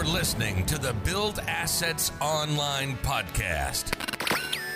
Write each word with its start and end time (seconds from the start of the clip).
You're 0.00 0.08
listening 0.08 0.64
to 0.64 0.78
the 0.78 0.94
Build 1.04 1.40
Assets 1.40 2.10
Online 2.22 2.96
podcast. 3.02 3.92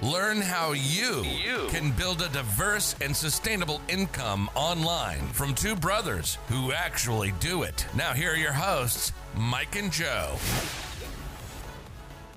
Learn 0.02 0.42
how 0.42 0.72
you, 0.72 1.24
You. 1.24 1.66
can 1.70 1.92
build 1.92 2.20
a 2.20 2.28
diverse 2.28 2.94
and 3.00 3.16
sustainable 3.16 3.80
income 3.88 4.50
online 4.54 5.26
from 5.28 5.54
two 5.54 5.76
brothers 5.76 6.36
who 6.48 6.74
actually 6.74 7.32
do 7.40 7.62
it. 7.62 7.86
Now, 7.96 8.12
here 8.12 8.32
are 8.32 8.36
your 8.36 8.52
hosts, 8.52 9.14
Mike 9.34 9.76
and 9.76 9.90
Joe. 9.90 10.36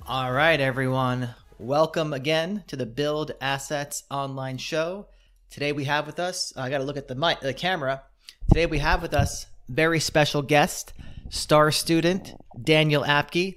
All 0.08 0.32
right, 0.32 0.62
everyone. 0.62 1.32
Welcome 1.60 2.14
again 2.14 2.64
to 2.68 2.78
the 2.78 2.86
Build 2.86 3.34
Assets 3.42 4.04
Online 4.10 4.58
Show. 4.58 5.08
Today 5.50 5.74
we 5.74 5.84
have 5.84 6.08
with 6.08 6.22
us, 6.22 6.54
I 6.56 6.70
got 6.70 6.78
to 6.78 6.86
look 6.86 6.96
at 6.96 7.10
the 7.10 7.16
mic, 7.16 7.42
the 7.42 7.54
camera. 7.54 8.04
Today 8.48 8.66
we 8.66 8.80
have 8.80 9.02
with 9.02 9.14
us 9.14 9.46
very 9.68 10.00
special 10.00 10.42
guest, 10.42 10.94
star 11.30 11.70
student 11.70 12.34
Daniel 12.62 13.04
Apke. 13.04 13.56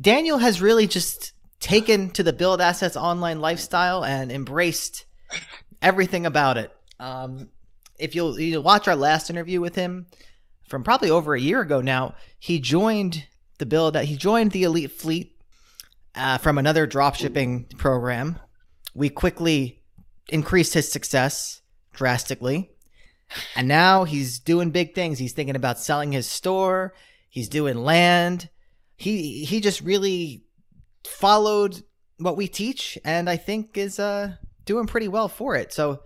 Daniel 0.00 0.38
has 0.38 0.60
really 0.60 0.86
just 0.86 1.32
taken 1.60 2.10
to 2.10 2.22
the 2.22 2.32
Build 2.32 2.60
Assets 2.60 2.96
Online 2.96 3.40
lifestyle 3.40 4.04
and 4.04 4.30
embraced 4.30 5.04
everything 5.80 6.26
about 6.26 6.58
it. 6.58 6.70
Um, 7.00 7.48
if 7.98 8.14
you'll, 8.14 8.38
you'll 8.38 8.62
watch 8.62 8.88
our 8.88 8.96
last 8.96 9.30
interview 9.30 9.60
with 9.60 9.74
him 9.74 10.06
from 10.66 10.82
probably 10.82 11.10
over 11.10 11.34
a 11.34 11.40
year 11.40 11.60
ago 11.60 11.80
now, 11.80 12.14
he 12.38 12.58
joined 12.58 13.24
the 13.58 13.66
build. 13.66 13.96
He 13.96 14.16
joined 14.16 14.50
the 14.50 14.64
Elite 14.64 14.92
Fleet 14.92 15.32
uh, 16.14 16.38
from 16.38 16.58
another 16.58 16.86
dropshipping 16.86 17.76
program. 17.78 18.38
We 18.94 19.08
quickly 19.08 19.82
increased 20.28 20.74
his 20.74 20.90
success 20.90 21.60
drastically. 21.92 22.70
And 23.54 23.68
now 23.68 24.04
he's 24.04 24.38
doing 24.38 24.70
big 24.70 24.94
things. 24.94 25.18
He's 25.18 25.32
thinking 25.32 25.56
about 25.56 25.78
selling 25.78 26.12
his 26.12 26.26
store. 26.26 26.94
He's 27.36 27.50
doing 27.50 27.84
land. 27.84 28.48
He 28.96 29.44
he 29.44 29.60
just 29.60 29.82
really 29.82 30.44
followed 31.06 31.82
what 32.16 32.34
we 32.34 32.48
teach 32.48 32.96
and 33.04 33.28
I 33.28 33.36
think 33.36 33.76
is 33.76 33.98
uh 33.98 34.36
doing 34.64 34.86
pretty 34.86 35.08
well 35.08 35.28
for 35.28 35.54
it. 35.54 35.70
So 35.70 36.00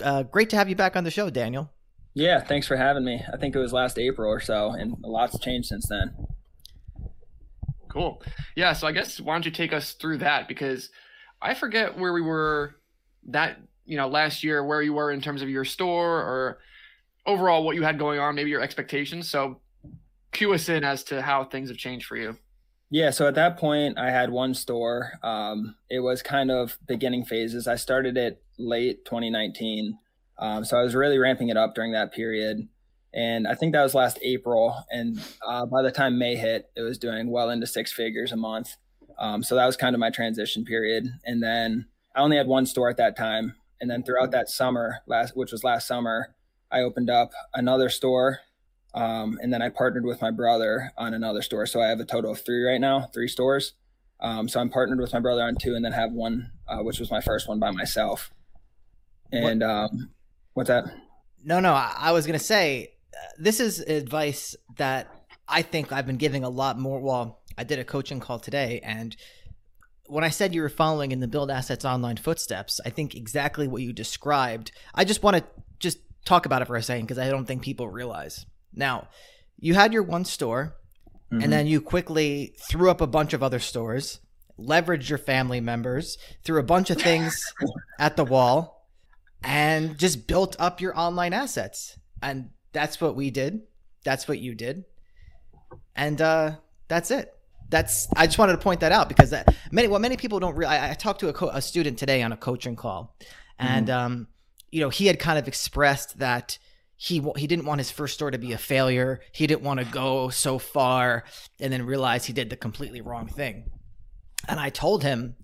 uh, 0.00 0.22
great 0.22 0.50
to 0.50 0.56
have 0.56 0.68
you 0.68 0.76
back 0.76 0.94
on 0.94 1.02
the 1.02 1.10
show, 1.10 1.28
Daniel. 1.28 1.72
Yeah, 2.14 2.40
thanks 2.40 2.68
for 2.68 2.76
having 2.76 3.04
me. 3.04 3.20
I 3.32 3.36
think 3.36 3.56
it 3.56 3.58
was 3.58 3.72
last 3.72 3.98
April 3.98 4.30
or 4.30 4.38
so, 4.38 4.70
and 4.70 4.94
a 5.02 5.08
lot's 5.08 5.40
changed 5.40 5.66
since 5.66 5.88
then. 5.88 6.14
Cool. 7.88 8.22
Yeah. 8.54 8.74
So 8.74 8.86
I 8.86 8.92
guess 8.92 9.20
why 9.20 9.34
don't 9.34 9.44
you 9.44 9.50
take 9.50 9.72
us 9.72 9.94
through 9.94 10.18
that 10.18 10.46
because 10.46 10.88
I 11.42 11.54
forget 11.54 11.98
where 11.98 12.12
we 12.12 12.22
were 12.22 12.76
that 13.30 13.58
you 13.86 13.96
know 13.96 14.06
last 14.06 14.44
year 14.44 14.64
where 14.64 14.82
you 14.82 14.92
were 14.92 15.10
in 15.10 15.20
terms 15.20 15.42
of 15.42 15.48
your 15.48 15.64
store 15.64 16.20
or 16.20 16.60
overall 17.26 17.64
what 17.64 17.74
you 17.74 17.82
had 17.82 17.98
going 17.98 18.20
on, 18.20 18.36
maybe 18.36 18.50
your 18.50 18.62
expectations. 18.62 19.28
So 19.28 19.60
cue 20.34 20.52
us 20.52 20.68
in 20.68 20.84
as 20.84 21.02
to 21.04 21.22
how 21.22 21.44
things 21.44 21.68
have 21.70 21.78
changed 21.78 22.06
for 22.06 22.16
you. 22.16 22.36
Yeah, 22.90 23.10
so 23.10 23.26
at 23.26 23.34
that 23.34 23.56
point, 23.56 23.98
I 23.98 24.10
had 24.10 24.30
one 24.30 24.54
store. 24.54 25.12
Um, 25.22 25.74
it 25.90 26.00
was 26.00 26.22
kind 26.22 26.50
of 26.50 26.78
beginning 26.86 27.24
phases. 27.24 27.66
I 27.66 27.76
started 27.76 28.16
it 28.16 28.42
late 28.58 29.04
2019, 29.04 29.98
um, 30.38 30.64
so 30.64 30.78
I 30.78 30.82
was 30.82 30.94
really 30.94 31.18
ramping 31.18 31.48
it 31.48 31.56
up 31.56 31.74
during 31.74 31.92
that 31.92 32.12
period. 32.12 32.68
And 33.12 33.46
I 33.46 33.54
think 33.54 33.72
that 33.72 33.82
was 33.82 33.94
last 33.94 34.18
April. 34.22 34.84
And 34.90 35.20
uh, 35.46 35.66
by 35.66 35.82
the 35.82 35.92
time 35.92 36.18
May 36.18 36.36
hit, 36.36 36.70
it 36.76 36.82
was 36.82 36.98
doing 36.98 37.30
well 37.30 37.50
into 37.50 37.66
six 37.66 37.92
figures 37.92 38.32
a 38.32 38.36
month. 38.36 38.76
Um, 39.18 39.42
so 39.42 39.54
that 39.54 39.66
was 39.66 39.76
kind 39.76 39.94
of 39.94 40.00
my 40.00 40.10
transition 40.10 40.64
period. 40.64 41.06
And 41.24 41.42
then 41.42 41.86
I 42.16 42.20
only 42.20 42.36
had 42.36 42.48
one 42.48 42.66
store 42.66 42.90
at 42.90 42.96
that 42.96 43.16
time. 43.16 43.54
And 43.80 43.88
then 43.88 44.02
throughout 44.02 44.32
that 44.32 44.48
summer, 44.48 44.98
last 45.06 45.36
which 45.36 45.52
was 45.52 45.62
last 45.62 45.86
summer, 45.86 46.34
I 46.72 46.80
opened 46.80 47.10
up 47.10 47.30
another 47.54 47.88
store 47.88 48.40
um, 48.94 49.38
and 49.42 49.52
then 49.52 49.60
I 49.60 49.68
partnered 49.68 50.04
with 50.04 50.22
my 50.22 50.30
brother 50.30 50.92
on 50.96 51.14
another 51.14 51.42
store. 51.42 51.66
So 51.66 51.82
I 51.82 51.88
have 51.88 51.98
a 51.98 52.04
total 52.04 52.30
of 52.30 52.40
three 52.40 52.62
right 52.62 52.80
now, 52.80 53.10
three 53.12 53.28
stores. 53.28 53.72
Um, 54.20 54.48
so 54.48 54.60
I'm 54.60 54.70
partnered 54.70 55.00
with 55.00 55.12
my 55.12 55.20
brother 55.20 55.42
on 55.42 55.56
two, 55.56 55.74
and 55.74 55.84
then 55.84 55.92
have 55.92 56.12
one, 56.12 56.52
uh, 56.68 56.78
which 56.78 57.00
was 57.00 57.10
my 57.10 57.20
first 57.20 57.48
one 57.48 57.58
by 57.58 57.72
myself. 57.72 58.30
And 59.32 59.62
um, 59.62 60.10
what's 60.54 60.68
that? 60.68 60.84
No, 61.44 61.60
no, 61.60 61.72
I, 61.72 61.94
I 61.98 62.12
was 62.12 62.24
gonna 62.24 62.38
say 62.38 62.92
uh, 63.12 63.18
this 63.36 63.58
is 63.58 63.80
advice 63.80 64.54
that 64.76 65.08
I 65.48 65.62
think 65.62 65.92
I've 65.92 66.06
been 66.06 66.16
giving 66.16 66.44
a 66.44 66.48
lot 66.48 66.78
more. 66.78 67.00
Well, 67.00 67.42
I 67.58 67.64
did 67.64 67.80
a 67.80 67.84
coaching 67.84 68.20
call 68.20 68.38
today, 68.38 68.80
and 68.84 69.16
when 70.06 70.22
I 70.22 70.28
said 70.28 70.54
you 70.54 70.62
were 70.62 70.68
following 70.68 71.10
in 71.10 71.20
the 71.20 71.28
Build 71.28 71.50
Assets 71.50 71.84
Online 71.84 72.16
footsteps, 72.16 72.80
I 72.86 72.90
think 72.90 73.14
exactly 73.14 73.66
what 73.66 73.82
you 73.82 73.92
described. 73.92 74.70
I 74.94 75.04
just 75.04 75.22
want 75.22 75.38
to 75.38 75.44
just 75.80 75.98
talk 76.24 76.46
about 76.46 76.62
it 76.62 76.66
for 76.66 76.76
a 76.76 76.82
second 76.82 77.06
because 77.06 77.18
I 77.18 77.28
don't 77.28 77.46
think 77.46 77.62
people 77.62 77.88
realize. 77.88 78.46
Now, 78.74 79.08
you 79.58 79.74
had 79.74 79.92
your 79.92 80.02
one 80.02 80.24
store, 80.24 80.74
Mhm. 81.32 81.44
and 81.44 81.52
then 81.52 81.66
you 81.66 81.80
quickly 81.80 82.54
threw 82.68 82.90
up 82.90 83.00
a 83.00 83.06
bunch 83.06 83.32
of 83.32 83.42
other 83.42 83.58
stores, 83.58 84.20
leveraged 84.58 85.08
your 85.08 85.18
family 85.18 85.60
members, 85.60 86.18
threw 86.44 86.58
a 86.60 86.64
bunch 86.64 86.90
of 86.90 87.00
things 87.00 87.40
at 87.98 88.16
the 88.16 88.24
wall, 88.24 88.88
and 89.42 89.98
just 89.98 90.26
built 90.26 90.56
up 90.58 90.80
your 90.80 90.96
online 90.98 91.32
assets. 91.32 91.98
And 92.22 92.50
that's 92.72 93.00
what 93.00 93.16
we 93.16 93.30
did. 93.30 93.62
That's 94.04 94.26
what 94.28 94.38
you 94.38 94.54
did. 94.54 94.84
And 95.96 96.20
uh, 96.20 96.56
that's 96.88 97.10
it. 97.10 97.30
That's 97.70 98.08
I 98.16 98.26
just 98.26 98.38
wanted 98.38 98.52
to 98.52 98.58
point 98.58 98.80
that 98.80 98.92
out 98.92 99.08
because 99.08 99.30
that, 99.30 99.54
many 99.72 99.88
what 99.88 100.00
many 100.00 100.16
people 100.16 100.38
don't 100.38 100.54
realize. 100.54 100.80
I, 100.80 100.90
I 100.90 100.94
talked 100.94 101.20
to 101.20 101.28
a, 101.28 101.32
co- 101.32 101.48
a 101.48 101.62
student 101.62 101.98
today 101.98 102.22
on 102.22 102.30
a 102.32 102.36
coaching 102.36 102.76
call, 102.76 103.16
and 103.58 103.88
um, 103.90 104.28
you 104.70 104.80
know 104.80 104.90
he 104.90 105.06
had 105.06 105.18
kind 105.18 105.38
of 105.38 105.48
expressed 105.48 106.18
that 106.18 106.58
he 106.96 107.22
he 107.36 107.46
didn't 107.46 107.64
want 107.66 107.80
his 107.80 107.90
first 107.90 108.14
store 108.14 108.30
to 108.30 108.38
be 108.38 108.52
a 108.52 108.58
failure. 108.58 109.20
He 109.32 109.46
didn't 109.46 109.62
want 109.62 109.80
to 109.80 109.86
go 109.86 110.28
so 110.28 110.58
far 110.58 111.24
and 111.60 111.72
then 111.72 111.84
realize 111.84 112.24
he 112.24 112.32
did 112.32 112.50
the 112.50 112.56
completely 112.56 113.00
wrong 113.00 113.26
thing. 113.26 113.70
And 114.48 114.60
I 114.60 114.70
told 114.70 115.02
him, 115.02 115.36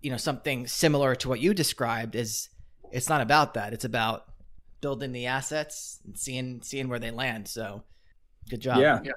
you 0.00 0.10
know, 0.10 0.16
something 0.16 0.66
similar 0.66 1.14
to 1.16 1.28
what 1.28 1.40
you 1.40 1.54
described 1.54 2.14
is 2.16 2.48
it's 2.90 3.08
not 3.08 3.20
about 3.20 3.54
that. 3.54 3.72
It's 3.72 3.84
about 3.84 4.24
building 4.80 5.12
the 5.12 5.26
assets 5.26 6.00
and 6.04 6.18
seeing 6.18 6.60
seeing 6.62 6.88
where 6.88 6.98
they 6.98 7.10
land. 7.10 7.48
So, 7.48 7.84
good 8.50 8.60
job. 8.60 8.78
yeah, 8.78 9.00
Yeah. 9.04 9.12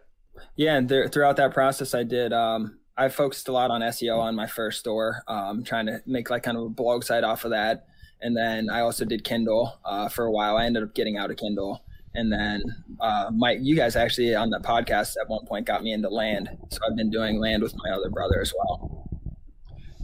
yeah. 0.55 0.75
And 0.75 0.89
there, 0.89 1.07
throughout 1.07 1.37
that 1.37 1.53
process, 1.53 1.93
I 1.93 2.03
did. 2.03 2.33
Um, 2.33 2.79
I 2.97 3.07
focused 3.09 3.47
a 3.47 3.51
lot 3.53 3.71
on 3.71 3.81
SEO 3.81 4.19
on 4.19 4.35
my 4.35 4.47
first 4.47 4.79
store, 4.79 5.23
um, 5.27 5.63
trying 5.63 5.85
to 5.85 6.01
make 6.05 6.29
like 6.29 6.43
kind 6.43 6.57
of 6.57 6.63
a 6.63 6.69
blog 6.69 7.03
site 7.03 7.23
off 7.23 7.45
of 7.45 7.51
that. 7.51 7.87
And 8.21 8.35
then 8.35 8.69
I 8.69 8.81
also 8.81 9.05
did 9.05 9.23
Kindle 9.23 9.79
uh, 9.85 10.09
for 10.09 10.25
a 10.25 10.31
while. 10.31 10.57
I 10.57 10.65
ended 10.65 10.83
up 10.83 10.93
getting 10.93 11.17
out 11.17 11.31
of 11.31 11.37
Kindle. 11.37 11.83
And 12.15 12.31
then 12.31 12.63
uh, 12.99 13.29
Mike, 13.33 13.59
you 13.61 13.75
guys 13.75 13.95
actually 13.95 14.35
on 14.35 14.49
the 14.49 14.59
podcast 14.59 15.15
at 15.21 15.29
one 15.29 15.45
point 15.45 15.65
got 15.65 15.83
me 15.83 15.93
into 15.93 16.09
land. 16.09 16.49
So 16.69 16.79
I've 16.87 16.97
been 16.97 17.09
doing 17.09 17.39
land 17.39 17.63
with 17.63 17.73
my 17.77 17.91
other 17.91 18.09
brother 18.09 18.41
as 18.41 18.53
well. 18.57 19.09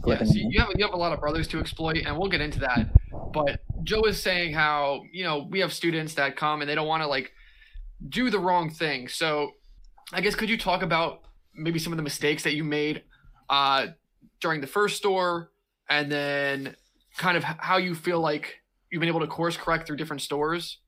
Yeah, 0.06 0.22
so 0.22 0.34
you 0.34 0.60
have 0.60 0.68
you 0.76 0.84
have 0.84 0.94
a 0.94 0.96
lot 0.96 1.12
of 1.12 1.20
brothers 1.20 1.48
to 1.48 1.58
exploit, 1.58 2.04
and 2.06 2.16
we'll 2.16 2.28
get 2.28 2.40
into 2.40 2.60
that. 2.60 2.88
But 3.32 3.60
Joe 3.82 4.02
is 4.02 4.22
saying 4.22 4.54
how 4.54 5.02
you 5.12 5.24
know 5.24 5.48
we 5.50 5.58
have 5.60 5.72
students 5.72 6.14
that 6.14 6.36
come 6.36 6.60
and 6.60 6.70
they 6.70 6.76
don't 6.76 6.86
want 6.86 7.02
to 7.02 7.08
like 7.08 7.32
do 8.08 8.30
the 8.30 8.38
wrong 8.38 8.70
thing. 8.70 9.08
So 9.08 9.50
I 10.12 10.20
guess 10.20 10.36
could 10.36 10.48
you 10.48 10.56
talk 10.56 10.82
about 10.82 11.22
maybe 11.54 11.80
some 11.80 11.92
of 11.92 11.96
the 11.96 12.04
mistakes 12.04 12.44
that 12.44 12.54
you 12.54 12.62
made 12.62 13.02
uh, 13.50 13.88
during 14.40 14.60
the 14.60 14.66
first 14.68 14.96
store, 14.96 15.50
and 15.90 16.10
then 16.10 16.76
kind 17.16 17.36
of 17.36 17.44
how 17.44 17.76
you 17.78 17.94
feel 17.94 18.20
like 18.20 18.60
you've 18.90 19.00
been 19.00 19.08
able 19.08 19.20
to 19.20 19.26
course 19.26 19.56
correct 19.56 19.86
through 19.86 19.96
different 19.96 20.22
stores, 20.22 20.78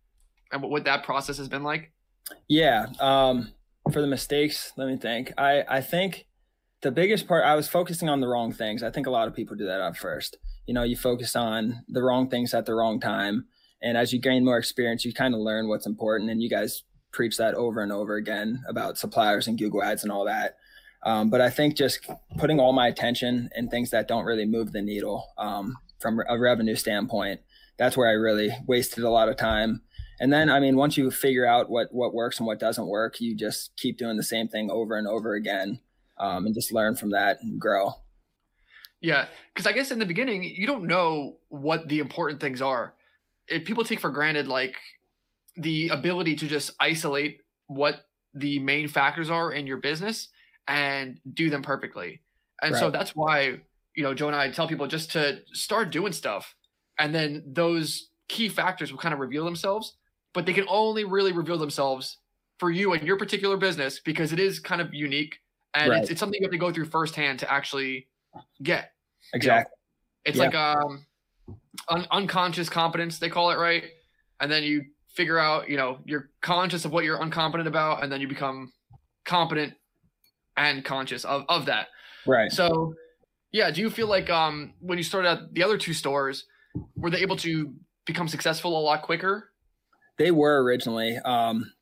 and 0.53 0.63
what, 0.63 0.71
what 0.71 0.85
that 0.85 1.03
process 1.05 1.39
has 1.39 1.49
been 1.49 1.63
like. 1.63 1.93
Yeah. 2.49 2.87
Um, 3.01 3.53
for 3.93 4.01
the 4.01 4.07
mistakes, 4.07 4.73
let 4.77 4.89
me 4.89 4.97
think. 4.97 5.33
I, 5.39 5.65
I 5.69 5.81
think 5.81 6.27
the 6.83 6.91
biggest 6.91 7.27
part, 7.27 7.45
I 7.45 7.55
was 7.55 7.69
focusing 7.69 8.09
on 8.09 8.21
the 8.21 8.29
wrong 8.29 8.53
things. 8.53 8.83
I 8.83 8.91
think 8.91 9.07
a 9.07 9.11
lot 9.11 9.29
of 9.29 9.35
people 9.35 9.57
do 9.57 9.67
that 9.67 9.81
at 9.81 9.97
first. 9.97 10.37
You 10.67 10.75
know, 10.75 10.83
you 10.83 10.97
focus 10.97 11.35
on 11.35 11.85
the 11.89 12.03
wrong 12.03 12.29
things 12.29 12.55
at 12.55 12.67
the 12.67 12.75
wrong 12.75 13.01
time. 13.01 13.47
And 13.83 13.97
as 13.97 14.13
you 14.13 14.21
gain 14.21 14.45
more 14.45 14.59
experience, 14.59 15.05
you 15.05 15.13
kind 15.15 15.35
of 15.35 15.41
learn 15.41 15.69
what's 15.69 15.87
important. 15.87 16.31
And 16.31 16.43
you 16.43 16.51
guys 16.51 16.83
preach 17.13 17.37
that 17.39 17.55
over 17.55 17.81
and 17.81 17.91
over 17.91 18.17
again 18.17 18.63
about 18.69 18.99
suppliers 18.99 19.47
and 19.47 19.59
Google 19.59 19.83
Ads 19.83 20.03
and 20.03 20.13
all 20.13 20.27
that. 20.27 20.57
Um, 21.05 21.31
but 21.31 21.41
I 21.41 21.49
think 21.49 21.77
just 21.77 22.07
putting 22.39 22.61
all 22.61 22.73
my 22.73 22.89
attention 22.89 23.49
in 23.57 23.69
things 23.69 23.91
that 23.91 24.09
don't 24.09 24.25
really 24.25 24.45
move 24.45 24.73
the 24.73 24.83
needle 24.83 25.27
um, 25.39 25.77
from 25.99 26.21
a 26.29 26.39
revenue 26.39 26.77
standpoint, 26.77 27.41
that's 27.79 27.97
where 27.97 28.09
I 28.09 28.13
really 28.13 28.51
wasted 28.67 29.05
a 29.05 29.11
lot 29.11 29.29
of 29.29 29.37
time 29.37 29.83
and 30.21 30.33
then 30.33 30.51
i 30.51 30.59
mean 30.59 30.77
once 30.77 30.97
you 30.97 31.13
figure 31.13 31.47
out 31.47 31.71
what 31.71 31.95
what 31.95 32.13
works 32.13 32.39
and 32.39 32.47
what 32.49 32.59
doesn't 32.59 32.89
work 32.89 33.21
you 33.21 33.37
just 33.37 33.71
keep 33.77 33.97
doing 33.97 34.17
the 34.17 34.23
same 34.25 34.49
thing 34.49 34.69
over 34.69 34.97
and 34.97 35.07
over 35.07 35.35
again 35.35 35.79
um, 36.19 36.47
and 36.47 36.57
just 36.57 36.73
learn 36.73 36.97
from 36.97 37.11
that 37.11 37.39
and 37.41 37.61
grow 37.61 37.95
Yeah, 39.01 39.27
because 39.55 39.67
I 39.67 39.73
guess 39.73 39.91
in 39.91 39.99
the 39.99 40.07
beginning 40.07 40.43
you 40.43 40.67
don't 40.67 40.87
know 40.87 41.37
what 41.49 41.89
the 41.89 42.01
important 42.01 42.41
things 42.41 42.61
are. 42.61 42.95
If 43.47 43.65
people 43.65 43.85
take 43.85 44.01
for 44.01 44.11
granted 44.11 44.49
like 44.49 44.77
the 45.57 45.89
ability 45.89 46.37
to 46.37 46.49
just 46.49 46.73
isolate 46.81 47.41
what 47.67 48.07
the 48.35 48.59
main 48.59 48.89
factors 48.89 49.31
are 49.31 49.53
in 49.53 49.67
your 49.67 49.79
business 49.79 50.29
and 50.67 51.19
do 51.33 51.51
them 51.51 51.63
perfectly. 51.63 52.21
And 52.61 52.75
so 52.77 52.91
that's 52.91 53.13
why, 53.15 53.61
you 53.99 54.05
know, 54.05 54.15
Joe 54.15 54.29
and 54.29 54.37
I 54.37 54.49
tell 54.49 54.69
people 54.69 54.87
just 54.87 55.11
to 55.13 55.41
start 55.53 55.91
doing 55.91 56.13
stuff 56.13 56.55
and 57.01 57.13
then 57.13 57.43
those 57.45 58.11
key 58.29 58.49
factors 58.49 58.93
will 58.93 58.99
kind 59.01 59.13
of 59.13 59.19
reveal 59.19 59.45
themselves, 59.45 59.97
but 60.33 60.47
they 60.47 60.53
can 60.53 60.67
only 60.69 61.03
really 61.03 61.33
reveal 61.33 61.59
themselves 61.59 62.19
for 62.61 62.71
you 62.71 62.93
and 62.93 63.05
your 63.05 63.17
particular 63.19 63.57
business 63.57 63.99
because 63.99 64.33
it 64.33 64.39
is 64.39 64.61
kind 64.61 64.81
of 64.81 64.95
unique 64.95 65.35
and 65.75 65.91
Right. 65.91 66.01
it's, 66.03 66.11
it's 66.13 66.21
something 66.21 66.41
you 66.41 66.47
have 66.47 66.53
to 66.53 66.59
go 66.59 66.73
through 66.73 66.85
firsthand 66.85 67.41
to 67.41 67.53
actually 67.53 68.07
get. 68.63 68.93
Exactly. 69.35 69.75
It's 70.25 70.39
Yeah. 70.39 70.45
like 70.45 70.55
um, 70.55 71.05
un- 71.89 72.07
unconscious 72.13 72.69
competence 72.69 73.19
they 73.19 73.29
call 73.29 73.51
it, 73.51 73.57
right? 73.57 73.83
And 74.39 74.49
then 74.49 74.63
you 74.63 74.85
figure 75.09 75.41
out, 75.41 75.69
you 75.69 75.77
know, 75.77 75.99
you're 76.05 76.31
conscious 76.41 76.85
of 76.85 76.93
what 76.93 77.03
you're 77.03 77.21
uncompetent 77.21 77.67
about, 77.67 78.05
and 78.05 78.13
then 78.13 78.21
you 78.21 78.29
become 78.29 78.73
competent 79.25 79.75
and 80.57 80.85
conscious 80.85 81.25
of 81.25 81.45
of 81.49 81.67
that. 81.67 81.89
Right. 82.27 82.53
So, 82.53 82.95
yeah, 83.53 83.71
do 83.71 83.81
you 83.81 83.91
feel 83.91 84.09
like 84.09 84.31
um 84.31 84.75
when 84.81 84.99
you 84.99 85.05
started 85.05 85.31
at 85.31 85.55
the 85.55 85.63
other 85.63 85.79
two 85.79 85.95
stores, 85.95 86.45
were 86.97 87.11
they 87.11 87.19
able 87.19 87.37
to 87.37 87.75
become 88.07 88.29
successful 88.29 88.79
a 88.79 88.81
lot 88.81 89.03
quicker? 89.03 89.51
They 90.19 90.31
were 90.31 90.63
originally. 90.63 91.17
Um, 91.19 91.73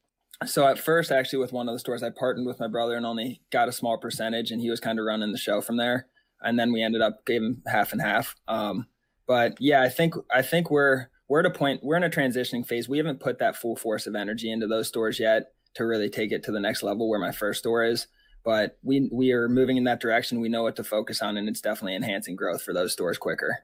so 0.44 0.66
at 0.66 0.78
first, 0.78 1.10
actually, 1.10 1.38
with 1.38 1.52
one 1.52 1.68
of 1.68 1.74
the 1.74 1.78
stores, 1.78 2.02
I 2.02 2.10
partnered 2.10 2.46
with 2.46 2.60
my 2.60 2.68
brother 2.68 2.94
and 2.94 3.06
only 3.06 3.40
got 3.50 3.68
a 3.68 3.72
small 3.72 3.96
percentage, 3.96 4.50
and 4.50 4.60
he 4.60 4.68
was 4.68 4.80
kind 4.80 4.98
of 4.98 5.06
running 5.06 5.32
the 5.32 5.38
show 5.38 5.62
from 5.62 5.78
there. 5.78 6.06
And 6.42 6.58
then 6.58 6.72
we 6.72 6.82
ended 6.82 7.00
up 7.00 7.26
him 7.26 7.62
half 7.66 7.92
and 7.92 8.02
half. 8.02 8.34
Um, 8.46 8.86
but 9.26 9.56
yeah, 9.58 9.82
I 9.82 9.88
think 9.88 10.14
I 10.30 10.42
think 10.42 10.70
we're 10.70 11.06
we're 11.28 11.40
at 11.40 11.46
a 11.46 11.50
point 11.50 11.82
we're 11.82 11.96
in 11.96 12.04
a 12.04 12.10
transitioning 12.10 12.66
phase. 12.66 12.88
We 12.88 12.98
haven't 12.98 13.20
put 13.20 13.38
that 13.38 13.56
full 13.56 13.76
force 13.76 14.06
of 14.06 14.14
energy 14.14 14.50
into 14.52 14.66
those 14.66 14.88
stores 14.88 15.18
yet 15.18 15.52
to 15.74 15.84
really 15.84 16.10
take 16.10 16.32
it 16.32 16.42
to 16.44 16.52
the 16.52 16.60
next 16.60 16.82
level 16.82 17.08
where 17.08 17.18
my 17.18 17.32
first 17.32 17.60
store 17.60 17.84
is. 17.84 18.06
But 18.46 18.78
we 18.84 19.08
we 19.12 19.32
are 19.32 19.48
moving 19.48 19.76
in 19.76 19.84
that 19.84 20.00
direction. 20.00 20.40
We 20.40 20.48
know 20.48 20.62
what 20.62 20.76
to 20.76 20.84
focus 20.84 21.20
on, 21.20 21.36
and 21.36 21.48
it's 21.48 21.60
definitely 21.60 21.96
enhancing 21.96 22.36
growth 22.36 22.62
for 22.62 22.72
those 22.72 22.92
stores 22.92 23.18
quicker. 23.18 23.58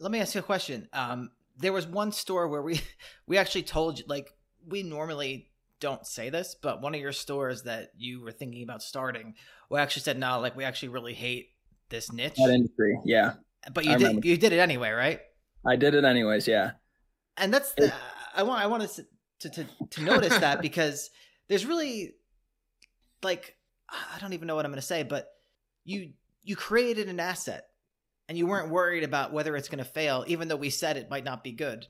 Let 0.00 0.10
me 0.10 0.18
ask 0.18 0.34
you 0.34 0.40
a 0.40 0.44
question. 0.44 0.88
Um, 0.92 1.30
there 1.56 1.72
was 1.72 1.86
one 1.86 2.10
store 2.10 2.48
where 2.48 2.60
we 2.60 2.80
we 3.28 3.38
actually 3.38 3.62
told 3.62 4.00
you 4.00 4.04
like 4.08 4.34
we 4.66 4.82
normally 4.82 5.52
don't 5.78 6.04
say 6.04 6.28
this, 6.28 6.56
but 6.60 6.82
one 6.82 6.92
of 6.92 7.00
your 7.00 7.12
stores 7.12 7.62
that 7.62 7.92
you 7.96 8.20
were 8.20 8.32
thinking 8.32 8.64
about 8.64 8.82
starting, 8.82 9.34
we 9.70 9.78
actually 9.78 10.02
said 10.02 10.18
no, 10.18 10.40
like 10.40 10.56
we 10.56 10.64
actually 10.64 10.88
really 10.88 11.14
hate 11.14 11.50
this 11.88 12.10
niche. 12.10 12.34
That 12.36 12.50
industry, 12.50 12.98
yeah, 13.04 13.34
but 13.72 13.86
I 13.86 13.92
you 13.92 13.98
did 13.98 14.06
remember. 14.08 14.26
you 14.26 14.36
did 14.36 14.52
it 14.52 14.58
anyway, 14.58 14.90
right? 14.90 15.20
I 15.64 15.76
did 15.76 15.94
it 15.94 16.04
anyways. 16.04 16.48
Yeah, 16.48 16.72
And 17.36 17.54
that's 17.54 17.74
the 17.74 17.94
I 18.34 18.42
want 18.42 18.60
I 18.60 18.66
wanted 18.66 18.90
to 19.40 19.50
to 19.50 19.66
to 19.90 20.02
notice 20.02 20.36
that 20.38 20.60
because 20.62 21.10
there's 21.46 21.64
really 21.64 22.14
like 23.22 23.55
I 23.88 24.18
don't 24.20 24.32
even 24.32 24.46
know 24.46 24.56
what 24.56 24.64
I'm 24.64 24.70
going 24.72 24.80
to 24.80 24.86
say, 24.86 25.02
but 25.02 25.28
you 25.84 26.12
you 26.42 26.56
created 26.56 27.08
an 27.08 27.20
asset 27.20 27.66
and 28.28 28.36
you 28.38 28.46
weren't 28.46 28.70
worried 28.70 29.04
about 29.04 29.32
whether 29.32 29.56
it's 29.56 29.68
going 29.68 29.78
to 29.78 29.90
fail, 29.90 30.24
even 30.26 30.48
though 30.48 30.56
we 30.56 30.70
said 30.70 30.96
it 30.96 31.10
might 31.10 31.24
not 31.24 31.44
be 31.44 31.52
good. 31.52 31.86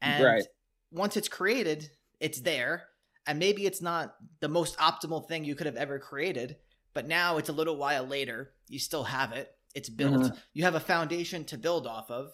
And 0.00 0.24
Right. 0.24 0.44
once 0.90 1.16
it's 1.16 1.28
created, 1.28 1.90
it's 2.20 2.40
there, 2.40 2.88
and 3.26 3.38
maybe 3.38 3.66
it's 3.66 3.82
not 3.82 4.14
the 4.40 4.48
most 4.48 4.76
optimal 4.78 5.26
thing 5.26 5.44
you 5.44 5.54
could 5.54 5.66
have 5.66 5.76
ever 5.76 5.98
created, 5.98 6.56
but 6.94 7.06
now 7.06 7.38
it's 7.38 7.48
a 7.48 7.52
little 7.54 7.76
while 7.76 8.04
later. 8.04 8.52
You 8.68 8.78
still 8.78 9.04
have 9.04 9.32
it. 9.32 9.54
It's 9.74 9.88
built. 9.90 10.12
Mhm. 10.12 10.38
You 10.54 10.64
have 10.64 10.74
a 10.74 10.80
foundation 10.80 11.44
to 11.46 11.58
build 11.58 11.86
off 11.86 12.10
of, 12.10 12.32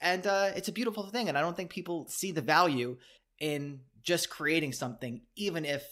and 0.00 0.26
uh, 0.26 0.52
it's 0.54 0.68
a 0.68 0.72
beautiful 0.72 1.08
thing. 1.08 1.28
And 1.28 1.36
I 1.36 1.40
don't 1.40 1.56
think 1.56 1.70
people 1.70 2.06
see 2.08 2.30
the 2.32 2.42
value 2.42 2.98
in 3.40 3.80
just 4.02 4.30
creating 4.30 4.72
something, 4.72 5.22
even 5.34 5.64
if 5.64 5.84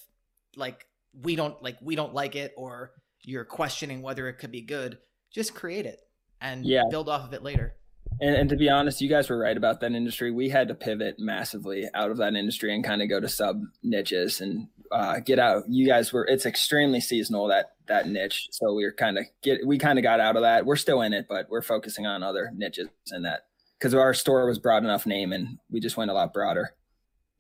like 0.56 0.86
we 1.22 1.36
don't 1.36 1.60
like 1.62 1.76
we 1.80 1.96
don't 1.96 2.14
like 2.14 2.36
it 2.36 2.52
or 2.56 2.92
you're 3.22 3.44
questioning 3.44 4.02
whether 4.02 4.28
it 4.28 4.34
could 4.34 4.50
be 4.52 4.60
good. 4.60 4.98
Just 5.32 5.54
create 5.54 5.86
it 5.86 6.00
and 6.40 6.64
Yeah. 6.64 6.82
build 6.90 7.08
off 7.08 7.24
of 7.26 7.32
it 7.32 7.42
later. 7.42 7.76
And, 8.20 8.36
and 8.36 8.48
to 8.50 8.56
be 8.56 8.68
honest, 8.68 9.00
you 9.00 9.08
guys 9.08 9.28
were 9.28 9.38
right 9.38 9.56
about 9.56 9.80
that 9.80 9.92
industry. 9.92 10.30
We 10.30 10.48
had 10.48 10.68
to 10.68 10.74
pivot 10.74 11.16
massively 11.18 11.88
out 11.94 12.10
of 12.10 12.18
that 12.18 12.34
industry 12.34 12.74
and 12.74 12.84
kind 12.84 13.02
of 13.02 13.08
go 13.08 13.18
to 13.18 13.28
sub 13.28 13.62
niches 13.82 14.40
and 14.40 14.68
uh, 14.92 15.18
get 15.20 15.38
out. 15.38 15.64
You 15.68 15.86
guys 15.86 16.12
were 16.12 16.24
it's 16.26 16.46
extremely 16.46 17.00
seasonal 17.00 17.48
that 17.48 17.72
that 17.86 18.06
niche, 18.08 18.48
so 18.50 18.72
we 18.74 18.84
were 18.84 18.92
kind 18.92 19.18
of 19.18 19.24
get 19.42 19.66
we 19.66 19.78
kind 19.78 19.98
of 19.98 20.02
got 20.02 20.20
out 20.20 20.36
of 20.36 20.42
that. 20.42 20.64
We're 20.66 20.76
still 20.76 21.00
in 21.02 21.12
it, 21.12 21.26
but 21.28 21.48
we're 21.50 21.62
focusing 21.62 22.06
on 22.06 22.22
other 22.22 22.50
niches 22.54 22.88
in 23.10 23.22
that 23.22 23.46
because 23.78 23.94
our 23.94 24.14
store 24.14 24.46
was 24.46 24.58
broad 24.58 24.84
enough 24.84 25.06
name 25.06 25.32
and 25.32 25.58
we 25.70 25.80
just 25.80 25.96
went 25.96 26.10
a 26.10 26.14
lot 26.14 26.32
broader. 26.32 26.74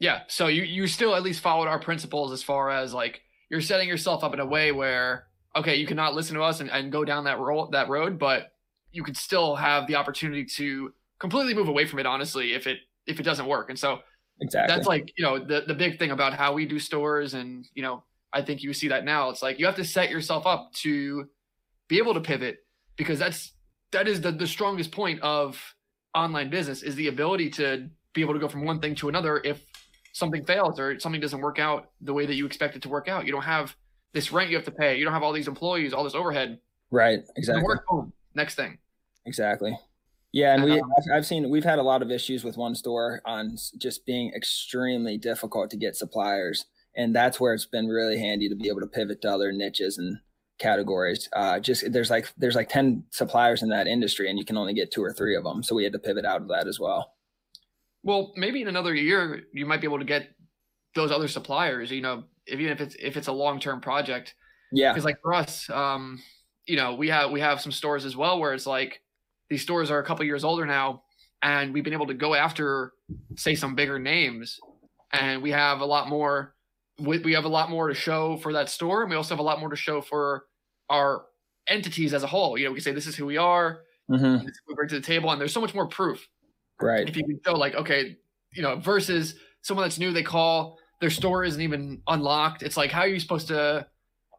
Yeah. 0.00 0.22
So 0.26 0.48
you 0.48 0.62
you 0.62 0.86
still 0.86 1.14
at 1.14 1.22
least 1.22 1.40
followed 1.40 1.68
our 1.68 1.78
principles 1.78 2.32
as 2.32 2.42
far 2.42 2.70
as 2.70 2.92
like 2.92 3.22
you're 3.54 3.60
setting 3.60 3.88
yourself 3.88 4.24
up 4.24 4.34
in 4.34 4.40
a 4.40 4.46
way 4.46 4.72
where 4.72 5.26
okay, 5.54 5.76
you 5.76 5.86
cannot 5.86 6.16
listen 6.16 6.34
to 6.34 6.42
us 6.42 6.58
and, 6.58 6.68
and 6.70 6.90
go 6.90 7.04
down 7.04 7.22
that 7.22 7.38
road 7.38 7.70
that 7.70 7.88
road, 7.88 8.18
but 8.18 8.50
you 8.90 9.04
could 9.04 9.16
still 9.16 9.54
have 9.54 9.86
the 9.86 9.94
opportunity 9.94 10.44
to 10.44 10.92
completely 11.20 11.54
move 11.54 11.68
away 11.68 11.86
from 11.86 12.00
it, 12.00 12.06
honestly, 12.06 12.52
if 12.52 12.66
it 12.66 12.78
if 13.06 13.20
it 13.20 13.22
doesn't 13.22 13.46
work. 13.46 13.70
And 13.70 13.78
so 13.78 14.00
Exactly. 14.40 14.74
that's 14.74 14.88
like, 14.88 15.12
you 15.16 15.24
know, 15.24 15.38
the 15.38 15.62
the 15.68 15.74
big 15.74 16.00
thing 16.00 16.10
about 16.10 16.34
how 16.34 16.52
we 16.52 16.66
do 16.66 16.80
stores 16.80 17.34
and, 17.34 17.64
you 17.74 17.82
know, 17.84 18.02
I 18.32 18.42
think 18.42 18.64
you 18.64 18.72
see 18.72 18.88
that 18.88 19.04
now. 19.04 19.30
It's 19.30 19.40
like 19.40 19.60
you 19.60 19.66
have 19.66 19.76
to 19.76 19.84
set 19.84 20.10
yourself 20.10 20.48
up 20.48 20.72
to 20.82 21.28
be 21.86 21.98
able 21.98 22.14
to 22.14 22.20
pivot 22.20 22.66
because 22.96 23.20
that's 23.20 23.52
that 23.92 24.08
is 24.08 24.20
the 24.20 24.32
the 24.32 24.48
strongest 24.48 24.90
point 24.90 25.20
of 25.20 25.62
online 26.12 26.50
business 26.50 26.82
is 26.82 26.96
the 26.96 27.06
ability 27.06 27.50
to 27.50 27.88
be 28.14 28.20
able 28.20 28.34
to 28.34 28.40
go 28.40 28.48
from 28.48 28.64
one 28.64 28.80
thing 28.80 28.96
to 28.96 29.08
another 29.08 29.40
if 29.44 29.64
something 30.14 30.44
fails 30.44 30.80
or 30.80 30.98
something 30.98 31.20
doesn't 31.20 31.40
work 31.40 31.58
out 31.58 31.90
the 32.00 32.14
way 32.14 32.24
that 32.24 32.34
you 32.36 32.46
expect 32.46 32.76
it 32.76 32.82
to 32.82 32.88
work 32.88 33.08
out. 33.08 33.26
You 33.26 33.32
don't 33.32 33.42
have 33.42 33.76
this 34.14 34.32
rent 34.32 34.48
you 34.48 34.56
have 34.56 34.64
to 34.64 34.70
pay. 34.70 34.96
You 34.96 35.04
don't 35.04 35.12
have 35.12 35.24
all 35.24 35.32
these 35.32 35.48
employees, 35.48 35.92
all 35.92 36.04
this 36.04 36.14
overhead. 36.14 36.58
right. 36.90 37.20
Exactly. 37.36 37.74
Boom, 37.90 38.12
next 38.34 38.54
thing. 38.54 38.78
Exactly. 39.26 39.76
Yeah, 40.32 40.54
and 40.54 40.64
we 40.64 40.80
Um, 40.80 40.92
I've- 40.96 41.10
I've 41.12 41.26
seen 41.26 41.50
we've 41.50 41.64
had 41.64 41.78
a 41.78 41.82
lot 41.82 42.00
of 42.02 42.10
issues 42.10 42.44
with 42.44 42.56
one 42.56 42.74
store 42.74 43.20
on 43.24 43.56
just 43.78 44.06
being 44.06 44.32
extremely 44.34 45.16
difficult 45.18 45.70
to 45.70 45.76
get 45.76 45.96
suppliers, 45.96 46.66
and 46.96 47.14
that's 47.14 47.40
where 47.40 47.54
it's 47.54 47.66
been 47.66 47.88
really 47.88 48.18
handy 48.18 48.48
to 48.48 48.54
be 48.54 48.68
able 48.68 48.80
to 48.80 48.86
pivot 48.86 49.20
to 49.22 49.30
other 49.32 49.52
niches 49.52 49.98
and 49.98 50.18
categories. 50.58 51.28
Uh, 51.32 51.58
just 51.58 51.90
there's 51.92 52.10
like 52.10 52.32
there's 52.36 52.54
like 52.56 52.68
ten 52.68 53.04
suppliers 53.10 53.62
in 53.62 53.68
that 53.70 53.86
industry, 53.88 54.28
and 54.30 54.38
you 54.38 54.44
can 54.44 54.56
only 54.56 54.74
get 54.74 54.90
two 54.92 55.02
or 55.02 55.12
three 55.12 55.34
of 55.36 55.42
them, 55.44 55.62
so 55.62 55.74
we 55.74 55.82
had 55.84 55.92
to 55.92 55.98
pivot 55.98 56.24
out 56.24 56.42
of 56.42 56.48
that 56.48 56.66
as 56.68 56.78
well. 56.78 57.12
Well, 58.04 58.32
maybe 58.36 58.60
in 58.62 58.68
another 58.68 58.94
year 58.94 59.44
you 59.52 59.66
might 59.66 59.80
be 59.80 59.86
able 59.86 59.98
to 59.98 60.04
get 60.04 60.28
those 60.94 61.10
other 61.10 61.26
suppliers. 61.26 61.90
You 61.90 62.02
know, 62.02 62.24
if, 62.46 62.60
even 62.60 62.72
if 62.72 62.80
it's 62.80 62.94
if 63.00 63.16
it's 63.16 63.28
a 63.28 63.32
long 63.32 63.58
term 63.58 63.80
project. 63.80 64.34
Yeah, 64.72 64.92
Because 64.92 65.04
like 65.04 65.20
for 65.22 65.34
us, 65.34 65.70
um, 65.70 66.20
you 66.66 66.76
know, 66.76 66.94
we 66.94 67.08
have 67.08 67.30
we 67.30 67.40
have 67.40 67.60
some 67.60 67.72
stores 67.72 68.04
as 68.04 68.16
well 68.16 68.38
where 68.38 68.54
it's 68.54 68.66
like 68.66 69.00
these 69.48 69.62
stores 69.62 69.90
are 69.90 69.98
a 69.98 70.04
couple 70.04 70.24
years 70.24 70.44
older 70.44 70.66
now, 70.66 71.02
and 71.42 71.72
we've 71.72 71.84
been 71.84 71.92
able 71.92 72.06
to 72.06 72.14
go 72.14 72.34
after 72.34 72.92
say 73.36 73.54
some 73.54 73.74
bigger 73.74 73.98
names, 73.98 74.58
and 75.12 75.42
we 75.42 75.50
have 75.50 75.80
a 75.80 75.84
lot 75.84 76.08
more. 76.08 76.54
We, 76.98 77.18
we 77.18 77.32
have 77.32 77.44
a 77.44 77.48
lot 77.48 77.70
more 77.70 77.88
to 77.88 77.94
show 77.94 78.36
for 78.36 78.52
that 78.52 78.68
store, 78.68 79.02
and 79.02 79.10
we 79.10 79.16
also 79.16 79.34
have 79.34 79.40
a 79.40 79.44
lot 79.44 79.60
more 79.60 79.70
to 79.70 79.76
show 79.76 80.00
for 80.00 80.44
our 80.90 81.24
entities 81.68 82.14
as 82.14 82.22
a 82.22 82.26
whole. 82.26 82.58
You 82.58 82.66
know, 82.66 82.70
we 82.70 82.76
can 82.76 82.84
say 82.84 82.92
this 82.92 83.06
is 83.06 83.16
who 83.16 83.26
we 83.26 83.36
are, 83.36 83.80
hmm 84.08 84.16
this 84.16 84.42
is 84.42 84.60
what 84.64 84.68
we 84.68 84.74
bring 84.74 84.88
to 84.90 84.96
the 84.96 85.06
table, 85.06 85.30
and 85.30 85.40
there's 85.40 85.52
so 85.52 85.60
much 85.60 85.74
more 85.74 85.88
proof 85.88 86.26
right, 86.80 87.08
if 87.08 87.16
you 87.16 87.24
can 87.24 87.40
show 87.44 87.54
like 87.54 87.74
okay 87.74 88.16
you 88.52 88.62
know 88.62 88.76
versus 88.76 89.34
someone 89.62 89.84
that's 89.84 89.98
new 89.98 90.12
they 90.12 90.22
call 90.22 90.78
their 91.00 91.10
store 91.10 91.44
isn't 91.44 91.60
even 91.60 92.00
unlocked 92.08 92.62
it's 92.62 92.76
like 92.76 92.90
how 92.90 93.00
are 93.00 93.08
you 93.08 93.20
supposed 93.20 93.48
to 93.48 93.86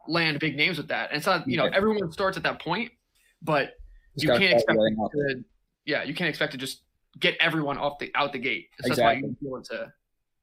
land 0.07 0.39
big 0.39 0.55
names 0.55 0.77
with 0.77 0.87
that 0.87 1.09
and 1.09 1.17
it's 1.17 1.25
not 1.25 1.47
you 1.47 1.57
know 1.57 1.65
everyone 1.65 2.11
starts 2.11 2.37
at 2.37 2.43
that 2.43 2.61
point 2.61 2.91
but 3.41 3.73
Just 4.17 4.23
you 4.23 4.29
can't 4.39 4.53
expect 4.53 4.77
to, 4.77 5.43
yeah 5.85 6.03
you 6.03 6.13
can't 6.13 6.29
expect 6.29 6.51
to 6.51 6.57
just 6.57 6.81
get 7.19 7.35
everyone 7.39 7.77
off 7.77 7.97
the 7.99 8.11
out 8.15 8.33
the 8.33 8.39
gate 8.39 8.69
so 8.81 8.89
that's 8.89 8.99
why 8.99 9.13
you 9.13 9.35
Exactly. 9.41 9.77
to 9.77 9.93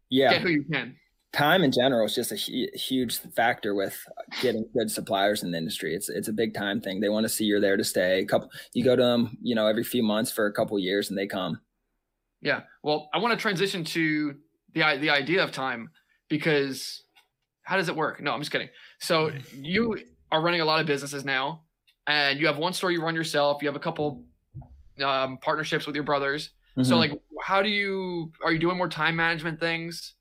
Yeah, 0.08 0.32
get 0.32 0.42
who 0.42 0.49
you 0.49 0.64
can 0.64 0.96
time 1.32 1.64
in 1.64 1.72
general 1.72 2.06
is 2.06 2.14
just 2.14 2.32
a 2.32 2.37
huge 2.37 3.18
factor 3.18 3.75
with 3.75 3.99
getting 4.40 4.66
good 4.75 4.90
suppliers 4.90 5.42
in 5.42 5.50
the 5.50 5.58
industry. 5.58 5.94
It's 5.94 6.08
it's 6.08 6.28
a 6.28 6.32
big 6.32 6.54
time 6.54 6.80
thing. 6.80 7.00
They 7.00 7.08
want 7.08 7.25
to 7.25 7.28
see 7.28 7.44
you're 7.44 7.61
there 7.61 7.76
to 7.76 7.84
stay. 7.84 8.20
A 8.20 8.26
couple, 8.26 8.50
you 8.75 8.84
go 8.84 8.94
to 8.94 9.02
them, 9.02 9.38
you 9.42 9.54
know, 9.54 9.66
every 9.66 9.84
few 9.84 10.02
months 10.02 10.30
for 10.30 10.46
a 10.46 10.52
couple 10.52 10.78
years, 10.78 11.08
and 11.08 11.18
they 11.18 11.26
come. 11.26 11.61
Yeah. 12.42 12.62
Well, 12.82 13.08
I 13.14 13.18
want 13.18 13.32
to 13.32 13.40
transition 13.40 13.84
to 13.84 14.34
the 14.75 14.80
the 15.00 15.11
idea 15.11 15.42
of 15.42 15.52
time 15.52 15.90
because 16.28 17.04
how 17.62 17.76
does 17.76 17.88
it 17.88 17.96
work? 17.96 18.20
No, 18.20 18.32
I'm 18.32 18.40
just 18.40 18.50
kidding. 18.50 18.68
So 18.99 19.30
you 19.54 19.99
are 20.30 20.42
running 20.42 20.61
a 20.61 20.64
lot 20.64 20.80
of 20.80 20.87
businesses 20.87 21.25
now, 21.25 21.62
and 22.06 22.38
you 22.40 22.46
have 22.49 22.58
one 22.58 22.72
store 22.72 22.90
you 22.90 23.02
run 23.02 23.14
yourself. 23.14 23.62
You 23.62 23.68
have 23.68 23.76
a 23.76 23.80
couple 23.80 24.25
um, 25.02 25.38
partnerships 25.38 25.87
with 25.87 25.94
your 25.94 26.04
brothers. 26.04 26.50
So 26.82 26.94
Mhm. 26.94 26.99
like, 26.99 27.12
how 27.42 27.62
do 27.62 27.68
you 27.68 28.32
are 28.44 28.52
you 28.52 28.58
doing 28.58 28.76
more 28.76 28.88
time 28.88 29.14
management 29.16 29.61
things? 29.61 30.14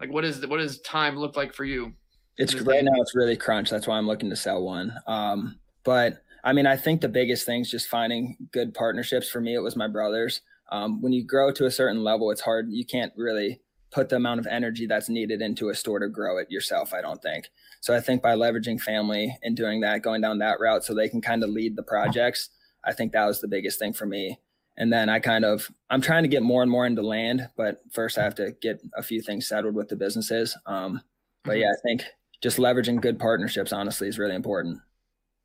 Like, 0.00 0.12
what 0.12 0.24
is 0.24 0.46
what 0.46 0.58
does 0.58 0.80
time 0.80 1.16
look 1.16 1.36
like 1.36 1.52
for 1.54 1.64
you? 1.64 1.94
It's 2.36 2.54
right 2.60 2.84
now. 2.84 2.92
It's 3.00 3.16
really 3.16 3.36
crunch. 3.36 3.70
That's 3.70 3.86
why 3.86 3.96
I'm 3.96 4.06
looking 4.06 4.30
to 4.30 4.36
sell 4.36 4.62
one. 4.62 4.92
Um, 5.06 5.58
but 5.82 6.22
I 6.44 6.52
mean, 6.52 6.66
I 6.66 6.76
think 6.76 7.00
the 7.00 7.08
biggest 7.08 7.46
thing 7.46 7.62
is 7.62 7.70
just 7.70 7.88
finding 7.88 8.36
good 8.52 8.74
partnerships. 8.74 9.28
For 9.28 9.40
me, 9.40 9.54
it 9.54 9.58
was 9.58 9.74
my 9.76 9.88
brothers. 9.88 10.40
Um, 10.70 11.00
when 11.00 11.12
you 11.12 11.24
grow 11.24 11.50
to 11.52 11.66
a 11.66 11.70
certain 11.70 12.02
level, 12.04 12.30
it's 12.30 12.40
hard. 12.40 12.66
You 12.70 12.84
can't 12.84 13.12
really 13.16 13.60
put 13.90 14.10
the 14.10 14.16
amount 14.16 14.38
of 14.40 14.46
energy 14.46 14.86
that's 14.86 15.08
needed 15.08 15.40
into 15.40 15.70
a 15.70 15.74
store 15.74 15.98
to 15.98 16.08
grow 16.08 16.36
it 16.38 16.50
yourself. 16.50 16.92
I 16.92 17.00
don't 17.00 17.22
think. 17.22 17.48
So 17.80 17.94
I 17.96 18.00
think 18.00 18.22
by 18.22 18.34
leveraging 18.34 18.80
family 18.80 19.36
and 19.42 19.56
doing 19.56 19.80
that, 19.80 20.02
going 20.02 20.20
down 20.20 20.38
that 20.40 20.60
route, 20.60 20.84
so 20.84 20.94
they 20.94 21.08
can 21.08 21.22
kind 21.22 21.42
of 21.42 21.50
lead 21.50 21.74
the 21.76 21.82
projects. 21.82 22.50
I 22.84 22.92
think 22.92 23.12
that 23.12 23.24
was 23.24 23.40
the 23.40 23.48
biggest 23.48 23.78
thing 23.78 23.92
for 23.94 24.04
me. 24.06 24.38
And 24.76 24.92
then 24.92 25.08
I 25.08 25.18
kind 25.20 25.44
of 25.44 25.70
I'm 25.90 26.00
trying 26.02 26.22
to 26.22 26.28
get 26.28 26.42
more 26.42 26.62
and 26.62 26.70
more 26.70 26.86
into 26.86 27.02
land, 27.02 27.48
but 27.56 27.80
first 27.92 28.18
I 28.18 28.22
have 28.24 28.34
to 28.36 28.52
get 28.60 28.80
a 28.94 29.02
few 29.02 29.22
things 29.22 29.48
settled 29.48 29.74
with 29.74 29.88
the 29.88 29.96
businesses. 29.96 30.56
Um, 30.66 31.00
but 31.44 31.56
Mhm. 31.56 31.60
yeah, 31.60 31.70
I 31.70 31.76
think 31.82 32.04
just 32.42 32.58
leveraging 32.58 33.00
good 33.00 33.18
partnerships 33.18 33.72
honestly 33.72 34.06
is 34.06 34.18
really 34.18 34.34
important. 34.36 34.78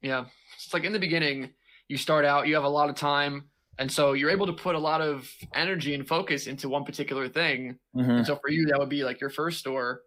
Yeah. 0.01 0.25
It's 0.55 0.73
like 0.73 0.83
in 0.83 0.93
the 0.93 0.99
beginning, 0.99 1.49
you 1.87 1.97
start 1.97 2.25
out, 2.25 2.47
you 2.47 2.55
have 2.55 2.63
a 2.65 2.69
lot 2.69 2.89
of 2.89 2.95
time. 2.95 3.49
And 3.79 3.91
so 3.91 4.13
you're 4.13 4.29
able 4.29 4.45
to 4.45 4.53
put 4.53 4.75
a 4.75 4.79
lot 4.79 5.01
of 5.01 5.29
energy 5.55 5.95
and 5.95 6.07
focus 6.07 6.47
into 6.47 6.69
one 6.69 6.83
particular 6.83 7.27
thing. 7.27 7.77
Mm-hmm. 7.95 8.11
And 8.11 8.25
so 8.25 8.35
for 8.35 8.49
you, 8.49 8.67
that 8.67 8.77
would 8.79 8.89
be 8.89 9.03
like 9.03 9.19
your 9.19 9.29
first 9.31 9.59
store. 9.59 10.01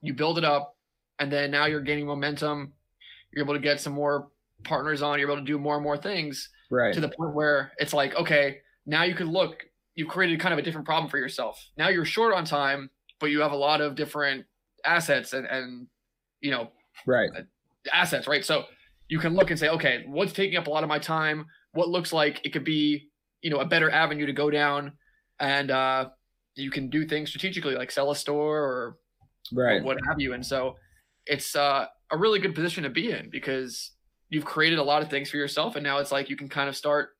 You 0.00 0.14
build 0.14 0.38
it 0.38 0.44
up, 0.44 0.76
and 1.18 1.30
then 1.30 1.50
now 1.50 1.66
you're 1.66 1.80
gaining 1.82 2.06
momentum. 2.06 2.72
You're 3.32 3.44
able 3.44 3.54
to 3.54 3.60
get 3.60 3.80
some 3.80 3.92
more 3.92 4.28
partners 4.64 5.02
on. 5.02 5.18
You're 5.18 5.30
able 5.30 5.40
to 5.40 5.46
do 5.46 5.58
more 5.58 5.74
and 5.74 5.82
more 5.84 5.96
things 5.96 6.48
Right. 6.70 6.94
to 6.94 7.00
the 7.00 7.08
point 7.08 7.34
where 7.34 7.72
it's 7.78 7.92
like, 7.92 8.14
okay, 8.14 8.58
now 8.86 9.02
you 9.02 9.14
can 9.14 9.30
look. 9.30 9.64
you've 9.96 10.08
created 10.08 10.38
kind 10.40 10.52
of 10.52 10.58
a 10.58 10.62
different 10.62 10.86
problem 10.86 11.10
for 11.10 11.18
yourself. 11.18 11.60
Now 11.76 11.88
you're 11.88 12.04
short 12.04 12.32
on 12.32 12.44
time, 12.44 12.90
but 13.18 13.26
you 13.26 13.40
have 13.40 13.52
a 13.52 13.56
lot 13.56 13.80
of 13.80 13.96
different 13.96 14.46
assets 14.84 15.32
and 15.32 15.46
and 15.46 15.88
you 16.40 16.50
know 16.52 16.70
right. 17.06 17.28
assets, 17.92 18.26
right? 18.28 18.44
So 18.44 18.64
you 19.08 19.18
can 19.18 19.34
look 19.34 19.50
and 19.50 19.58
say, 19.58 19.68
okay, 19.68 20.04
what's 20.06 20.32
taking 20.32 20.56
up 20.56 20.68
a 20.68 20.70
lot 20.70 20.84
of 20.84 20.88
my 20.88 20.98
time? 21.00 21.46
What 21.72 21.88
looks 21.88 22.12
like 22.12 22.40
it 22.44 22.52
could 22.52 22.64
be, 22.64 23.08
you 23.42 23.50
know, 23.50 23.58
a 23.58 23.64
better 23.64 23.90
avenue 23.90 24.26
to 24.26 24.32
go 24.32 24.50
down, 24.50 24.92
and 25.38 25.70
uh, 25.70 26.08
you 26.54 26.70
can 26.70 26.90
do 26.90 27.06
things 27.06 27.28
strategically, 27.28 27.74
like 27.74 27.90
sell 27.90 28.10
a 28.10 28.16
store 28.16 28.58
or 28.58 28.96
Right. 29.52 29.80
or 29.80 29.84
what 29.84 29.98
have 30.06 30.20
you. 30.20 30.32
And 30.34 30.44
so 30.44 30.76
it's 31.26 31.56
uh, 31.56 31.86
a 32.10 32.16
really 32.16 32.38
good 32.38 32.54
position 32.54 32.84
to 32.84 32.90
be 32.90 33.10
in 33.10 33.30
because 33.30 33.92
you've 34.28 34.44
created 34.44 34.78
a 34.78 34.82
lot 34.82 35.02
of 35.02 35.10
things 35.10 35.30
for 35.30 35.36
yourself, 35.38 35.76
and 35.76 35.82
now 35.84 35.98
it's 35.98 36.12
like 36.12 36.30
you 36.30 36.36
can 36.36 36.48
kind 36.48 36.68
of 36.68 36.76
start 36.76 37.10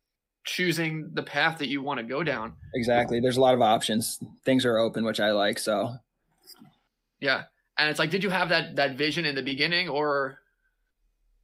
choosing 0.44 1.10
the 1.14 1.22
path 1.22 1.58
that 1.58 1.68
you 1.68 1.82
want 1.82 1.98
to 1.98 2.04
go 2.04 2.22
down. 2.22 2.54
Exactly. 2.74 3.20
There's 3.20 3.36
a 3.36 3.40
lot 3.40 3.54
of 3.54 3.60
options. 3.60 4.18
Things 4.44 4.64
are 4.64 4.78
open, 4.78 5.04
which 5.04 5.20
I 5.20 5.32
like. 5.32 5.58
So 5.58 5.94
Yeah, 7.20 7.44
and 7.78 7.90
it's 7.90 7.98
like, 7.98 8.10
did 8.10 8.22
you 8.22 8.30
have 8.30 8.48
that 8.50 8.76
that 8.76 8.96
vision 8.96 9.24
in 9.24 9.34
the 9.34 9.42
beginning, 9.42 9.88
or 9.88 10.38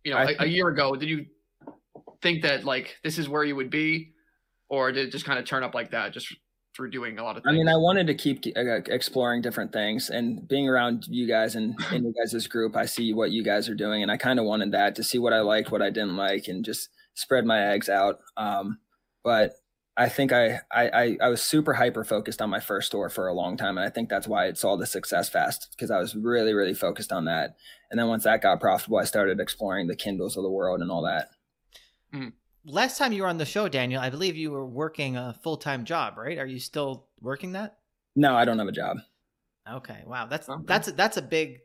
you 0.05 0.13
know, 0.13 0.19
I 0.19 0.35
a, 0.39 0.47
year 0.47 0.69
ago, 0.69 0.95
did 0.95 1.09
you 1.09 1.27
think 2.27 2.43
that 2.43 2.65
like 2.65 2.97
this 3.05 3.19
is 3.19 3.29
where 3.29 3.45
you 3.45 3.55
would 3.55 3.71
be, 3.71 4.13
or 4.69 4.91
did 4.91 5.07
it 5.07 5.11
just 5.11 5.25
kind 5.25 5.39
of 5.39 5.45
turn 5.45 5.63
up 5.63 5.75
like 5.75 5.93
that 5.93 6.13
just 6.13 6.35
through 6.75 6.91
doing 6.91 7.19
a 7.19 7.23
lot 7.23 7.37
of 7.37 7.45
things? 7.45 7.55
I 7.55 7.57
mean, 7.57 7.69
I 7.69 7.77
wanted 7.77 8.09
to 8.09 8.15
keep 8.15 8.45
uh, 8.57 8.81
exploring 8.87 9.43
different 9.43 9.73
things 9.73 10.11
and 10.11 10.47
being 10.49 10.69
around 10.69 11.07
you 11.09 11.29
guys 11.29 11.55
and 11.55 11.75
in 11.93 12.05
you 12.05 12.13
guys' 12.13 12.47
group. 12.49 12.77
I 12.77 12.87
see 12.87 13.15
what 13.15 13.31
you 13.31 13.45
guys 13.45 13.69
are 13.69 13.75
doing, 13.75 14.03
and 14.03 14.11
I 14.11 14.17
kind 14.17 14.41
of 14.41 14.45
wanted 14.45 14.73
that 14.73 14.97
to 14.97 15.05
see 15.05 15.19
what 15.19 15.33
I 15.33 15.41
liked, 15.41 15.71
what 15.71 15.83
I 15.83 15.91
didn't 15.91 16.17
like, 16.17 16.49
and 16.49 16.65
just 16.65 16.89
spread 17.15 17.45
my 17.45 17.61
eggs 17.69 17.89
out. 17.89 18.19
Um, 18.37 18.79
but 19.23 19.55
I 19.97 20.09
think 20.09 20.33
I, 20.33 20.61
I 20.73 20.89
I 20.89 21.17
I 21.23 21.29
was 21.29 21.43
super 21.43 21.75
hyper 21.75 22.03
focused 22.03 22.43
on 22.43 22.51
my 22.51 22.61
first 22.61 22.89
store 22.89 23.09
for 23.09 23.29
a 23.29 23.35
long 23.35 23.57
time, 23.57 23.79
and 23.79 23.87
I 23.87 23.91
think 23.91 24.09
that's 24.09 24.27
why 24.27 24.47
it 24.47 24.59
saw 24.59 24.77
the 24.77 24.87
success 24.87 25.29
fast 25.29 25.69
because 25.71 25.93
I 25.93 25.99
was 25.99 26.17
really 26.17 26.55
really 26.55 26.75
focused 26.75 27.13
on 27.13 27.27
that. 27.27 27.55
And 27.91 28.01
then 28.01 28.09
once 28.09 28.25
that 28.25 28.43
got 28.43 28.61
profitable, 28.61 28.99
I 28.99 29.05
started 29.05 29.39
exploring 29.39 29.87
the 29.87 29.95
Kindles 29.95 30.37
of 30.37 30.43
the 30.43 30.51
world 30.51 30.81
and 30.81 30.91
all 30.91 31.03
that. 31.05 31.29
Last 32.69 32.99
time 32.99 33.13
you 33.13 33.23
were 33.23 33.29
on 33.29 33.39
the 33.39 33.45
show, 33.45 33.69
Daniel, 33.69 34.01
I 34.01 34.11
believe 34.11 34.37
you 34.37 34.51
were 34.51 34.67
working 34.67 35.17
a 35.17 35.37
full 35.43 35.57
time 35.57 35.85
job, 35.85 36.19
right? 36.19 36.37
Are 36.39 36.47
you 36.47 36.59
still 36.59 37.07
working 37.21 37.53
that? 37.53 37.79
No, 38.17 38.35
I 38.35 38.45
don't 38.45 38.59
have 38.59 38.67
a 38.67 38.73
job. 38.73 38.97
Okay, 39.71 40.03
wow, 40.07 40.27
that's 40.27 40.49
Okay. 40.49 40.63
that's 40.67 40.91
that's 40.93 41.17
a 41.17 41.23
big 41.23 41.61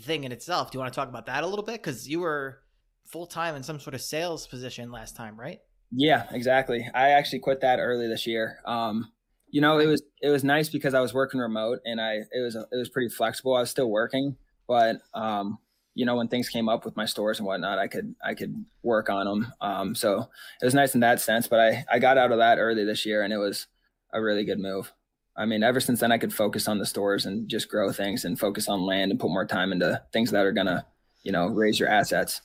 thing 0.00 0.24
in 0.24 0.32
itself. 0.32 0.70
Do 0.70 0.76
you 0.76 0.80
want 0.80 0.92
to 0.92 0.96
talk 0.96 1.08
about 1.08 1.26
that 1.26 1.44
a 1.44 1.46
little 1.46 1.64
bit? 1.64 1.74
Because 1.82 2.08
you 2.08 2.20
were 2.20 2.60
full 3.06 3.26
time 3.26 3.56
in 3.56 3.62
some 3.62 3.80
sort 3.80 3.94
of 3.94 4.00
sales 4.00 4.46
position 4.46 4.90
last 4.90 5.16
time, 5.16 5.38
right? 5.38 5.60
Yeah, 5.90 6.26
exactly. 6.30 6.86
I 6.94 7.10
actually 7.10 7.38
quit 7.40 7.60
that 7.62 7.78
early 7.78 8.06
this 8.08 8.26
year. 8.26 8.58
Um, 8.66 9.10
you 9.50 9.60
know, 9.60 9.78
it 9.78 9.86
was 9.86 10.02
it 10.22 10.28
was 10.30 10.44
nice 10.44 10.68
because 10.68 10.94
I 10.94 11.00
was 11.00 11.14
working 11.14 11.40
remote 11.40 11.80
and 11.84 12.00
I 12.00 12.20
it 12.32 12.42
was 12.42 12.54
it 12.54 12.76
was 12.76 12.88
pretty 12.90 13.08
flexible. 13.08 13.54
I 13.54 13.60
was 13.60 13.70
still 13.70 13.90
working, 13.90 14.36
but 14.66 14.96
um, 15.14 15.58
you 15.98 16.06
know, 16.06 16.14
when 16.14 16.28
things 16.28 16.48
came 16.48 16.68
up 16.68 16.84
with 16.84 16.96
my 16.96 17.04
stores 17.04 17.40
and 17.40 17.46
whatnot, 17.46 17.80
I 17.80 17.88
could 17.88 18.14
I 18.22 18.34
could 18.34 18.64
work 18.84 19.10
on 19.10 19.26
them. 19.26 19.52
Um, 19.60 19.94
so 19.96 20.28
it 20.62 20.64
was 20.64 20.72
nice 20.72 20.94
in 20.94 21.00
that 21.00 21.20
sense. 21.20 21.48
But 21.48 21.58
I 21.58 21.84
I 21.90 21.98
got 21.98 22.16
out 22.16 22.30
of 22.30 22.38
that 22.38 22.58
early 22.58 22.84
this 22.84 23.04
year, 23.04 23.22
and 23.22 23.32
it 23.32 23.38
was 23.38 23.66
a 24.12 24.22
really 24.22 24.44
good 24.44 24.60
move. 24.60 24.92
I 25.36 25.44
mean, 25.44 25.64
ever 25.64 25.80
since 25.80 25.98
then, 25.98 26.12
I 26.12 26.18
could 26.18 26.32
focus 26.32 26.68
on 26.68 26.78
the 26.78 26.86
stores 26.86 27.26
and 27.26 27.48
just 27.48 27.68
grow 27.68 27.90
things 27.90 28.24
and 28.24 28.38
focus 28.38 28.68
on 28.68 28.82
land 28.82 29.10
and 29.10 29.18
put 29.18 29.30
more 29.30 29.44
time 29.44 29.72
into 29.72 30.00
things 30.12 30.30
that 30.30 30.46
are 30.46 30.52
gonna, 30.52 30.86
you 31.24 31.32
know, 31.32 31.48
raise 31.48 31.80
your 31.80 31.88
assets, 31.88 32.42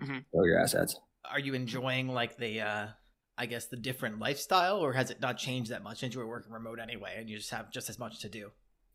Mhm. 0.00 0.24
grow 0.32 0.44
your 0.44 0.60
assets. 0.60 0.96
Are 1.24 1.40
you 1.40 1.54
enjoying 1.54 2.06
like 2.06 2.36
the 2.36 2.60
uh 2.60 2.86
I 3.36 3.46
guess 3.46 3.66
the 3.66 3.76
different 3.76 4.20
lifestyle 4.20 4.78
or 4.78 4.92
has 4.92 5.10
it 5.10 5.20
not 5.20 5.38
changed 5.38 5.72
that 5.72 5.82
much 5.82 5.98
since 5.98 6.14
you 6.14 6.20
were 6.20 6.28
working 6.28 6.52
remote 6.52 6.78
anyway 6.78 7.16
and 7.18 7.28
you 7.28 7.38
just 7.38 7.50
have 7.50 7.72
just 7.72 7.90
as 7.90 7.98
much 7.98 8.20
to 8.20 8.28
do? 8.28 8.52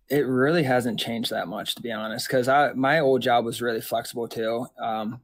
It 0.09 0.25
really 0.25 0.63
hasn't 0.63 0.99
changed 0.99 1.29
that 1.31 1.47
much 1.47 1.75
to 1.75 1.81
be 1.81 1.91
honest 1.91 2.27
because 2.27 2.47
i 2.47 2.71
my 2.73 2.99
old 2.99 3.21
job 3.21 3.43
was 3.43 3.61
really 3.61 3.81
flexible 3.81 4.27
too 4.27 4.65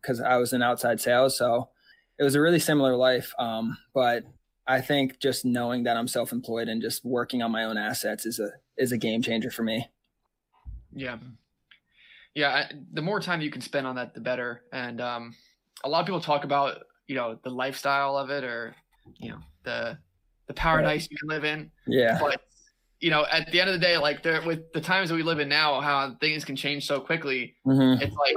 because 0.01 0.19
i 0.21 0.35
was 0.37 0.53
in 0.53 0.61
outside 0.61 0.99
sales 0.99 1.37
so 1.37 1.69
it 2.19 2.23
was 2.23 2.35
a 2.35 2.41
really 2.41 2.59
similar 2.59 2.95
life 2.95 3.33
um, 3.39 3.77
but 3.93 4.23
i 4.67 4.81
think 4.81 5.19
just 5.19 5.45
knowing 5.45 5.83
that 5.83 5.97
i'm 5.97 6.07
self-employed 6.07 6.67
and 6.67 6.81
just 6.81 7.03
working 7.05 7.41
on 7.41 7.51
my 7.51 7.63
own 7.63 7.77
assets 7.77 8.25
is 8.25 8.39
a 8.39 8.49
is 8.77 8.91
a 8.91 8.97
game 8.97 9.21
changer 9.21 9.51
for 9.51 9.63
me 9.63 9.87
Yeah. 10.95 11.17
Yeah. 12.35 12.49
I, 12.49 12.71
the 12.93 13.01
more 13.01 13.19
time 13.19 13.41
you 13.41 13.51
can 13.51 13.61
spend 13.61 13.87
on 13.87 13.95
that, 13.95 14.13
the 14.13 14.21
better. 14.21 14.63
And 14.71 15.01
um, 15.01 15.35
a 15.83 15.89
lot 15.89 16.01
of 16.01 16.05
people 16.05 16.21
talk 16.21 16.43
about, 16.43 16.83
you 17.07 17.15
know, 17.15 17.39
the 17.43 17.49
lifestyle 17.49 18.17
of 18.17 18.29
it 18.29 18.43
or, 18.43 18.75
you 19.19 19.29
know, 19.29 19.39
the, 19.63 19.97
the 20.47 20.53
paradise 20.53 21.07
you 21.09 21.17
can 21.17 21.29
live 21.29 21.45
in. 21.45 21.71
yeah 21.87 22.17
But, 22.19 22.41
you 23.03 23.09
know, 23.09 23.25
at 23.29 23.51
the 23.51 23.59
end 23.59 23.69
of 23.69 23.73
the 23.73 23.85
day, 23.85 23.97
like 23.97 24.23
there, 24.23 24.41
with 24.41 24.71
the 24.71 24.79
times 24.79 25.09
that 25.09 25.15
we 25.15 25.23
live 25.23 25.39
in 25.39 25.49
now, 25.49 25.81
how 25.81 26.15
things 26.21 26.45
can 26.45 26.55
change 26.55 26.87
so 26.87 27.01
quickly, 27.01 27.53
hmm 27.65 27.95
it's 27.99 28.15
like 28.15 28.35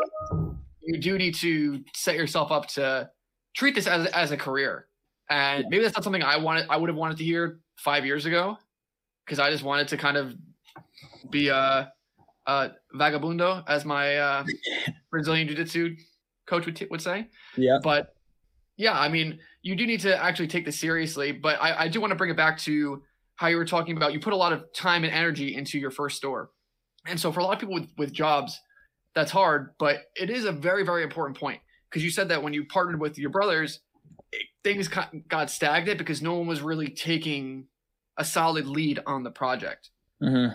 you 0.82 0.98
do 0.98 1.16
need 1.16 1.36
to 1.36 1.84
set 1.94 2.16
yourself 2.16 2.50
up 2.50 2.66
to 2.66 3.08
treat 3.54 3.76
this 3.76 3.86
as, 3.86 4.08
as 4.08 4.32
a 4.32 4.36
career. 4.36 4.88
And 5.30 5.66
maybe 5.68 5.84
that's 5.84 5.96
not 5.96 6.02
something 6.02 6.22
I 6.22 6.36
wanted, 6.38 6.66
I 6.68 6.76
would 6.76 6.88
have 6.88 6.96
wanted 6.96 7.16
to 7.18 7.24
hear 7.24 7.60
five 7.76 8.04
years 8.04 8.26
ago 8.26 8.58
because 9.24 9.38
I 9.38 9.50
just 9.50 9.62
wanted 9.62 9.86
to 9.88 9.96
kind 9.96 10.16
of 10.16 10.34
be 11.30 11.46
a, 11.46 11.92
a 12.46 12.70
vagabundo, 12.92 13.62
as 13.68 13.84
my 13.84 14.16
uh, 14.16 14.44
Brazilian 15.12 15.46
Jiu 15.46 15.56
Jitsu 15.56 15.96
coach 16.48 16.66
would, 16.66 16.74
t- 16.74 16.88
would 16.90 17.02
say. 17.02 17.28
yeah 17.56 17.78
But 17.80 18.14
yeah, 18.76 18.98
I 18.98 19.08
mean, 19.08 19.38
you 19.62 19.76
do 19.76 19.86
need 19.86 20.00
to 20.00 20.20
actually 20.20 20.48
take 20.48 20.64
this 20.64 20.78
seriously. 20.78 21.30
But 21.30 21.62
I, 21.62 21.84
I 21.84 21.88
do 21.88 22.00
want 22.00 22.10
to 22.10 22.16
bring 22.16 22.30
it 22.30 22.36
back 22.36 22.58
to 22.58 23.02
how 23.36 23.48
you 23.48 23.56
were 23.56 23.64
talking 23.64 23.96
about 23.96 24.12
you 24.12 24.20
put 24.20 24.32
a 24.32 24.36
lot 24.36 24.52
of 24.52 24.72
time 24.72 25.04
and 25.04 25.12
energy 25.12 25.54
into 25.54 25.78
your 25.78 25.90
first 25.90 26.16
store. 26.16 26.50
And 27.06 27.20
so 27.20 27.30
for 27.30 27.40
a 27.40 27.44
lot 27.44 27.54
of 27.54 27.60
people 27.60 27.74
with, 27.74 27.88
with 27.96 28.12
jobs, 28.12 28.60
that's 29.14 29.30
hard, 29.30 29.74
but 29.78 30.00
it 30.14 30.28
is 30.28 30.44
a 30.44 30.52
very, 30.52 30.84
very 30.84 31.02
important 31.02 31.38
point 31.38 31.60
because 31.88 32.02
you 32.02 32.10
said 32.10 32.28
that 32.28 32.42
when 32.42 32.52
you 32.52 32.64
partnered 32.66 33.00
with 33.00 33.18
your 33.18 33.30
brothers, 33.30 33.80
it, 34.32 34.46
things 34.64 34.88
got, 34.88 35.10
got 35.28 35.50
stagnant 35.50 35.98
because 35.98 36.20
no 36.20 36.34
one 36.34 36.46
was 36.46 36.60
really 36.60 36.88
taking 36.88 37.66
a 38.18 38.24
solid 38.24 38.66
lead 38.66 39.00
on 39.06 39.22
the 39.22 39.30
project. 39.30 39.90
hmm 40.20 40.48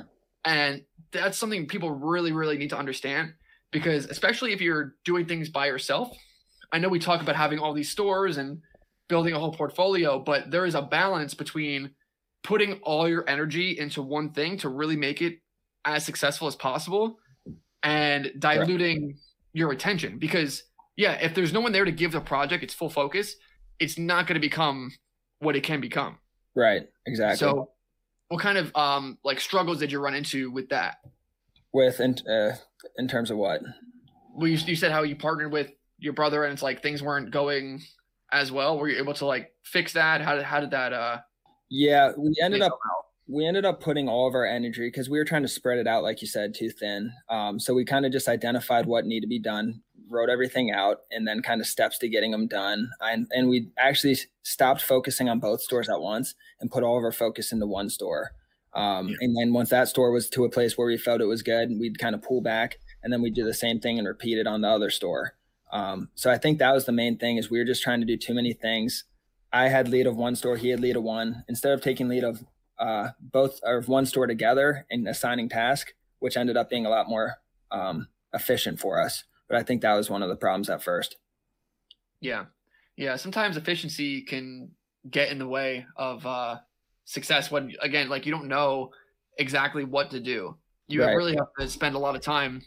And 0.43 0.83
that's 1.11 1.37
something 1.37 1.67
people 1.67 1.91
really, 1.91 2.31
really 2.31 2.57
need 2.57 2.69
to 2.71 2.77
understand 2.77 3.33
because, 3.71 4.05
especially 4.05 4.53
if 4.53 4.61
you're 4.61 4.95
doing 5.05 5.25
things 5.25 5.49
by 5.49 5.67
yourself, 5.67 6.15
I 6.71 6.79
know 6.79 6.89
we 6.89 6.99
talk 6.99 7.21
about 7.21 7.35
having 7.35 7.59
all 7.59 7.73
these 7.73 7.91
stores 7.91 8.37
and 8.37 8.61
building 9.07 9.33
a 9.33 9.39
whole 9.39 9.53
portfolio, 9.53 10.19
but 10.19 10.51
there 10.51 10.65
is 10.65 10.75
a 10.75 10.81
balance 10.81 11.33
between 11.33 11.91
putting 12.43 12.73
all 12.83 13.07
your 13.07 13.27
energy 13.29 13.77
into 13.77 14.01
one 14.01 14.31
thing 14.31 14.57
to 14.57 14.69
really 14.69 14.95
make 14.95 15.21
it 15.21 15.39
as 15.85 16.05
successful 16.05 16.47
as 16.47 16.55
possible 16.55 17.19
and 17.83 18.31
diluting 18.39 19.17
your 19.53 19.71
attention. 19.71 20.17
Because, 20.19 20.63
yeah, 20.95 21.13
if 21.13 21.33
there's 21.33 21.53
no 21.53 21.61
one 21.61 21.71
there 21.71 21.85
to 21.85 21.91
give 21.91 22.11
the 22.11 22.21
project 22.21 22.63
its 22.63 22.73
full 22.73 22.89
focus, 22.89 23.35
it's 23.79 23.97
not 23.97 24.27
going 24.27 24.35
to 24.35 24.39
become 24.41 24.91
what 25.39 25.55
it 25.55 25.63
can 25.63 25.81
become. 25.81 26.17
right 26.55 26.87
exactly 27.07 27.37
So, 27.37 27.71
what 28.27 28.41
kind 28.41 28.57
of 28.57 28.73
um 28.75 29.17
like 29.23 29.39
struggles 29.39 29.79
did 29.79 29.91
you 29.91 29.99
run 29.99 30.13
into 30.13 30.51
with 30.51 30.69
that? 30.69 30.97
with 31.73 31.99
in, 31.99 32.15
uh, 32.27 32.55
in 32.97 33.07
terms 33.07 33.31
of 33.31 33.37
what 33.37 33.61
Well, 34.35 34.47
you, 34.47 34.57
you 34.57 34.75
said 34.75 34.91
how 34.91 35.03
you 35.03 35.15
partnered 35.15 35.51
with 35.51 35.71
your 35.97 36.13
brother, 36.13 36.43
and 36.43 36.53
it's 36.53 36.61
like 36.61 36.81
things 36.81 37.01
weren't 37.01 37.31
going 37.31 37.81
as 38.31 38.51
well. 38.51 38.77
Were 38.77 38.89
you 38.89 38.97
able 38.99 39.13
to 39.15 39.25
like 39.25 39.53
fix 39.63 39.93
that? 39.93 40.21
How 40.21 40.35
did 40.35 40.43
how 40.43 40.59
did 40.59 40.71
that 40.71 40.93
uh? 40.93 41.19
Yeah 41.71 42.11
we 42.15 42.35
ended 42.41 42.61
up 42.61 42.77
we 43.31 43.45
ended 43.45 43.65
up 43.65 43.79
putting 43.79 44.09
all 44.09 44.27
of 44.27 44.35
our 44.35 44.45
energy 44.45 44.87
because 44.87 45.09
we 45.09 45.17
were 45.17 45.25
trying 45.25 45.41
to 45.43 45.47
spread 45.47 45.77
it 45.77 45.87
out, 45.87 46.03
like 46.03 46.21
you 46.21 46.27
said, 46.27 46.53
too 46.53 46.69
thin. 46.69 47.13
Um, 47.29 47.59
so 47.59 47.73
we 47.73 47.85
kind 47.85 48.05
of 48.05 48.11
just 48.11 48.27
identified 48.27 48.85
what 48.85 49.05
needed 49.05 49.21
to 49.21 49.29
be 49.29 49.39
done, 49.39 49.81
wrote 50.09 50.29
everything 50.29 50.71
out, 50.71 50.97
and 51.11 51.25
then 51.25 51.41
kind 51.41 51.61
of 51.61 51.67
steps 51.67 51.97
to 51.99 52.09
getting 52.09 52.31
them 52.31 52.47
done. 52.47 52.89
And 52.99 53.27
and 53.31 53.47
we 53.47 53.69
actually 53.77 54.17
stopped 54.43 54.81
focusing 54.81 55.29
on 55.29 55.39
both 55.39 55.61
stores 55.61 55.87
at 55.87 56.01
once 56.01 56.35
and 56.59 56.69
put 56.69 56.83
all 56.83 56.97
of 56.97 57.05
our 57.05 57.13
focus 57.13 57.53
into 57.53 57.67
one 57.67 57.89
store. 57.89 58.31
Um, 58.73 59.07
Yeah. 59.07 59.15
And 59.21 59.37
then 59.37 59.53
once 59.53 59.69
that 59.69 59.87
store 59.87 60.11
was 60.11 60.29
to 60.29 60.43
a 60.43 60.49
place 60.49 60.77
where 60.77 60.87
we 60.87 60.97
felt 60.97 61.21
it 61.21 61.25
was 61.25 61.41
good, 61.41 61.69
we'd 61.79 61.99
kind 61.99 62.15
of 62.15 62.21
pull 62.21 62.41
back, 62.41 62.79
and 63.01 63.13
then 63.13 63.21
we'd 63.21 63.33
do 63.35 63.45
the 63.45 63.53
same 63.53 63.79
thing 63.79 63.97
and 63.97 64.07
repeat 64.07 64.37
it 64.37 64.47
on 64.47 64.61
the 64.61 64.69
other 64.69 64.89
store. 64.89 65.35
Um, 65.71 66.09
so 66.15 66.29
I 66.29 66.37
think 66.37 66.59
that 66.59 66.73
was 66.73 66.85
the 66.85 66.91
main 66.91 67.17
thing 67.17 67.37
is 67.37 67.49
we 67.49 67.59
were 67.59 67.65
just 67.65 67.81
trying 67.81 68.01
to 68.01 68.05
do 68.05 68.17
too 68.17 68.33
many 68.33 68.51
things. 68.51 69.05
I 69.53 69.67
had 69.67 69.87
lead 69.89 70.07
of 70.07 70.15
one 70.15 70.35
store, 70.35 70.57
he 70.57 70.69
had 70.69 70.79
lead 70.79 70.95
of 70.95 71.03
one. 71.03 71.43
Instead 71.47 71.73
of 71.73 71.81
taking 71.81 72.07
lead 72.07 72.23
of 72.23 72.43
uh, 72.79 73.09
both 73.19 73.59
of 73.63 73.87
one 73.87 74.05
store 74.05 74.27
together 74.27 74.85
and 74.89 75.07
assigning 75.07 75.49
task, 75.49 75.93
which 76.19 76.37
ended 76.37 76.57
up 76.57 76.69
being 76.69 76.85
a 76.85 76.89
lot 76.89 77.09
more 77.09 77.35
um, 77.71 78.07
efficient 78.33 78.79
for 78.79 78.99
us. 79.01 79.23
But 79.47 79.57
I 79.57 79.63
think 79.63 79.81
that 79.81 79.95
was 79.95 80.09
one 80.09 80.23
of 80.23 80.29
the 80.29 80.35
problems 80.35 80.69
at 80.69 80.81
first. 80.81 81.17
Yeah. 82.21 82.45
Yeah. 82.95 83.15
Sometimes 83.17 83.57
efficiency 83.57 84.21
can 84.21 84.71
get 85.09 85.29
in 85.31 85.39
the 85.39 85.47
way 85.47 85.85
of 85.95 86.25
uh, 86.25 86.59
success 87.05 87.51
when, 87.51 87.73
again, 87.81 88.07
like 88.09 88.25
you 88.25 88.31
don't 88.31 88.47
know 88.47 88.91
exactly 89.37 89.83
what 89.83 90.11
to 90.11 90.19
do. 90.19 90.57
You 90.87 91.03
Right. 91.03 91.13
really 91.15 91.35
have 91.35 91.47
to 91.59 91.67
spend 91.69 91.95
a 91.95 91.99
lot 91.99 92.15
of 92.15 92.21
time 92.21 92.61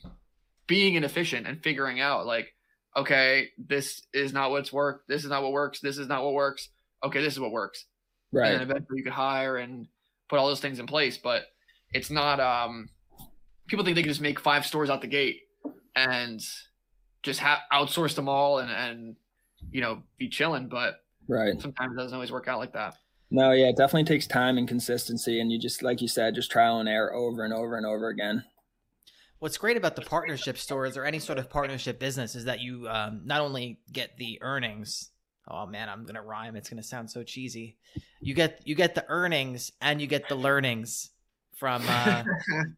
being 0.67 0.95
inefficient 0.95 1.47
and 1.47 1.63
figuring 1.63 2.01
out, 2.01 2.27
like, 2.27 2.55
okay, 2.97 3.49
this 3.59 4.03
is 4.13 4.33
not 4.33 4.51
what's 4.51 4.73
worked. 4.73 5.09
This 5.09 5.25
is 5.25 5.31
not 5.31 5.43
what 5.43 5.53
works. 5.53 5.81
This 5.81 5.99
is 5.99 6.09
not 6.09 6.25
what 6.25 6.33
works. 6.33 6.71
Okay, 7.05 7.21
this 7.23 7.35
is 7.35 7.41
what 7.41 7.53
works. 7.53 7.87
And 8.33 8.41
Right. 8.41 8.53
then 8.53 8.63
eventually 8.63 8.99
you 8.99 9.05
could 9.05 9.13
hire 9.13 9.59
and 9.59 9.87
put 10.29 10.39
all 10.39 10.49
those 10.49 10.61
things 10.61 10.79
in 10.79 10.87
place. 10.87 11.19
But 11.19 11.45
it's 11.93 12.11
not, 12.11 12.41
um, 12.41 12.89
people 13.69 13.85
think 13.85 13.95
they 13.95 14.03
can 14.03 14.11
just 14.11 14.21
make 14.21 14.41
five 14.41 14.67
stores 14.67 14.91
out 14.91 15.01
the 15.01 15.07
gate 15.07 15.43
and 15.95 16.41
just 17.23 17.41
ha- 17.41 17.63
outsource 17.73 18.15
them 18.15 18.29
all 18.29 18.59
and, 18.59 18.71
and, 18.71 19.17
you 19.71 19.81
know, 19.81 20.03
be 20.19 20.29
chilling. 20.29 20.69
But 20.69 21.05
Right. 21.29 21.61
sometimes 21.61 21.93
it 21.93 21.97
doesn't 21.97 22.15
always 22.15 22.33
work 22.33 22.49
out 22.49 22.59
like 22.59 22.73
that. 22.73 22.97
No, 23.31 23.53
yeah, 23.53 23.67
it 23.69 23.77
definitely 23.77 24.05
takes 24.05 24.27
time 24.27 24.59
and 24.59 24.69
consistency, 24.69 25.41
and 25.41 25.51
you 25.51 25.59
just 25.59 25.83
like 25.83 26.01
you 26.01 26.07
said, 26.09 26.35
just 26.35 26.51
trial 26.51 26.79
and 26.81 26.89
error 26.89 27.13
over 27.15 27.45
and 27.45 27.53
over 27.53 27.77
and 27.77 27.87
over 27.87 28.09
again. 28.09 28.45
What's 29.41 29.59
great 29.59 29.77
about 29.77 29.97
the 29.97 30.03
partnership 30.03 30.57
stores 30.57 30.97
or 30.97 31.05
any 31.05 31.19
sort 31.19 31.39
of 31.39 31.51
partnership 31.51 31.99
business 31.99 32.35
is 32.35 32.45
that 32.45 32.61
you 32.61 32.89
um, 32.89 33.23
not 33.25 33.41
only 33.41 33.81
get 33.93 34.17
the 34.19 34.39
earnings. 34.41 35.11
Oh 35.49 35.67
man, 35.67 35.89
I'm 35.89 36.05
gonna 36.07 36.23
rhyme. 36.23 36.57
It's 36.57 36.69
gonna 36.71 36.83
sound 36.83 37.11
so 37.11 37.23
cheesy. 37.23 37.77
You 38.21 38.35
get 38.35 38.61
you 38.65 38.75
get 38.75 38.95
the 38.95 39.05
earnings 39.09 39.71
and 39.81 40.01
you 40.01 40.07
get 40.07 40.29
the 40.29 40.35
learnings 40.37 41.11
from 41.57 41.83
uh, 41.87 42.25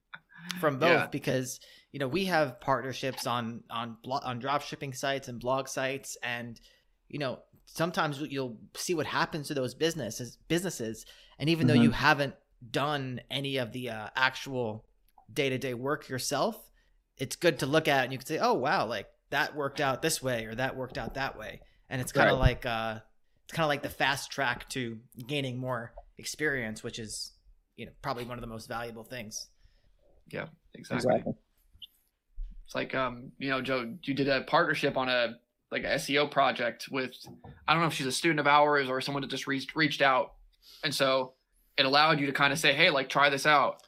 from 0.61 0.78
both 0.78 0.90
Yeah. 0.90 1.06
because 1.06 1.61
you 1.92 1.99
know 1.99 2.08
we 2.08 2.25
have 2.26 2.61
partnerships 2.61 3.26
on 3.26 3.62
on 3.70 3.96
blo- 4.02 4.20
on 4.25 4.38
drop 4.38 4.62
shipping 4.62 4.92
sites 4.92 5.28
and 5.28 5.40
blog 5.40 5.68
sites 5.68 6.16
and 6.23 6.61
you 7.08 7.18
know 7.18 7.40
sometimes 7.66 8.20
you'll 8.20 8.58
see 8.75 8.94
what 8.94 9.06
happens 9.06 9.49
to 9.49 9.54
those 9.54 9.75
businesses 9.75 10.38
businesses 10.49 11.04
and 11.38 11.49
even 11.50 11.66
though 11.66 11.75
Mhm. 11.75 11.82
you 11.85 11.90
haven't 11.90 12.35
done 12.70 13.20
any 13.30 13.56
of 13.58 13.73
the 13.73 13.90
uh, 13.90 14.08
actual 14.16 14.85
day-to-day 15.32 15.75
work 15.75 16.08
yourself 16.08 16.70
it's 17.18 17.37
good 17.37 17.58
to 17.58 17.66
look 17.66 17.88
at 17.88 18.04
and 18.04 18.12
you 18.12 18.18
can 18.18 18.26
say 18.26 18.38
oh 18.38 18.54
wow 18.54 18.87
like 18.87 19.08
that 19.30 19.54
worked 19.56 19.80
out 19.80 20.02
this 20.02 20.23
way 20.23 20.44
or 20.44 20.54
that 20.54 20.76
worked 20.76 20.96
out 20.99 21.14
that 21.14 21.37
way 21.38 21.61
and 21.90 22.00
it's 22.00 22.12
kind 22.12 22.28
of 22.31 22.38
Right. 22.38 22.49
like 22.49 22.66
uh 22.66 22.99
it's 23.45 23.52
kind 23.52 23.64
of 23.64 23.69
like 23.69 23.83
the 23.83 23.88
fast 23.88 24.31
track 24.31 24.69
to 24.71 24.99
gaining 25.26 25.57
more 25.59 25.93
experience 26.19 26.83
which 26.83 26.99
is 26.99 27.33
you 27.76 27.87
know 27.87 27.93
probably 28.02 28.25
one 28.25 28.37
of 28.38 28.40
the 28.43 28.49
most 28.49 28.69
valuable 28.69 29.05
things 29.05 29.49
Exactly. 30.28 30.97
Exactly. 30.97 31.33
It's 32.64 32.75
like, 32.75 32.95
um, 32.95 33.31
you 33.38 33.49
know, 33.49 33.62
Joe, 33.62 33.95
you 34.02 34.12
did 34.12 34.28
a 34.28 34.40
partnership 34.43 34.97
on 34.97 35.09
a 35.09 35.37
like 35.71 35.85
a 35.85 35.95
SEO 35.95 36.31
project 36.31 36.88
with, 36.90 37.12
I 37.66 37.73
don't 37.73 37.81
know 37.83 37.88
if 37.88 37.95
she's 37.95 38.07
a 38.07 38.12
student 38.12 38.40
of 38.40 38.47
ours 38.47 38.88
or 38.88 39.00
someone 39.00 39.23
that 39.23 39.31
just 39.31 39.47
reached 39.47 39.75
reached 39.76 40.02
out, 40.02 40.35
and 40.85 40.95
so 40.95 41.33
it 41.78 41.87
allowed 41.87 42.19
you 42.21 42.26
to 42.26 42.33
kind 42.33 42.52
of 42.52 42.59
say, 42.59 42.73
hey, 42.73 42.90
like 42.90 43.09
try 43.09 43.31
this 43.31 43.47
out. 43.47 43.83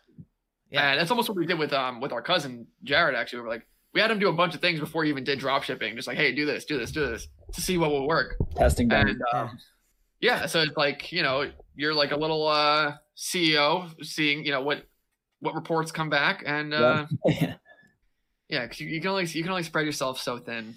Yeah. 0.71 0.91
And 0.93 1.01
that's 1.01 1.11
almost 1.11 1.29
what 1.29 1.37
we 1.37 1.45
did 1.47 1.59
with 1.59 1.73
um 1.73 2.01
with 2.01 2.13
our 2.13 2.23
cousin 2.23 2.67
Jared. 2.85 3.15
Actually, 3.17 3.41
we 3.41 3.43
were 3.43 3.49
like, 3.49 3.67
we 3.95 4.01
had 4.01 4.11
him 4.11 4.19
do 4.19 4.29
a 4.29 4.33
bunch 4.33 4.55
of 4.55 4.61
things 4.61 4.81
before 4.81 5.05
he 5.05 5.11
even 5.11 5.25
did 5.25 5.39
drop 5.39 5.63
shipping, 5.63 5.97
just 5.97 6.07
like, 6.07 6.17
hey, 6.17 6.33
do 6.35 6.45
this, 6.47 6.65
do 6.65 6.79
this, 6.79 6.93
do 6.93 7.07
this, 7.07 7.29
to 7.53 7.61
see 7.61 7.79
what 7.79 7.91
will 7.91 8.07
work. 8.07 8.37
Testing 8.57 8.89
done. 8.89 9.09
And 9.09 9.23
um, 9.33 9.59
yeah, 10.21 10.47
so 10.47 10.61
it's 10.61 10.77
like 10.77 11.11
you 11.13 11.23
know, 11.23 11.51
you're 11.75 11.95
like 11.95 12.13
a 12.13 12.17
little 12.17 12.47
uh 12.47 12.95
CEO, 13.17 13.91
seeing 14.05 14.45
you 14.45 14.53
know 14.53 14.63
what 14.63 14.85
what 15.41 15.55
reports 15.55 15.91
come 15.93 16.11
back, 16.11 16.43
and 16.47 16.75
uh, 16.75 17.07
Yeah. 17.27 17.55
yeah, 18.49 18.67
'cause 18.67 18.81
you, 18.81 18.89
you 18.89 19.01
can 19.01 19.11
only 19.11 19.25
you 19.27 19.43
can 19.43 19.51
only 19.51 19.63
spread 19.63 19.87
yourself 19.87 20.21
so 20.21 20.39
thin. 20.39 20.75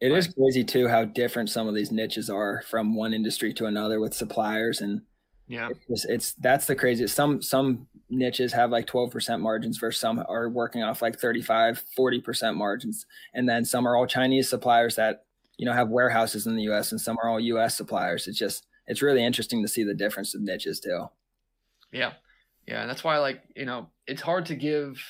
It 0.00 0.12
is 0.12 0.28
crazy 0.28 0.62
too 0.62 0.86
how 0.86 1.04
different 1.04 1.50
some 1.50 1.66
of 1.66 1.74
these 1.74 1.90
niches 1.90 2.30
are 2.30 2.62
from 2.68 2.94
one 2.94 3.12
industry 3.12 3.52
to 3.54 3.66
another 3.66 3.98
with 3.98 4.14
suppliers 4.14 4.80
and 4.80 5.02
Yeah, 5.48 5.70
it's, 5.88 6.04
it's 6.04 6.32
that's 6.34 6.66
the 6.66 6.76
craziest. 6.76 7.14
Some 7.16 7.40
some 7.40 7.88
niches 8.10 8.52
have 8.52 8.70
like 8.70 8.86
12% 8.86 9.40
margins 9.40 9.78
versus 9.78 10.00
some 10.00 10.24
are 10.28 10.48
working 10.48 10.82
off 10.82 11.02
like 11.02 11.18
35 11.18 11.82
40% 11.98 12.54
margins. 12.54 13.06
And 13.34 13.48
then 13.48 13.64
some 13.64 13.86
are 13.86 13.96
all 13.96 14.06
chinese 14.06 14.48
suppliers 14.48 14.96
that 14.96 15.24
you 15.56 15.66
know 15.66 15.72
have 15.72 15.88
warehouses 15.88 16.46
in 16.46 16.56
the 16.56 16.62
us 16.64 16.92
and 16.92 17.00
some 17.00 17.18
are 17.22 17.28
all 17.28 17.40
us 17.40 17.76
suppliers. 17.76 18.28
It's 18.28 18.38
just 18.38 18.66
it's 18.86 19.02
really 19.02 19.24
interesting 19.24 19.62
to 19.62 19.68
see 19.68 19.84
the 19.84 19.94
difference 19.94 20.34
of 20.34 20.40
niches 20.40 20.80
too. 20.80 21.06
Yeah, 21.92 22.12
yeah, 22.66 22.82
and 22.82 22.90
that's 22.90 23.04
why 23.04 23.18
like 23.18 23.42
you 23.56 23.66
know 23.66 23.88
it's 24.06 24.22
hard 24.22 24.46
to 24.46 24.54
give 24.54 25.02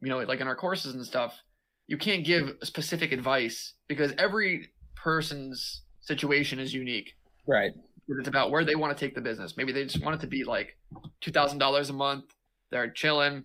you 0.00 0.08
know 0.08 0.18
like 0.18 0.40
in 0.40 0.48
our 0.48 0.56
courses 0.56 0.94
and 0.94 1.04
stuff, 1.04 1.40
you 1.86 1.96
can't 1.96 2.24
give 2.24 2.56
specific 2.62 3.12
advice 3.12 3.74
because 3.88 4.12
every 4.18 4.70
person's 4.94 5.82
situation 6.00 6.58
is 6.58 6.74
unique. 6.74 7.14
right 7.46 7.72
It's 8.08 8.28
about 8.28 8.50
where 8.50 8.64
they 8.64 8.74
want 8.74 8.96
to 8.96 9.04
take 9.06 9.14
the 9.14 9.20
business. 9.20 9.56
Maybe 9.56 9.72
they 9.72 9.84
just 9.84 10.04
want 10.04 10.16
it 10.16 10.20
to 10.20 10.26
be 10.26 10.44
like 10.44 10.76
two 11.20 11.30
thousand 11.30 11.58
dollars 11.58 11.90
a 11.90 11.92
month. 11.94 12.24
They're 12.70 12.90
chilling, 12.90 13.44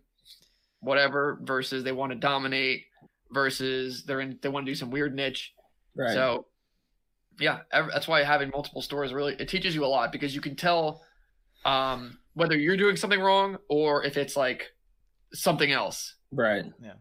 whatever. 0.82 1.40
Versus 1.44 1.84
they 1.84 1.92
want 1.92 2.12
to 2.12 2.18
dominate. 2.18 2.84
Versus 3.32 4.04
they're 4.06 4.20
in. 4.22 4.40
They 4.42 4.50
want 4.50 4.66
to 4.66 4.72
do 4.72 4.76
some 4.76 4.90
weird 4.92 5.16
niche. 5.16 5.54
right 5.96 6.14
So, 6.14 6.48
yeah, 7.40 7.60
ev- 7.72 7.90
that's 7.94 8.08
why 8.08 8.24
having 8.24 8.50
multiple 8.50 8.82
stores 8.82 9.14
really 9.14 9.36
it 9.40 9.48
teaches 9.48 9.76
you 9.76 9.86
a 9.86 9.88
lot 9.88 10.12
because 10.12 10.34
you 10.36 10.42
can 10.42 10.56
tell 10.56 11.02
um, 11.66 12.18
whether 12.34 12.58
you're 12.58 12.78
doing 12.78 12.96
something 12.96 13.20
wrong 13.20 13.58
or 13.70 14.04
if 14.04 14.18
it's 14.18 14.36
like 14.36 14.72
something 15.34 15.72
else. 15.72 16.16
right 16.32 16.66
Yeah. 16.82 16.94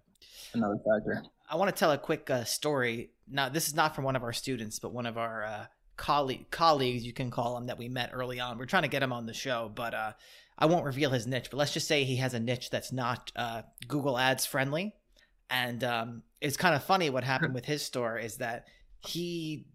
another 0.54 0.76
factor 0.76 1.22
I 1.50 1.56
want 1.56 1.74
to 1.74 1.78
tell 1.78 1.92
a 1.92 1.98
quick 1.98 2.28
uh, 2.28 2.44
story. 2.44 3.10
Now, 3.26 3.48
this 3.48 3.68
is 3.68 3.74
not 3.74 3.94
from 3.94 4.04
one 4.04 4.16
of 4.16 4.22
our 4.22 4.34
students, 4.34 4.78
but 4.80 4.92
one 4.92 5.06
of 5.06 5.16
our 5.16 5.44
uh, 5.44 5.64
colleague 5.98 6.50
colleagues, 6.50 7.04
you 7.04 7.12
can 7.12 7.30
call 7.30 7.58
him, 7.58 7.66
that 7.66 7.76
we 7.76 7.90
met 7.90 8.10
early 8.14 8.40
on. 8.40 8.56
We're 8.56 8.64
trying 8.64 8.84
to 8.84 8.88
get 8.88 9.02
him 9.02 9.12
on 9.12 9.26
the 9.26 9.34
show, 9.34 9.70
but 9.74 9.92
uh, 9.92 10.12
I 10.58 10.64
won't 10.64 10.86
reveal 10.86 11.10
his 11.10 11.26
niche. 11.26 11.48
But 11.50 11.58
let's 11.58 11.74
just 11.74 11.86
say 11.86 12.04
he 12.04 12.16
has 12.16 12.32
a 12.32 12.40
niche 12.40 12.70
that's 12.70 12.92
not 12.92 13.30
uh, 13.36 13.62
Google 13.86 14.16
Ads 14.16 14.46
friendly, 14.46 14.94
and 15.50 15.84
um, 15.84 16.22
it's 16.40 16.56
kind 16.56 16.74
of 16.74 16.82
funny 16.82 17.10
what 17.10 17.24
happened 17.24 17.52
with 17.52 17.66
his 17.66 17.82
store 17.84 18.16
is 18.16 18.36
that 18.36 18.64
he 19.06 19.66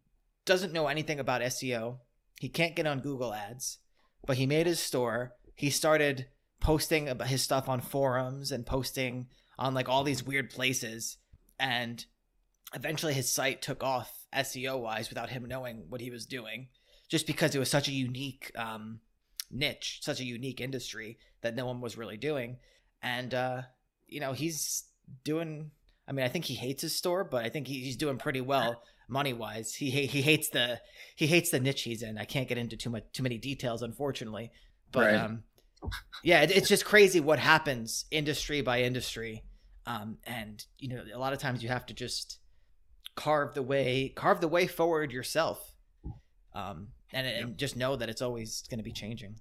doesn't 0.46 0.74
know 0.74 0.88
anything 0.88 1.20
about 1.20 1.42
SEO. 1.42 2.00
He 2.40 2.50
can't 2.50 2.76
get 2.76 2.88
on 2.88 3.02
Google 3.02 3.34
Ads, 3.34 3.78
but 4.26 4.38
he 4.38 4.48
made 4.48 4.66
his 4.66 4.80
store. 4.80 5.34
He 5.56 5.70
started 5.70 6.28
posting 6.60 7.10
about 7.10 7.28
his 7.28 7.42
stuff 7.42 7.70
on 7.70 7.82
forums 7.82 8.52
and 8.52 8.66
posting 8.66 9.28
on 9.60 9.74
like 9.74 9.90
all 9.90 10.04
these 10.04 10.24
weird 10.24 10.50
places 10.50 11.18
and 11.60 12.06
eventually 12.74 13.14
his 13.14 13.30
site 13.30 13.62
took 13.62 13.84
off 13.84 14.12
SEO 14.36 14.80
wise 14.80 15.10
without 15.10 15.30
him 15.30 15.46
knowing 15.46 15.86
what 15.90 16.02
he 16.02 16.10
was 16.10 16.26
doing, 16.26 16.68
just 17.10 17.28
because 17.28 17.56
it 17.56 17.60
was 17.60 17.70
such 17.70 17.88
a 17.88 17.92
unique 17.92 18.52
um, 18.56 19.00
niche, 19.52 20.00
such 20.02 20.20
a 20.20 20.26
unique 20.26 20.62
industry 20.62 21.18
that 21.42 21.56
no 21.56 21.66
one 21.66 21.82
was 21.82 21.98
really 21.98 22.18
doing. 22.18 22.58
And 23.02 23.34
uh, 23.34 23.62
you 24.08 24.20
know, 24.20 24.34
he's 24.34 24.84
doing. 25.24 25.72
I 26.08 26.12
mean, 26.12 26.26
I 26.26 26.30
think 26.30 26.46
he 26.46 26.56
hates 26.56 26.82
his 26.82 26.96
store, 26.96 27.24
but 27.24 27.46
I 27.46 27.50
think 27.50 27.68
he's 27.68 27.96
doing 27.96 28.18
pretty 28.18 28.42
well 28.42 28.84
money 29.08 29.34
wise. 29.34 29.74
He 29.74 29.90
he 29.90 30.22
hates 30.22 30.50
the 30.50 30.82
he 31.16 31.28
hates 31.28 31.50
the 31.52 31.60
niche 31.60 31.84
he's 31.84 32.02
in. 32.02 32.18
I 32.18 32.26
can't 32.26 32.48
get 32.48 32.58
into 32.58 32.78
too 32.78 32.90
much 32.90 33.04
too 33.14 33.24
many 33.24 33.38
details, 33.38 33.82
unfortunately. 33.82 34.52
But 34.92 35.06
Right. 35.08 35.16
um, 35.16 35.44
yeah, 36.24 36.42
it, 36.42 36.52
it's 36.52 36.70
just 36.70 36.86
crazy 36.86 37.20
what 37.20 37.40
happens 37.40 38.06
industry 38.12 38.62
by 38.62 38.82
industry 38.84 39.44
um, 39.86 40.18
and 40.26 40.66
you 40.80 40.90
know 40.90 41.04
a 41.14 41.20
lot 41.20 41.34
of 41.34 41.40
times 41.40 41.62
you 41.62 41.70
have 41.70 41.86
to 41.88 41.94
just 41.94 42.40
carve 43.16 43.54
the 43.54 43.62
way 43.62 44.12
carve 44.16 44.42
the 44.42 44.48
way 44.48 44.68
forward 44.68 45.12
yourself 45.12 45.74
um, 46.56 46.88
and, 47.12 47.28
and 47.28 47.58
just 47.58 47.76
know 47.76 47.96
that 47.96 48.10
it's 48.10 48.22
always 48.22 48.64
going 48.70 48.80
to 48.80 48.84
be 48.84 48.92
changing 48.92 49.36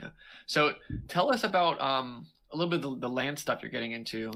yeah. 0.00 0.08
So 0.46 0.72
tell 1.08 1.32
us 1.32 1.44
about 1.44 1.80
um, 1.80 2.26
a 2.52 2.56
little 2.56 2.70
bit 2.70 2.84
of 2.84 3.00
the, 3.00 3.08
the 3.08 3.12
land 3.12 3.38
stuff 3.38 3.60
you're 3.62 3.70
getting 3.70 3.92
into, 3.92 4.32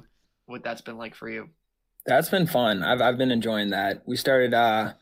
what 0.47 0.63
that's 0.63 0.81
been 0.81 0.97
like 0.97 1.15
for 1.15 1.29
you. 1.29 1.49
That's 2.07 2.31
been 2.31 2.47
fun. 2.47 2.83
I've 2.83 3.01
I've 3.01 3.19
been 3.19 3.31
enjoying 3.31 3.71
that. 3.71 4.03
We 4.07 4.17
started 4.17 4.55
uh 4.55 4.95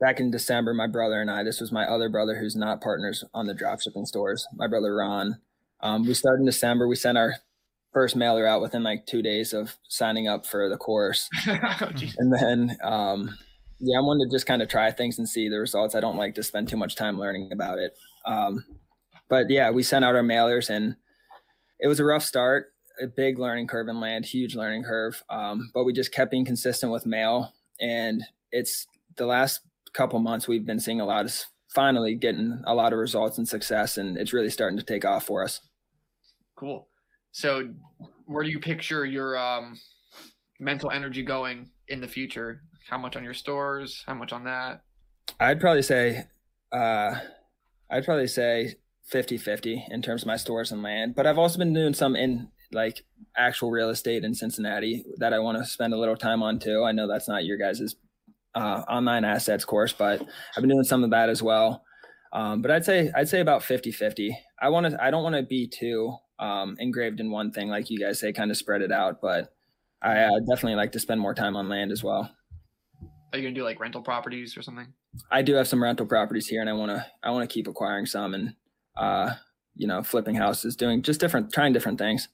back 0.00 0.20
in 0.20 0.30
December, 0.30 0.72
my 0.72 0.86
brother 0.86 1.20
and 1.20 1.30
I. 1.30 1.42
This 1.42 1.60
was 1.60 1.70
my 1.70 1.84
other 1.84 2.08
brother 2.08 2.36
who's 2.38 2.56
not 2.56 2.80
partners 2.80 3.24
on 3.34 3.46
the 3.46 3.54
dropshipping 3.54 4.06
stores, 4.06 4.46
my 4.54 4.66
brother 4.66 4.94
Ron. 4.94 5.38
Um, 5.80 6.06
we 6.06 6.14
started 6.14 6.40
in 6.40 6.46
December. 6.46 6.88
We 6.88 6.96
sent 6.96 7.18
our 7.18 7.34
first 7.96 8.14
mailer 8.14 8.46
out 8.46 8.60
within 8.60 8.82
like 8.82 9.06
two 9.06 9.22
days 9.22 9.54
of 9.54 9.74
signing 9.88 10.28
up 10.28 10.44
for 10.44 10.68
the 10.68 10.76
course. 10.76 11.30
Oh. 11.48 11.90
And 12.18 12.30
then 12.32 12.76
um 12.82 13.34
yeah, 13.78 13.98
I'm 13.98 14.06
one 14.06 14.18
to 14.18 14.28
just 14.30 14.46
kind 14.46 14.60
of 14.60 14.68
try 14.68 14.90
things 14.90 15.18
and 15.18 15.26
see 15.26 15.48
the 15.48 15.58
results. 15.58 15.94
I 15.94 16.00
don't 16.00 16.18
like 16.18 16.34
to 16.34 16.42
spend 16.42 16.68
too 16.68 16.76
much 16.76 16.94
time 16.94 17.18
learning 17.18 17.52
about 17.52 17.78
it. 17.78 17.96
Um 18.26 18.64
but 19.30 19.48
yeah, 19.48 19.70
we 19.70 19.82
sent 19.82 20.04
out 20.04 20.14
our 20.14 20.22
mailers 20.22 20.68
and 20.68 20.96
it 21.80 21.88
was 21.88 21.98
a 21.98 22.04
rough 22.04 22.22
start 22.22 22.66
a 23.00 23.06
big 23.06 23.38
learning 23.38 23.66
curve 23.66 23.88
in 23.88 24.00
land, 24.00 24.26
huge 24.26 24.54
learning 24.54 24.84
curve. 24.84 25.22
Um, 25.28 25.70
but 25.74 25.84
we 25.84 25.92
just 25.92 26.12
kept 26.12 26.30
being 26.30 26.44
consistent 26.44 26.92
with 26.92 27.06
mail, 27.06 27.52
and 27.80 28.22
it's 28.52 28.86
the 29.16 29.26
last 29.26 29.60
couple 29.92 30.18
months 30.18 30.48
we've 30.48 30.66
been 30.66 30.80
seeing 30.80 31.00
a 31.00 31.06
lot 31.06 31.24
of 31.24 31.44
finally 31.74 32.14
getting 32.14 32.62
a 32.66 32.74
lot 32.74 32.92
of 32.92 32.98
results 32.98 33.38
and 33.38 33.48
success, 33.48 33.96
and 33.96 34.16
it's 34.16 34.32
really 34.32 34.50
starting 34.50 34.78
to 34.78 34.84
take 34.84 35.04
off 35.04 35.26
for 35.26 35.42
us. 35.42 35.60
cool. 36.56 36.88
So 37.36 37.68
where 38.24 38.42
do 38.42 38.48
you 38.48 38.58
picture 38.58 39.04
your 39.04 39.36
um, 39.36 39.78
mental 40.58 40.90
energy 40.90 41.22
going 41.22 41.68
in 41.86 42.00
the 42.00 42.08
future? 42.08 42.62
How 42.88 42.96
much 42.96 43.14
on 43.14 43.22
your 43.22 43.34
stores? 43.34 44.02
How 44.06 44.14
much 44.14 44.32
on 44.32 44.44
that? 44.44 44.80
I'd 45.38 45.60
probably 45.60 45.82
say, 45.82 46.28
uh, 46.72 47.16
I'd 47.90 48.06
probably 48.06 48.26
say 48.26 48.76
50 49.04 49.36
50 49.36 49.84
in 49.90 50.00
terms 50.00 50.22
of 50.22 50.28
my 50.28 50.36
stores 50.36 50.72
and 50.72 50.82
land. 50.82 51.14
But 51.14 51.26
I've 51.26 51.36
also 51.36 51.58
been 51.58 51.74
doing 51.74 51.92
some 51.92 52.16
in 52.16 52.48
like 52.72 53.04
actual 53.36 53.70
real 53.70 53.90
estate 53.90 54.24
in 54.24 54.32
Cincinnati 54.32 55.04
that 55.18 55.34
I 55.34 55.38
want 55.38 55.58
to 55.58 55.66
spend 55.66 55.92
a 55.92 55.98
little 55.98 56.16
time 56.16 56.42
on 56.42 56.58
too. 56.58 56.84
I 56.84 56.92
know 56.92 57.06
that's 57.06 57.28
not 57.28 57.44
your 57.44 57.58
guys's 57.58 57.96
uh, 58.54 58.82
online 58.88 59.26
assets 59.26 59.66
course, 59.66 59.92
but 59.92 60.22
I've 60.22 60.62
been 60.62 60.70
doing 60.70 60.84
some 60.84 61.04
of 61.04 61.10
that 61.10 61.28
as 61.28 61.42
well. 61.42 61.84
Um, 62.32 62.62
but 62.62 62.70
I'd 62.70 62.86
say 62.86 63.12
I'd 63.14 63.28
say 63.28 63.40
about 63.40 63.62
50 63.62 63.92
50. 63.92 64.38
I 64.58 64.70
want 64.70 64.86
to 64.86 65.04
I 65.04 65.10
don't 65.10 65.22
want 65.22 65.36
to 65.36 65.42
be 65.42 65.68
too 65.68 66.16
um, 66.38 66.76
engraved 66.78 67.20
in 67.20 67.30
one 67.30 67.52
thing 67.52 67.68
like 67.68 67.90
you 67.90 67.98
guys 67.98 68.20
say, 68.20 68.32
kind 68.32 68.50
of 68.50 68.56
spread 68.56 68.82
it 68.82 68.92
out. 68.92 69.20
But 69.20 69.54
I 70.02 70.24
uh, 70.24 70.38
definitely 70.40 70.76
like 70.76 70.92
to 70.92 71.00
spend 71.00 71.20
more 71.20 71.34
time 71.34 71.56
on 71.56 71.68
land 71.68 71.92
as 71.92 72.02
well. 72.04 72.30
Are 73.32 73.38
you 73.38 73.44
gonna 73.44 73.54
do 73.54 73.64
like 73.64 73.80
rental 73.80 74.02
properties 74.02 74.56
or 74.56 74.62
something? 74.62 74.92
I 75.30 75.42
do 75.42 75.54
have 75.54 75.68
some 75.68 75.82
rental 75.82 76.06
properties 76.06 76.46
here, 76.46 76.60
and 76.60 76.70
I 76.70 76.74
want 76.74 76.90
to 76.90 77.06
I 77.22 77.30
want 77.30 77.48
to 77.48 77.52
keep 77.52 77.68
acquiring 77.68 78.06
some 78.06 78.34
and 78.34 78.54
uh, 78.96 79.34
you 79.74 79.86
know 79.86 80.02
flipping 80.02 80.34
houses, 80.34 80.76
doing 80.76 81.02
just 81.02 81.20
different, 81.20 81.52
trying 81.52 81.72
different 81.72 81.98
things. 81.98 82.28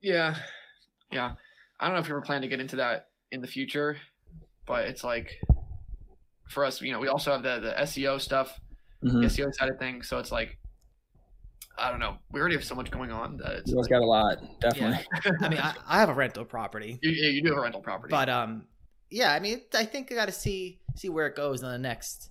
Yeah, 0.00 0.36
yeah. 1.10 1.32
I 1.80 1.86
don't 1.86 1.94
know 1.94 2.00
if 2.00 2.08
you 2.08 2.14
were 2.14 2.22
planning 2.22 2.42
to 2.42 2.48
get 2.48 2.60
into 2.60 2.76
that 2.76 3.08
in 3.30 3.40
the 3.40 3.46
future, 3.46 3.98
but 4.66 4.86
it's 4.86 5.04
like 5.04 5.40
for 6.48 6.64
us, 6.64 6.80
you 6.80 6.92
know, 6.92 6.98
we 6.98 7.08
also 7.08 7.32
have 7.32 7.42
the 7.42 7.60
the 7.60 7.74
SEO 7.82 8.20
stuff, 8.20 8.58
Mhm. 9.04 9.24
SEO 9.24 9.54
side 9.54 9.68
of 9.70 9.78
things. 9.78 10.08
So 10.08 10.18
it's 10.18 10.32
like, 10.32 10.58
I 11.76 11.90
don't 11.90 12.00
know. 12.00 12.18
We 12.32 12.40
already 12.40 12.56
have 12.56 12.64
so 12.64 12.74
much 12.74 12.90
going 12.90 13.12
on 13.12 13.36
that 13.38 13.58
it's 13.58 13.70
You 13.70 13.76
guys 13.76 13.84
like, 13.84 13.90
got 13.90 14.02
a 14.02 14.06
lot, 14.06 14.38
definitely. 14.60 15.06
I 15.40 15.48
mean, 15.48 15.60
I, 15.60 15.74
I 15.86 16.00
have 16.00 16.08
a 16.08 16.14
rental 16.14 16.44
property, 16.44 16.98
you, 17.02 17.10
you 17.10 17.42
do 17.42 17.50
have 17.50 17.58
a 17.58 17.60
rental 17.60 17.80
property, 17.80 18.10
but 18.10 18.28
um, 18.28 18.64
yeah. 19.10 19.32
I 19.32 19.38
mean, 19.38 19.62
I 19.74 19.84
think 19.84 20.10
I 20.10 20.14
got 20.14 20.26
to 20.26 20.32
see 20.32 20.80
see 20.96 21.08
where 21.08 21.26
it 21.26 21.36
goes 21.36 21.62
in 21.62 21.68
the 21.68 21.78
next 21.78 22.30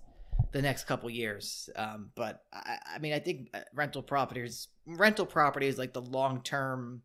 the 0.52 0.62
next 0.62 0.84
couple 0.84 1.08
years. 1.10 1.68
Um, 1.76 2.10
but 2.14 2.42
I, 2.52 2.78
I 2.96 2.98
mean, 2.98 3.12
I 3.12 3.18
think 3.18 3.50
uh, 3.54 3.60
rental 3.74 4.02
properties 4.02 4.68
rental 4.86 5.26
property 5.26 5.66
is 5.66 5.78
like 5.78 5.92
the 5.92 6.02
long 6.02 6.42
term 6.42 7.02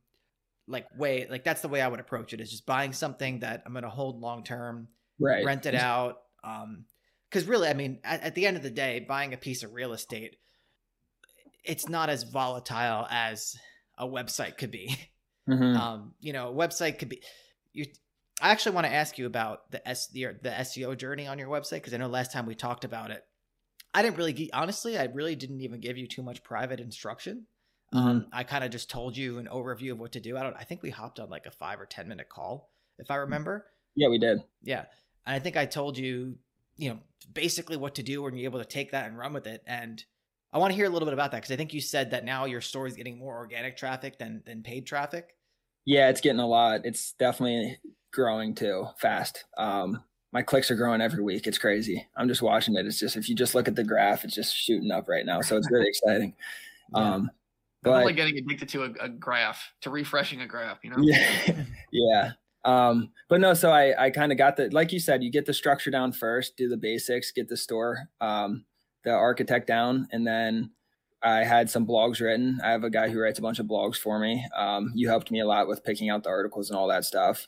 like 0.67 0.87
way 0.97 1.27
like 1.29 1.43
that's 1.43 1.61
the 1.61 1.67
way 1.67 1.81
I 1.81 1.87
would 1.87 1.99
approach 1.99 2.33
it 2.33 2.39
is 2.39 2.49
just 2.49 2.65
buying 2.65 2.93
something 2.93 3.39
that 3.39 3.63
I'm 3.65 3.73
going 3.73 3.83
to 3.83 3.89
hold 3.89 4.21
long 4.21 4.43
term 4.43 4.87
right. 5.19 5.45
rent 5.45 5.65
it 5.65 5.75
out. 5.75 6.21
Um, 6.43 6.85
because 7.29 7.47
really, 7.47 7.67
I 7.67 7.73
mean, 7.73 7.99
at, 8.03 8.21
at 8.21 8.35
the 8.35 8.45
end 8.45 8.57
of 8.57 8.63
the 8.63 8.69
day, 8.69 8.99
buying 8.99 9.33
a 9.33 9.37
piece 9.37 9.63
of 9.63 9.73
real 9.73 9.93
estate, 9.93 10.35
it's 11.63 11.87
not 11.87 12.09
as 12.09 12.23
volatile 12.23 13.07
as 13.09 13.55
a 13.97 14.07
website 14.07 14.57
could 14.57 14.71
be. 14.71 14.97
Mhm. 15.47 15.75
Um, 15.75 16.13
you 16.21 16.31
know, 16.31 16.49
a 16.49 16.53
website 16.53 16.99
could 16.99 17.09
be. 17.09 17.21
You, 17.73 17.85
I 18.41 18.51
actually 18.51 18.75
want 18.75 18.87
to 18.87 18.93
ask 18.93 19.17
you 19.17 19.25
about 19.25 19.69
the 19.71 19.85
S 19.85 20.07
the, 20.07 20.27
the 20.41 20.49
SEO 20.49 20.97
journey 20.97 21.27
on 21.27 21.37
your 21.37 21.49
website 21.49 21.75
because 21.75 21.93
I 21.93 21.97
know 21.97 22.07
last 22.07 22.31
time 22.31 22.45
we 22.45 22.55
talked 22.55 22.85
about 22.85 23.11
it, 23.11 23.25
I 23.93 24.01
didn't 24.01 24.17
really 24.17 24.49
honestly, 24.53 24.97
I 24.97 25.05
really 25.05 25.35
didn't 25.35 25.59
even 25.59 25.81
give 25.81 25.97
you 25.97 26.07
too 26.07 26.23
much 26.23 26.43
private 26.43 26.79
instruction. 26.79 27.47
Um, 27.91 28.27
I 28.31 28.43
kind 28.43 28.63
of 28.63 28.71
just 28.71 28.89
told 28.89 29.15
you 29.15 29.37
an 29.37 29.47
overview 29.51 29.91
of 29.91 29.99
what 29.99 30.13
to 30.13 30.19
do. 30.19 30.35
I 30.37 30.43
don't. 30.43 30.55
I 30.57 30.63
think 30.63 30.81
we 30.81 30.89
hopped 30.89 31.19
on 31.19 31.29
like 31.29 31.45
a 31.45 31.51
five 31.51 31.79
or 31.79 31.85
ten 31.85 32.07
minute 32.07 32.29
call, 32.29 32.71
if 32.97 33.11
I 33.11 33.17
remember. 33.17 33.67
Yeah, 33.95 34.09
we 34.09 34.17
did. 34.17 34.39
Yeah. 34.63 34.85
And 35.25 35.35
I 35.35 35.39
think 35.39 35.57
I 35.57 35.65
told 35.65 35.97
you, 35.97 36.37
you 36.75 36.89
know, 36.89 36.99
basically 37.31 37.77
what 37.77 37.95
to 37.95 38.03
do 38.03 38.23
when 38.23 38.35
you're 38.35 38.49
able 38.49 38.59
to 38.59 38.65
take 38.65 38.91
that 38.91 39.07
and 39.07 39.17
run 39.17 39.33
with 39.33 39.45
it. 39.45 39.61
And 39.67 40.03
I 40.53 40.59
want 40.59 40.71
to 40.71 40.75
hear 40.75 40.85
a 40.85 40.89
little 40.89 41.07
bit 41.07 41.13
about 41.13 41.31
that 41.31 41.37
because 41.37 41.51
I 41.51 41.55
think 41.55 41.73
you 41.73 41.81
said 41.81 42.11
that 42.11 42.23
now 42.23 42.45
your 42.45 42.61
store 42.61 42.85
is 42.85 42.95
getting 42.95 43.17
more 43.17 43.35
organic 43.35 43.75
traffic 43.75 44.19
than 44.19 44.43
than 44.45 44.61
paid 44.61 44.85
traffic. 44.85 45.35
Yeah, 45.85 46.09
it's 46.09 46.21
getting 46.21 46.39
a 46.39 46.47
lot. 46.47 46.85
It's 46.85 47.13
definitely 47.13 47.79
growing 48.13 48.53
too 48.53 48.85
fast. 48.99 49.45
Um, 49.57 50.03
my 50.31 50.41
clicks 50.41 50.71
are 50.71 50.75
growing 50.75 51.01
every 51.01 51.23
week. 51.23 51.47
It's 51.47 51.57
crazy. 51.57 52.05
I'm 52.15 52.27
just 52.27 52.41
watching 52.41 52.75
it. 52.75 52.85
It's 52.85 52.99
just 52.99 53.17
if 53.17 53.27
you 53.27 53.35
just 53.35 53.55
look 53.55 53.67
at 53.67 53.75
the 53.75 53.83
graph, 53.83 54.23
it's 54.23 54.35
just 54.35 54.55
shooting 54.55 54.91
up 54.91 55.09
right 55.09 55.25
now. 55.25 55.41
So 55.41 55.57
it's 55.57 55.69
really 55.71 55.87
exciting. 55.89 56.35
Yeah. 56.95 57.13
Um, 57.13 57.31
I'm 57.85 57.91
but 57.91 58.05
like 58.05 58.15
getting 58.15 58.37
addicted 58.37 58.69
to 58.69 58.83
a, 58.83 58.91
a 59.01 59.09
graph, 59.09 59.61
to 59.81 59.89
refreshing 59.89 60.41
a 60.41 60.47
graph. 60.47 60.79
You 60.83 60.91
know? 60.91 60.97
yeah, 60.99 61.63
yeah. 61.91 62.31
Um, 62.63 63.11
but 63.27 63.41
no, 63.41 63.53
so 63.53 63.71
I 63.71 64.05
I 64.05 64.09
kind 64.09 64.31
of 64.31 64.37
got 64.37 64.55
the 64.55 64.69
like 64.69 64.93
you 64.93 64.99
said, 64.99 65.23
you 65.23 65.31
get 65.31 65.45
the 65.45 65.53
structure 65.53 65.91
down 65.91 66.13
first, 66.13 66.55
do 66.55 66.69
the 66.69 66.77
basics, 66.77 67.31
get 67.31 67.49
the 67.49 67.57
store, 67.57 68.07
um, 68.21 68.63
the 69.03 69.11
architect 69.11 69.67
down, 69.67 70.07
and 70.11 70.25
then 70.25 70.71
I 71.21 71.45
had 71.45 71.69
some 71.69 71.87
blogs 71.87 72.19
written. 72.19 72.59
I 72.63 72.71
have 72.71 72.83
a 72.83 72.89
guy 72.89 73.09
who 73.09 73.19
writes 73.19 73.39
a 73.39 73.41
bunch 73.41 73.59
of 73.59 73.65
blogs 73.65 73.95
for 73.95 74.19
me. 74.19 74.45
Um, 74.57 74.91
you 74.93 75.07
helped 75.07 75.31
me 75.31 75.39
a 75.39 75.45
lot 75.45 75.67
with 75.67 75.83
picking 75.83 76.09
out 76.09 76.23
the 76.23 76.29
articles 76.29 76.69
and 76.69 76.77
all 76.77 76.89
that 76.89 77.05
stuff. 77.05 77.47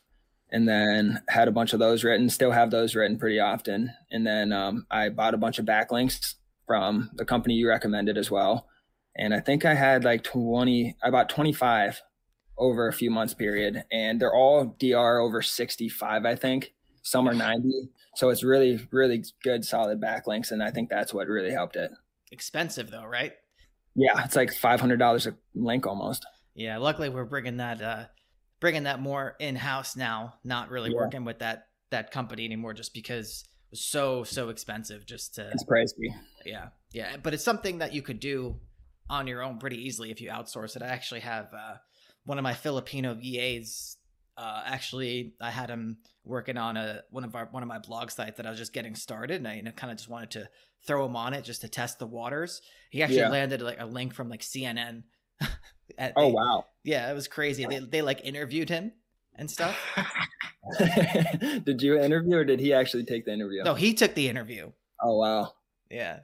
And 0.50 0.68
then 0.68 1.22
had 1.28 1.50
a 1.50 1.52
bunch 1.52 1.74
of 1.74 1.80
those 1.80 2.04
written, 2.04 2.30
still 2.30 2.52
have 2.52 2.72
those 2.72 2.96
written 2.96 3.18
pretty 3.18 3.40
often. 3.40 3.92
And 4.10 4.26
then 4.26 4.54
um, 4.54 4.86
I 4.90 5.10
bought 5.10 5.34
a 5.34 5.38
bunch 5.38 5.60
of 5.60 5.66
backlinks 5.66 6.36
from 6.66 7.10
the 7.16 7.26
company 7.26 7.56
you 7.56 7.68
recommended 7.68 8.18
as 8.18 8.32
well. 8.32 8.68
And 9.18 9.34
I 9.34 9.42
think 9.42 9.66
I 9.66 9.74
had 9.74 10.06
like 10.06 10.24
20, 10.24 10.96
I 11.04 11.10
bought 11.10 11.30
25 11.30 12.02
over 12.58 12.88
a 12.88 12.94
few 12.94 13.12
months 13.12 13.34
period 13.34 13.84
and 13.92 14.20
they're 14.20 14.34
all 14.34 14.76
dr 14.80 15.20
over 15.20 15.42
65 15.42 16.26
i 16.26 16.36
think 16.36 16.74
some 17.06 17.28
are 17.30 17.34
90 17.34 17.90
so 18.16 18.30
it's 18.30 18.44
really 18.44 18.80
really 18.92 19.24
good 19.44 19.64
solid 19.64 20.02
backlinks 20.02 20.52
and 20.52 20.62
i 20.64 20.72
think 20.72 20.90
that's 20.90 21.14
what 21.14 21.28
really 21.28 21.52
helped 21.52 21.76
it 21.76 21.92
Expensive 22.32 22.90
though, 22.92 23.06
right? 23.06 23.34
yeah 23.96 24.24
it's 24.26 24.36
like 24.36 24.52
$500 24.52 25.28
a 25.28 25.36
link 25.54 25.86
almost 25.88 26.26
Yeah. 26.56 26.78
Luckily, 26.80 27.10
we're 27.10 27.26
bringing 27.26 27.58
that 27.58 27.82
uh 27.82 28.06
bringing 28.60 28.84
that 28.84 29.00
more 29.00 29.36
in 29.40 29.56
house 29.56 29.96
now. 29.96 30.36
Not 30.44 30.70
really 30.70 30.90
Yeah. 30.92 30.98
working 30.98 31.24
with 31.26 31.40
that 31.40 31.68
that 31.92 32.12
company 32.12 32.46
anymore, 32.46 32.74
just 32.74 32.94
because 32.94 33.44
it 33.46 33.72
was 33.72 33.82
so 33.86 34.24
so 34.24 34.50
expensive. 34.50 35.06
Just 35.06 35.36
to 35.36 35.50
it's 35.52 35.64
pricey 35.66 36.10
Yeah, 36.46 36.70
yeah, 36.92 37.18
but 37.22 37.34
it's 37.34 37.44
something 37.44 37.78
that 37.80 37.94
you 37.94 38.02
could 38.02 38.20
do 38.20 38.60
on 39.10 39.28
your 39.28 39.42
own 39.44 39.60
pretty 39.60 39.78
easily 39.86 40.12
if 40.12 40.20
you 40.20 40.30
outsource 40.30 40.76
it. 40.76 40.82
I 40.82 40.88
actually 40.88 41.22
have 41.22 41.48
uh, 41.54 41.76
one 42.26 42.38
of 42.40 42.44
my 42.44 42.54
Filipino 42.54 43.14
VAs. 43.14 43.98
Uh, 44.38 44.64
actually, 44.66 45.34
I 45.40 45.50
had 45.50 45.70
him 45.70 45.98
working 46.26 46.58
on 46.58 46.76
a 46.78 47.04
one 47.10 47.24
of 47.24 47.36
our 47.36 47.46
one 47.52 47.64
of 47.64 47.70
my 47.70 47.80
blog 47.80 48.12
sites 48.12 48.38
that 48.38 48.46
I 48.46 48.50
was 48.50 48.60
just 48.60 48.74
getting 48.74 48.96
started, 48.96 49.38
and 49.38 49.48
I 49.48 49.56
you 49.56 49.64
know, 49.64 49.72
kind 49.72 49.92
of 49.92 49.98
just 49.98 50.10
wanted 50.10 50.32
to 50.32 50.50
throw 50.86 51.06
him 51.06 51.16
on 51.16 51.34
it 51.34 51.44
just 51.44 51.62
to 51.62 51.70
test 51.70 52.00
the 52.00 52.06
waters. 52.08 52.62
He 52.90 53.02
actually 53.02 53.20
Yeah. 53.20 53.30
landed 53.30 53.62
like 53.62 53.80
a 53.80 53.86
link 53.86 54.14
from 54.14 54.30
like 54.30 54.42
CNN. 54.42 55.04
At- 55.98 56.14
oh 56.18 56.28
they- 56.28 56.34
wow 56.34 56.66
Yeah, 56.84 57.10
it 57.10 57.14
was 57.14 57.28
crazy. 57.28 57.66
They 57.66 57.80
they 57.80 58.02
like 58.02 58.22
interviewed 58.26 58.70
him 58.70 58.92
and 59.36 59.50
stuff. 59.50 59.78
did 61.64 61.82
you 61.82 62.00
interview 62.00 62.38
or 62.38 62.44
did 62.46 62.60
he 62.60 62.74
actually 62.74 63.04
take 63.06 63.26
the 63.26 63.32
interview 63.34 63.64
No, 63.64 63.76
he 63.76 63.94
took 63.94 64.14
the 64.16 64.28
interview. 64.28 64.72
oh 65.02 65.18
wow 65.18 65.54
Yeah, 65.90 66.20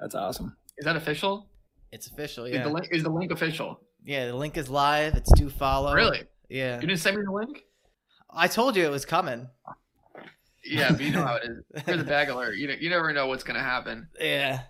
that's 0.00 0.14
awesome 0.14 0.56
Is 0.78 0.84
that 0.84 0.96
official? 0.96 1.48
it's 1.92 2.06
official. 2.08 2.44
Is 2.44 2.54
Yeah, 2.54 2.64
the 2.64 2.70
link 2.70 2.88
is 2.90 3.02
the 3.02 3.08
link 3.10 3.30
official? 3.32 3.80
yeah. 4.04 4.26
The 4.26 4.36
link 4.36 4.56
is 4.58 4.68
live. 4.68 5.14
It's 5.14 5.32
do-follow. 5.32 5.94
Really? 5.94 6.22
Yeah. 6.48 6.76
You 6.80 6.86
didn't 6.86 7.00
send 7.00 7.16
me 7.16 7.22
the 7.24 7.32
link? 7.32 7.64
I 8.30 8.46
told 8.48 8.76
you 8.76 8.84
it 8.84 8.90
was 8.90 9.04
coming. 9.04 9.48
Yeah, 10.64 10.90
but 10.92 11.00
you 11.00 11.12
know 11.12 11.24
how 11.24 11.36
it 11.36 11.44
is. 11.44 11.82
You're 11.86 11.96
the 11.96 12.04
bag 12.04 12.28
alert. 12.28 12.56
You, 12.56 12.68
know, 12.68 12.74
you 12.78 12.90
never 12.90 13.12
know 13.12 13.26
what's 13.26 13.44
gonna 13.44 13.62
happen. 13.62 14.08
yeah. 14.20 14.62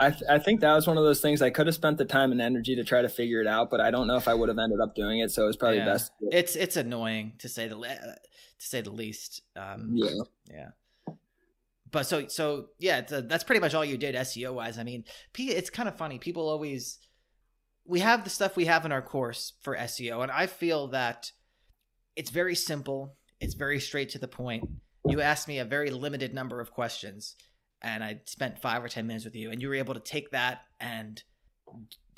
I, 0.00 0.10
th- 0.10 0.24
I 0.28 0.40
think 0.40 0.60
that 0.62 0.74
was 0.74 0.88
one 0.88 0.98
of 0.98 1.04
those 1.04 1.20
things 1.20 1.40
I 1.40 1.50
could 1.50 1.66
have 1.66 1.74
spent 1.76 1.98
the 1.98 2.04
time 2.04 2.32
and 2.32 2.40
energy 2.40 2.74
to 2.74 2.82
try 2.82 3.00
to 3.02 3.08
figure 3.08 3.40
it 3.40 3.46
out, 3.46 3.70
but 3.70 3.80
I 3.80 3.92
don't 3.92 4.08
know 4.08 4.16
if 4.16 4.26
I 4.26 4.34
would 4.34 4.48
have 4.48 4.58
ended 4.58 4.80
up 4.80 4.96
doing 4.96 5.20
it. 5.20 5.30
So 5.30 5.44
it 5.44 5.46
was 5.46 5.56
probably 5.56 5.78
Yeah. 5.78 5.84
best. 5.84 6.10
It's 6.32 6.56
it's 6.56 6.76
annoying 6.76 7.34
to 7.38 7.48
say 7.48 7.68
the 7.68 7.76
le- 7.76 7.88
to 7.94 8.16
say 8.58 8.80
the 8.80 8.90
least. 8.90 9.42
Um, 9.54 9.90
yeah. 9.94 10.10
yeah. 10.50 10.68
But 11.92 12.06
so 12.06 12.26
so 12.26 12.70
yeah, 12.80 12.98
it's, 12.98 13.12
uh, 13.12 13.20
that's 13.24 13.44
pretty 13.44 13.60
much 13.60 13.72
all 13.72 13.84
you 13.84 13.96
did 13.96 14.16
SEO 14.16 14.52
wise. 14.52 14.78
I 14.78 14.82
mean, 14.82 15.04
P- 15.32 15.52
it's 15.52 15.70
kind 15.70 15.88
of 15.88 15.96
funny. 15.96 16.18
People 16.18 16.48
always 16.48 16.98
we 17.86 18.00
have 18.00 18.24
the 18.24 18.30
stuff 18.30 18.56
we 18.56 18.64
have 18.66 18.84
in 18.84 18.92
our 18.92 19.02
course 19.02 19.52
for 19.62 19.76
SEO, 19.76 20.22
and 20.22 20.30
I 20.30 20.46
feel 20.46 20.88
that 20.88 21.30
it's 22.16 22.30
very 22.30 22.54
simple. 22.54 23.16
It's 23.40 23.54
very 23.54 23.80
straight 23.80 24.10
to 24.10 24.18
the 24.18 24.28
point. 24.28 24.68
You 25.06 25.20
asked 25.20 25.48
me 25.48 25.58
a 25.58 25.64
very 25.64 25.90
limited 25.90 26.32
number 26.32 26.60
of 26.60 26.70
questions, 26.70 27.36
and 27.82 28.02
I 28.02 28.20
spent 28.26 28.60
five 28.60 28.82
or 28.82 28.88
ten 28.88 29.06
minutes 29.06 29.24
with 29.24 29.34
you, 29.34 29.50
and 29.50 29.60
you 29.60 29.68
were 29.68 29.74
able 29.74 29.94
to 29.94 30.00
take 30.00 30.30
that 30.30 30.62
and 30.80 31.22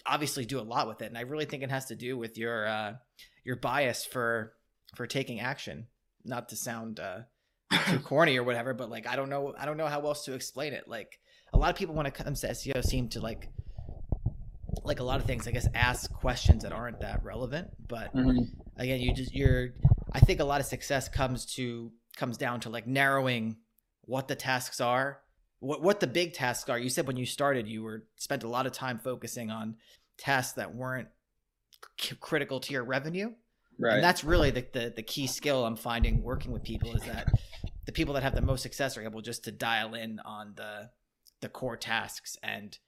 obviously 0.07 0.45
do 0.45 0.61
a 0.61 0.63
lot 0.63 0.87
with 0.87 1.03
it. 1.03 1.07
And 1.07 1.19
I 1.19 1.23
really 1.23 1.47
think 1.47 1.63
it 1.63 1.71
has 1.71 1.87
to 1.87 1.97
do 1.97 2.17
with 2.17 2.39
your 2.39 2.67
uh, 2.67 2.93
your 3.45 3.57
bias 3.57 4.05
for 4.05 4.53
for 4.95 5.07
taking 5.07 5.41
action. 5.41 5.87
Not 6.25 6.49
to 6.51 6.57
sound 6.57 7.01
uh, 7.01 7.21
too 7.89 7.99
corny 8.05 8.37
or 8.37 8.45
whatever, 8.45 8.75
but 8.75 8.91
like 8.91 9.07
I 9.07 9.17
don't 9.17 9.31
know 9.31 9.55
I 9.59 9.67
don't 9.67 9.77
know 9.77 9.87
how 9.87 10.01
else 10.03 10.25
to 10.27 10.35
explain 10.35 10.73
it. 10.73 10.87
Like 10.87 11.19
a 11.53 11.59
lot 11.59 11.71
of 11.71 11.77
people 11.77 11.95
when 11.95 12.07
it 12.07 12.15
comes 12.15 12.41
to 12.41 12.49
SEO 12.49 12.85
seem 12.85 13.09
to 13.11 13.21
like 13.21 13.49
like 14.85 15.01
a 15.01 15.05
lot 15.05 15.21
of 15.21 15.27
things, 15.27 15.47
I 15.49 15.51
guess, 15.51 15.67
ask 15.75 16.13
questions 16.13 16.63
that 16.63 16.73
aren't 16.73 17.01
that 17.01 17.23
relevant. 17.25 17.69
But 17.89 18.15
Mhm. 18.15 18.49
again, 18.77 19.01
you 19.01 19.15
just 19.15 19.35
you're 19.35 19.71
I 20.13 20.21
think 20.21 20.41
a 20.41 20.45
lot 20.45 20.61
of 20.61 20.67
success 20.67 21.09
comes 21.09 21.45
to 21.57 21.93
comes 22.17 22.37
down 22.39 22.61
to 22.61 22.71
like 22.71 22.87
narrowing 22.87 23.57
what 24.03 24.29
the 24.29 24.37
tasks 24.37 24.81
are, 24.81 25.23
what 25.59 25.83
what 25.83 26.01
the 26.01 26.07
big 26.07 26.33
tasks 26.33 26.69
are. 26.71 26.79
You 26.79 26.89
said 26.89 27.07
when 27.07 27.17
you 27.17 27.27
started, 27.27 27.67
you 27.69 27.83
were 27.83 28.07
spent 28.17 28.43
a 28.45 28.49
lot 28.49 28.67
of 28.67 28.73
time 28.73 28.99
focusing 28.99 29.51
on 29.51 29.77
tasks 30.19 30.55
that 30.55 30.75
weren't 30.75 31.09
c- 32.01 32.17
critical 32.21 32.59
to 32.61 32.73
your 32.73 32.85
revenue 32.85 33.35
Right. 33.79 33.97
and 33.97 34.03
that's 34.05 34.25
really 34.25 34.51
the, 34.51 34.67
the 34.73 34.93
the 34.97 35.03
key 35.03 35.27
skill 35.27 35.67
i'm 35.67 35.77
finding 35.77 36.23
working 36.23 36.51
with 36.51 36.63
people 36.63 36.97
is 36.97 37.03
that 37.03 37.29
the 37.85 37.93
people 37.93 38.15
that 38.15 38.23
have 38.23 38.35
the 38.35 38.41
most 38.41 38.63
success 38.63 38.97
are 38.97 39.03
able 39.03 39.21
just 39.21 39.45
to 39.45 39.53
dial 39.53 39.93
in 39.93 40.19
on 40.21 40.55
the 40.57 40.89
the 41.43 41.51
core 41.51 41.77
tasks 41.77 42.39
and 42.43 42.79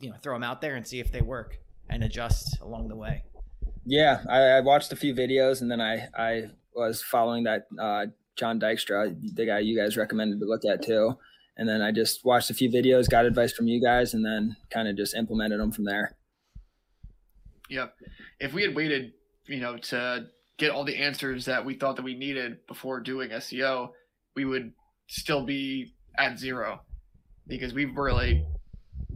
you 0.00 0.10
know 0.10 0.16
throw 0.22 0.34
them 0.34 0.42
out 0.42 0.60
there 0.60 0.76
and 0.76 0.86
see 0.86 1.00
if 1.00 1.12
they 1.12 1.22
work 1.22 1.58
and 1.88 2.02
adjust 2.04 2.60
along 2.60 2.88
the 2.88 2.96
way. 2.96 3.24
Yeah, 3.84 4.22
I, 4.28 4.40
I 4.40 4.60
watched 4.60 4.92
a 4.92 4.96
few 4.96 5.14
videos 5.14 5.60
and 5.60 5.70
then 5.70 5.80
I 5.80 6.08
I 6.16 6.44
was 6.74 7.02
following 7.02 7.44
that 7.44 7.66
uh, 7.78 8.06
Jon 8.36 8.58
Dykstra, 8.58 9.14
the 9.34 9.46
guy 9.46 9.58
you 9.58 9.76
guys 9.76 9.96
recommended 9.96 10.40
to 10.40 10.46
look 10.46 10.64
at 10.64 10.82
too. 10.82 11.16
And 11.56 11.68
then 11.68 11.82
I 11.82 11.92
just 11.92 12.24
watched 12.24 12.48
a 12.48 12.54
few 12.54 12.70
videos, 12.70 13.10
got 13.10 13.26
advice 13.26 13.52
from 13.52 13.68
you 13.68 13.82
guys, 13.82 14.14
and 14.14 14.24
then 14.24 14.56
kind 14.70 14.88
of 14.88 14.96
just 14.96 15.14
implemented 15.14 15.60
them 15.60 15.72
from 15.72 15.84
there. 15.84 16.16
Yep. 17.68 17.94
If 18.40 18.54
we 18.54 18.62
had 18.62 18.74
waited, 18.74 19.12
you 19.46 19.60
know, 19.60 19.76
to 19.76 20.26
get 20.56 20.70
all 20.70 20.84
the 20.84 20.96
answers 20.96 21.44
that 21.44 21.64
we 21.64 21.74
thought 21.74 21.96
that 21.96 22.02
we 22.02 22.14
needed 22.14 22.66
before 22.66 23.00
doing 23.00 23.30
SEO, 23.30 23.90
we 24.34 24.46
would 24.46 24.72
still 25.08 25.44
be 25.44 25.92
at 26.16 26.38
zero 26.38 26.80
because 27.46 27.74
we've 27.74 27.94
really, 27.96 28.46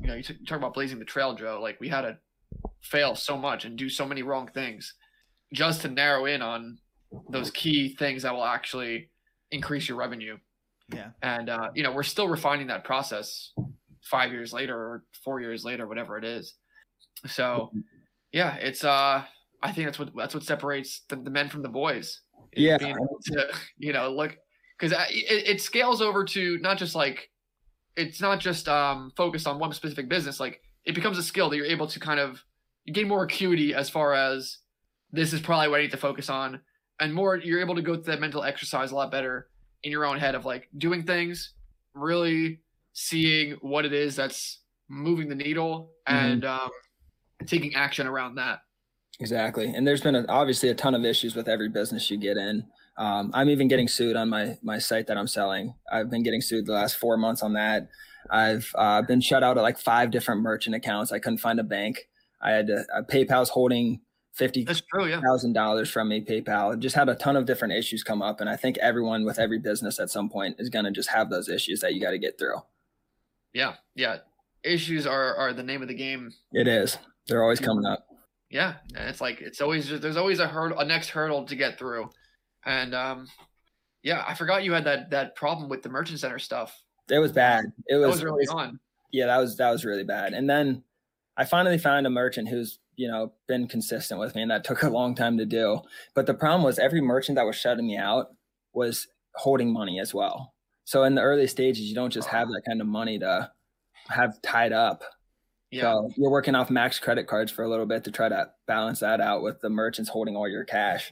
you 0.01 0.07
know, 0.07 0.15
you 0.15 0.23
talk 0.23 0.59
about 0.59 0.75
blazing 0.75 0.99
the 0.99 1.05
trail, 1.05 1.35
Joe. 1.35 1.61
Like 1.63 1.81
we 1.81 1.89
had 1.89 2.03
to 2.03 2.19
fail 2.81 3.15
so 3.15 3.37
much 3.37 3.65
and 3.65 3.77
do 3.77 3.89
so 3.89 4.07
many 4.07 4.23
wrong 4.23 4.49
things 4.53 4.95
just 5.53 5.83
to 5.83 5.89
narrow 5.89 6.27
in 6.27 6.43
on 6.43 6.79
those 7.29 7.51
key 7.51 7.95
things 7.95 8.23
that 8.23 8.35
will 8.35 8.45
actually 8.45 9.11
increase 9.51 9.89
your 9.89 9.99
revenue. 9.99 10.37
Yeah. 10.93 11.11
And 11.23 11.49
uh, 11.49 11.71
you 11.75 11.83
know, 11.83 11.93
we're 11.93 12.03
still 12.03 12.29
refining 12.29 12.67
that 12.69 12.85
process 12.85 13.53
five 14.03 14.33
years 14.33 14.53
later 14.53 14.77
or 14.77 15.05
four 15.25 15.41
years 15.41 15.65
later, 15.65 15.87
whatever 15.87 16.19
it 16.19 16.25
is. 16.25 16.55
So 17.27 17.71
yeah, 18.33 18.57
it's 18.57 18.85
uh 18.85 19.25
I 19.63 19.73
think 19.73 19.87
that's 19.87 19.99
what 19.99 20.11
that's 20.15 20.35
what 20.35 20.45
separates 20.45 21.03
the, 21.09 21.17
the 21.17 21.31
men 21.31 21.49
from 21.49 21.63
the 21.63 21.69
boys. 21.69 22.21
Yeah. 22.55 22.77
Being 22.77 22.91
able 22.91 23.19
to, 23.27 23.49
you 23.79 23.93
know, 23.93 24.11
look 24.11 24.37
because 24.79 24.93
it, 25.11 25.49
it 25.49 25.61
scales 25.61 26.03
over 26.03 26.25
to 26.25 26.59
not 26.59 26.77
just 26.77 26.95
like 26.95 27.31
it's 27.97 28.21
not 28.21 28.41
just 28.41 28.69
um 28.69 29.13
focused 29.17 29.47
on 29.47 29.59
one 29.59 29.73
specific 29.73 30.09
business. 30.09 30.41
Like 30.41 30.61
it 30.85 30.95
becomes 30.95 31.19
a 31.19 31.23
skill 31.23 31.49
that 31.51 31.57
you're 31.57 31.67
able 31.67 31.87
to 31.87 32.01
kind 32.01 32.21
of 32.21 32.43
gain 32.93 33.09
more 33.09 33.25
acuity 33.25 33.75
as 33.75 33.89
far 33.89 34.13
as 34.15 34.59
this 35.13 35.33
is 35.33 35.41
probably 35.41 35.69
what 35.69 35.79
I 35.81 35.83
need 35.85 35.91
to 35.93 35.97
focus 35.97 36.29
on, 36.29 36.61
and 37.01 37.15
more 37.15 37.37
you're 37.37 37.61
able 37.61 37.75
to 37.77 37.83
go 37.83 37.95
through 37.95 38.05
that 38.13 38.21
mental 38.21 38.43
exercise 38.43 38.91
a 38.91 38.95
lot 38.95 39.11
better 39.11 39.49
in 39.83 39.91
your 39.93 40.05
own 40.05 40.19
head 40.19 40.35
of 40.35 40.45
like 40.45 40.69
doing 40.79 41.05
things, 41.05 41.53
really 41.95 42.61
seeing 42.95 43.53
what 43.61 43.85
it 43.85 43.93
is 43.93 44.17
that's 44.17 44.61
moving 44.89 45.29
the 45.29 45.35
needle, 45.35 45.93
Mhm. 46.09 46.13
and 46.15 46.45
um, 46.45 46.71
taking 47.47 47.75
action 47.75 48.07
around 48.07 48.35
that. 48.37 48.61
Exactly. 49.21 49.67
And 49.73 49.87
there's 49.87 50.01
been 50.01 50.15
a, 50.17 50.25
obviously 50.29 50.69
a 50.69 50.75
ton 50.75 50.95
of 50.95 51.05
issues 51.05 51.37
with 51.37 51.49
every 51.49 51.69
business 51.69 52.11
you 52.11 52.17
get 52.19 52.37
in. 52.37 52.65
Um, 52.97 53.31
I'm 53.35 53.49
even 53.49 53.69
getting 53.69 53.89
sued 53.89 54.17
on 54.17 54.29
my 54.29 54.57
my 54.63 54.79
site 54.79 55.09
that 55.09 55.17
I'm 55.17 55.27
selling. 55.27 55.75
I've 55.91 56.11
been 56.11 56.23
getting 56.23 56.41
sued 56.41 56.67
the 56.67 56.73
last 56.73 56.97
four 56.97 57.17
months 57.17 57.43
on 57.43 57.55
that. 57.55 57.89
I've 58.31 58.71
uh, 58.77 59.03
been 59.03 59.21
shut 59.21 59.43
out 59.43 59.57
of 59.57 59.63
like 59.63 59.79
five 59.79 60.11
different 60.11 60.43
merchant 60.43 60.75
accounts. 60.75 61.13
I 61.13 61.19
couldn't 61.19 61.39
find 61.39 61.61
a 61.61 61.65
bank. 61.65 62.09
I 62.41 62.53
had 62.53 62.67
to, 62.69 62.85
uh, 62.95 63.03
PayPal's 63.03 63.51
holding 63.51 64.01
fifty 64.33 64.65
true, 64.65 65.07
yeah. 65.07 65.21
thousand 65.21 65.53
dollars 65.55 65.91
from 65.91 66.09
me. 66.09 66.25
PayPal 66.25 66.79
just 66.79 66.97
had 66.97 67.09
a 67.09 67.15
ton 67.15 67.37
of 67.37 67.47
different 67.47 67.75
issues 67.75 68.03
come 68.03 68.23
up, 68.23 68.41
and 68.41 68.49
I 68.49 68.57
think 68.57 68.79
everyone 68.79 69.25
with 69.25 69.39
every 69.39 69.59
business 69.59 69.99
at 69.99 70.11
some 70.11 70.29
point 70.29 70.57
is 70.59 70.71
going 70.71 70.85
to 70.85 70.91
just 70.91 71.09
have 71.11 71.31
those 71.31 71.49
issues 71.49 71.81
that 71.81 71.95
you 71.95 72.01
got 72.01 72.11
to 72.11 72.19
get 72.19 72.39
through. 72.39 72.57
Yeah, 73.53 73.75
yeah. 73.95 74.19
Issues 74.63 75.07
are 75.07 75.35
are 75.37 75.53
the 75.53 75.63
name 75.63 75.83
of 75.83 75.89
the 75.89 75.95
game. 75.95 76.33
It 76.53 76.69
is. 76.69 76.97
They're 77.27 77.43
always 77.43 77.61
coming 77.61 77.87
up. 77.87 78.07
Yeah, 78.51 78.75
and 78.95 79.09
it's 79.09 79.21
like 79.21 79.41
it's 79.41 79.61
always 79.61 79.89
just, 79.89 80.03
there's 80.03 80.17
always 80.17 80.39
a 80.39 80.47
hurdle, 80.47 80.79
a 80.79 80.85
next 80.85 81.09
hurdle 81.11 81.45
to 81.45 81.57
get 81.57 81.79
through, 81.79 82.11
and 82.65 82.95
um, 82.95 83.29
yeah, 84.03 84.25
I 84.27 84.35
forgot 84.35 84.65
you 84.65 84.73
had 84.73 84.85
that 84.85 85.11
that 85.11 85.37
problem 85.37 85.69
with 85.69 85.83
the 85.83 85.89
merchant 85.89 86.21
center 86.21 86.39
stuff. 86.39 86.79
It 87.11 87.19
was 87.19 87.33
bad. 87.33 87.65
It 87.87 87.97
was, 87.97 88.13
was 88.17 88.25
really 88.25 88.47
on. 88.49 88.79
yeah, 89.13 89.27
that 89.27 89.39
was 89.39 89.57
that 89.57 89.71
was 89.71 89.85
really 89.85 90.05
bad. 90.05 90.33
And 90.33 90.49
then 90.49 90.83
I 91.37 91.45
finally 91.45 91.79
found 91.79 92.07
a 92.07 92.11
merchant 92.11 92.49
who's 92.49 92.79
you 92.97 93.09
know 93.09 93.33
been 93.47 93.67
consistent 93.67 94.21
with 94.21 94.35
me, 94.35 94.43
and 94.43 94.51
that 94.51 94.65
took 94.65 94.83
a 94.83 94.91
long 94.91 95.15
time 95.15 95.39
to 95.39 95.47
do. 95.47 95.81
But 96.15 96.27
the 96.27 96.35
problem 96.35 96.63
was 96.63 96.79
every 96.79 97.01
merchant 97.01 97.37
that 97.37 97.47
was 97.47 97.57
shutting 97.57 97.87
me 97.87 97.97
out 97.97 98.29
was 98.73 99.09
holding 99.35 99.73
money 99.73 100.01
as 100.01 100.15
well. 100.15 100.55
So 100.85 101.05
in 101.05 101.15
the 101.15 101.23
early 101.23 101.47
stages, 101.47 101.83
you 101.89 101.95
don't 101.95 102.13
just 102.13 102.29
have 102.29 102.49
that 102.49 102.63
kind 102.67 102.81
of 102.81 102.87
money 102.87 103.19
to 103.19 103.51
have 104.09 104.41
tied 104.43 104.73
up. 104.73 105.03
Yeah, 105.71 105.83
So 105.83 106.11
you're 106.17 106.31
working 106.31 106.55
off 106.55 106.71
max 106.71 106.99
credit 106.99 107.27
cards 107.27 107.51
for 107.51 107.65
a 107.65 107.69
little 107.69 107.87
bit 107.87 108.05
to 108.05 108.11
try 108.11 108.29
to 108.29 108.51
balance 108.67 109.01
that 109.01 109.21
out 109.21 109.43
with 109.43 109.61
the 109.61 109.71
merchants 109.71 110.11
holding 110.11 110.37
all 110.37 110.47
your 110.49 110.65
cash. 110.65 111.11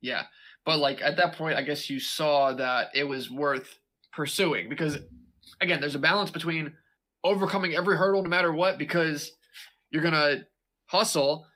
yeah. 0.00 0.24
But 0.64 0.78
like 0.78 1.00
at 1.02 1.16
that 1.16 1.34
point, 1.34 1.56
I 1.56 1.62
guess 1.62 1.88
you 1.88 1.98
saw 2.00 2.52
that 2.54 2.88
it 2.94 3.04
was 3.04 3.30
worth 3.30 3.78
pursuing 4.12 4.68
because, 4.68 4.98
again, 5.60 5.80
there's 5.80 5.94
a 5.94 6.00
balance 6.00 6.30
between 6.30 6.72
overcoming 7.24 7.74
every 7.74 7.96
hurdle 7.96 8.22
no 8.22 8.28
matter 8.28 8.52
what 8.52 8.78
because 8.78 9.32
you're 9.90 10.02
gonna 10.02 10.44
hustle 10.86 11.46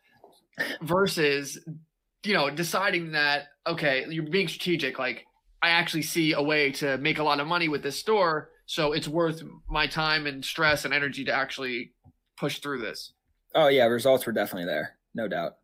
versus 0.83 1.59
you 2.23 2.35
know 2.35 2.51
deciding 2.51 3.13
that 3.13 3.45
okay 3.67 4.05
you're 4.11 4.29
being 4.29 4.47
strategic 4.47 4.99
like 4.99 5.25
i 5.63 5.71
actually 5.71 6.03
see 6.03 6.35
a 6.35 6.43
way 6.43 6.71
to 6.71 6.99
make 6.99 7.19
a 7.19 7.23
lot 7.23 7.41
of 7.41 7.47
money 7.47 7.67
with 7.67 7.83
this 7.83 7.99
store 7.99 8.51
so 8.67 8.93
it's 8.93 9.09
worth 9.09 9.43
my 9.71 9.87
time 9.87 10.27
and 10.27 10.45
stress 10.45 10.85
and 10.85 10.93
energy 10.93 11.25
to 11.25 11.33
actually 11.33 11.93
push 12.37 12.59
through 12.59 12.79
this 12.79 13.15
Oh 13.55 13.69
yeah, 13.69 13.85
results 13.87 14.27
were 14.27 14.33
definitely 14.33 14.67
there, 14.67 14.97
no 15.15 15.29
doubt. 15.29 15.57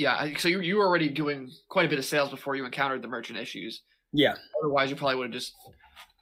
Yeah 0.00 0.14
so 0.38 0.48
you, 0.48 0.60
you 0.60 0.76
were 0.76 0.86
already 0.86 1.08
doing 1.08 1.50
quite 1.68 1.86
a 1.86 1.88
bit 1.88 1.98
of 1.98 2.04
sales 2.04 2.30
before 2.30 2.56
you 2.56 2.64
encountered 2.64 3.02
the 3.02 3.08
merchant 3.08 3.38
issues 3.38 3.82
Yeah, 4.12 4.34
otherwise 4.62 4.90
you 4.90 4.96
probably 4.96 5.16
would 5.16 5.26
have 5.28 5.32
just 5.40 5.52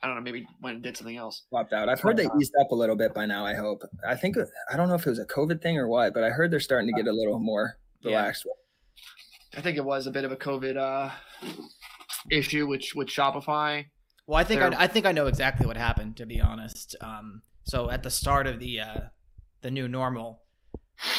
i 0.03 0.07
don't 0.07 0.17
know 0.17 0.23
maybe 0.23 0.47
went 0.63 0.75
and 0.77 0.83
did 0.83 0.97
something 0.97 1.17
else 1.17 1.43
swapped 1.49 1.73
out. 1.73 1.89
I've 1.89 2.01
heard 2.01 2.17
they 2.17 2.29
eased 2.41 2.55
up 2.61 2.71
a 2.71 2.75
little 2.75 2.97
bit 2.97 3.13
by 3.15 3.27
now. 3.27 3.45
I 3.47 3.55
hope. 3.55 3.83
I 4.07 4.15
think 4.15 4.37
I 4.73 4.77
don't 4.77 4.89
know 4.89 4.95
if 4.95 5.07
it 5.07 5.11
was 5.11 5.19
a 5.19 5.25
COVID 5.27 5.61
thing 5.61 5.77
or 5.77 5.89
what, 5.89 6.15
but 6.15 6.23
I 6.23 6.31
heard 6.31 6.51
they're 6.53 6.61
starting 6.71 6.89
to 6.93 6.97
get 7.03 7.09
a 7.11 7.13
little 7.21 7.39
more 7.39 7.79
Yeah. 8.03 8.11
relaxed. 8.11 8.47
i 9.57 9.61
think 9.61 9.77
it 9.77 9.85
was 9.93 10.07
a 10.07 10.11
bit 10.11 10.25
of 10.25 10.33
a 10.33 10.37
covid 10.49 10.77
uh 10.77 11.11
issue 12.31 12.67
which 12.67 12.95
with 12.95 13.09
shopify 13.09 13.87
Well, 14.27 14.39
I 14.39 14.45
think 14.45 14.61
I, 14.63 14.85
I 14.85 14.87
think 14.87 15.07
I 15.07 15.13
know 15.13 15.27
exactly 15.27 15.67
what 15.67 15.77
happened. 15.77 16.17
To 16.19 16.27
be 16.27 16.41
honest, 16.41 16.95
um, 17.01 17.43
so 17.65 17.91
at 17.91 18.03
the 18.03 18.11
start 18.11 18.47
of 18.47 18.61
the 18.61 18.81
uh, 18.81 19.01
the 19.63 19.71
new 19.71 19.89
normal, 19.89 20.43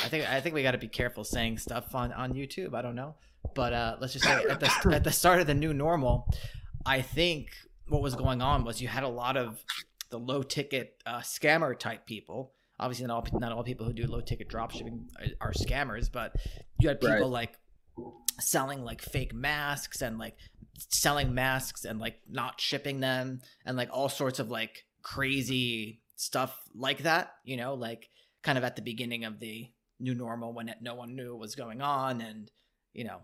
I 0.04 0.08
think 0.10 0.30
I 0.30 0.42
think 0.42 0.56
we 0.56 0.63
got 0.63 0.72
to 0.72 0.78
be 0.78 0.88
careful 0.88 1.24
saying 1.24 1.58
stuff 1.60 1.96
on 1.96 2.12
on 2.13 2.34
YouTube. 2.34 2.74
I 2.74 2.82
don't 2.82 2.96
know, 2.96 3.15
but 3.56 3.74
uh, 3.74 3.98
let's 4.00 4.13
just 4.13 4.26
say 4.26 4.44
at 4.50 4.60
the 4.60 4.92
at 4.94 5.04
the 5.04 5.12
start 5.12 5.39
of 5.42 5.48
the 5.48 5.54
new 5.54 5.74
normal, 5.74 6.28
I 6.86 7.02
think 7.02 7.52
what 7.88 8.02
was 8.02 8.15
going 8.15 8.42
on 8.42 8.63
was 8.65 8.82
you 8.82 8.88
had 8.88 9.04
a 9.04 9.08
lot 9.10 9.38
of 9.38 9.63
the 10.10 10.20
low 10.20 10.44
ticket 10.44 11.02
uh, 11.06 11.20
scammer 11.20 11.78
type 11.78 12.06
people. 12.06 12.54
Obviously, 12.80 13.08
not 13.08 13.32
all 13.32 13.39
not 13.39 13.52
all 13.52 13.63
people 13.63 13.86
who 13.86 13.94
do 13.94 14.06
low 14.08 14.22
ticket 14.22 14.48
drop 14.50 14.72
shipping 14.72 15.08
are, 15.42 15.48
are 15.50 15.54
scammers, 15.54 16.12
but 16.12 16.36
you 16.80 16.88
had 16.88 17.00
people 17.00 17.15
Right. 17.15 17.26
like 17.26 17.58
selling 18.39 18.84
like 18.84 19.02
fake 19.02 19.34
masks 19.34 20.02
and 20.02 20.18
like 20.18 20.36
selling 20.78 21.34
masks 21.34 21.84
and 21.84 22.00
like 22.00 22.20
not 22.30 22.60
shipping 22.62 23.02
them 23.02 23.42
and 23.65 23.76
like 23.76 23.89
all 23.92 24.08
sorts 24.08 24.39
of 24.39 24.50
like 24.50 24.86
crazy 25.02 26.00
stuff 26.15 26.58
like 26.74 27.00
that 27.00 27.34
you 27.44 27.58
know 27.58 27.74
like 27.74 28.08
kind 28.43 28.58
of 28.58 28.63
at 28.63 28.75
the 28.75 28.82
beginning 28.82 29.25
of 29.25 29.39
the 29.39 29.67
new 29.99 30.15
normal 30.15 30.54
when 30.54 30.73
no 30.82 30.95
one 30.95 31.15
knew 31.15 31.32
what 31.32 31.39
was 31.41 31.56
going 31.56 31.82
on 31.82 32.21
and 32.21 32.52
you 32.93 33.04
know 33.04 33.19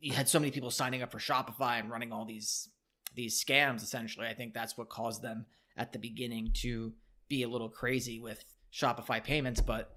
you 0.00 0.12
had 0.12 0.28
so 0.28 0.38
many 0.38 0.50
people 0.50 0.70
signing 0.70 1.02
up 1.02 1.10
for 1.10 1.18
shopify 1.18 1.80
and 1.80 1.90
running 1.90 2.12
all 2.12 2.24
these 2.26 2.68
these 3.14 3.42
scams 3.42 3.82
essentially 3.82 4.26
i 4.26 4.34
think 4.34 4.52
that's 4.52 4.76
what 4.76 4.88
caused 4.90 5.22
them 5.22 5.46
at 5.76 5.92
the 5.92 5.98
beginning 5.98 6.50
to 6.52 6.92
be 7.28 7.42
a 7.44 7.48
little 7.48 7.68
crazy 7.70 8.20
with 8.20 8.44
shopify 8.72 9.22
payments 9.24 9.60
but 9.60 9.90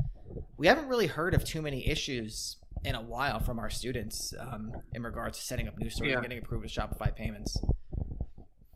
we 0.57 0.67
haven't 0.67 0.87
really 0.87 1.07
heard 1.07 1.33
of 1.33 1.43
too 1.43 1.61
many 1.61 1.85
issues 1.87 2.57
in 2.85 2.95
a 2.95 3.01
while 3.01 3.39
from 3.39 3.59
our 3.59 3.69
students 3.69 4.33
um, 4.39 4.71
in 4.93 5.03
regards 5.03 5.37
to 5.37 5.43
setting 5.43 5.67
up 5.67 5.77
new 5.77 5.89
stores 5.89 6.09
Yeah. 6.09 6.15
and 6.15 6.23
getting 6.23 6.37
approved 6.39 6.63
with 6.63 6.71
Shopify 6.71 7.13
payments. 7.13 7.59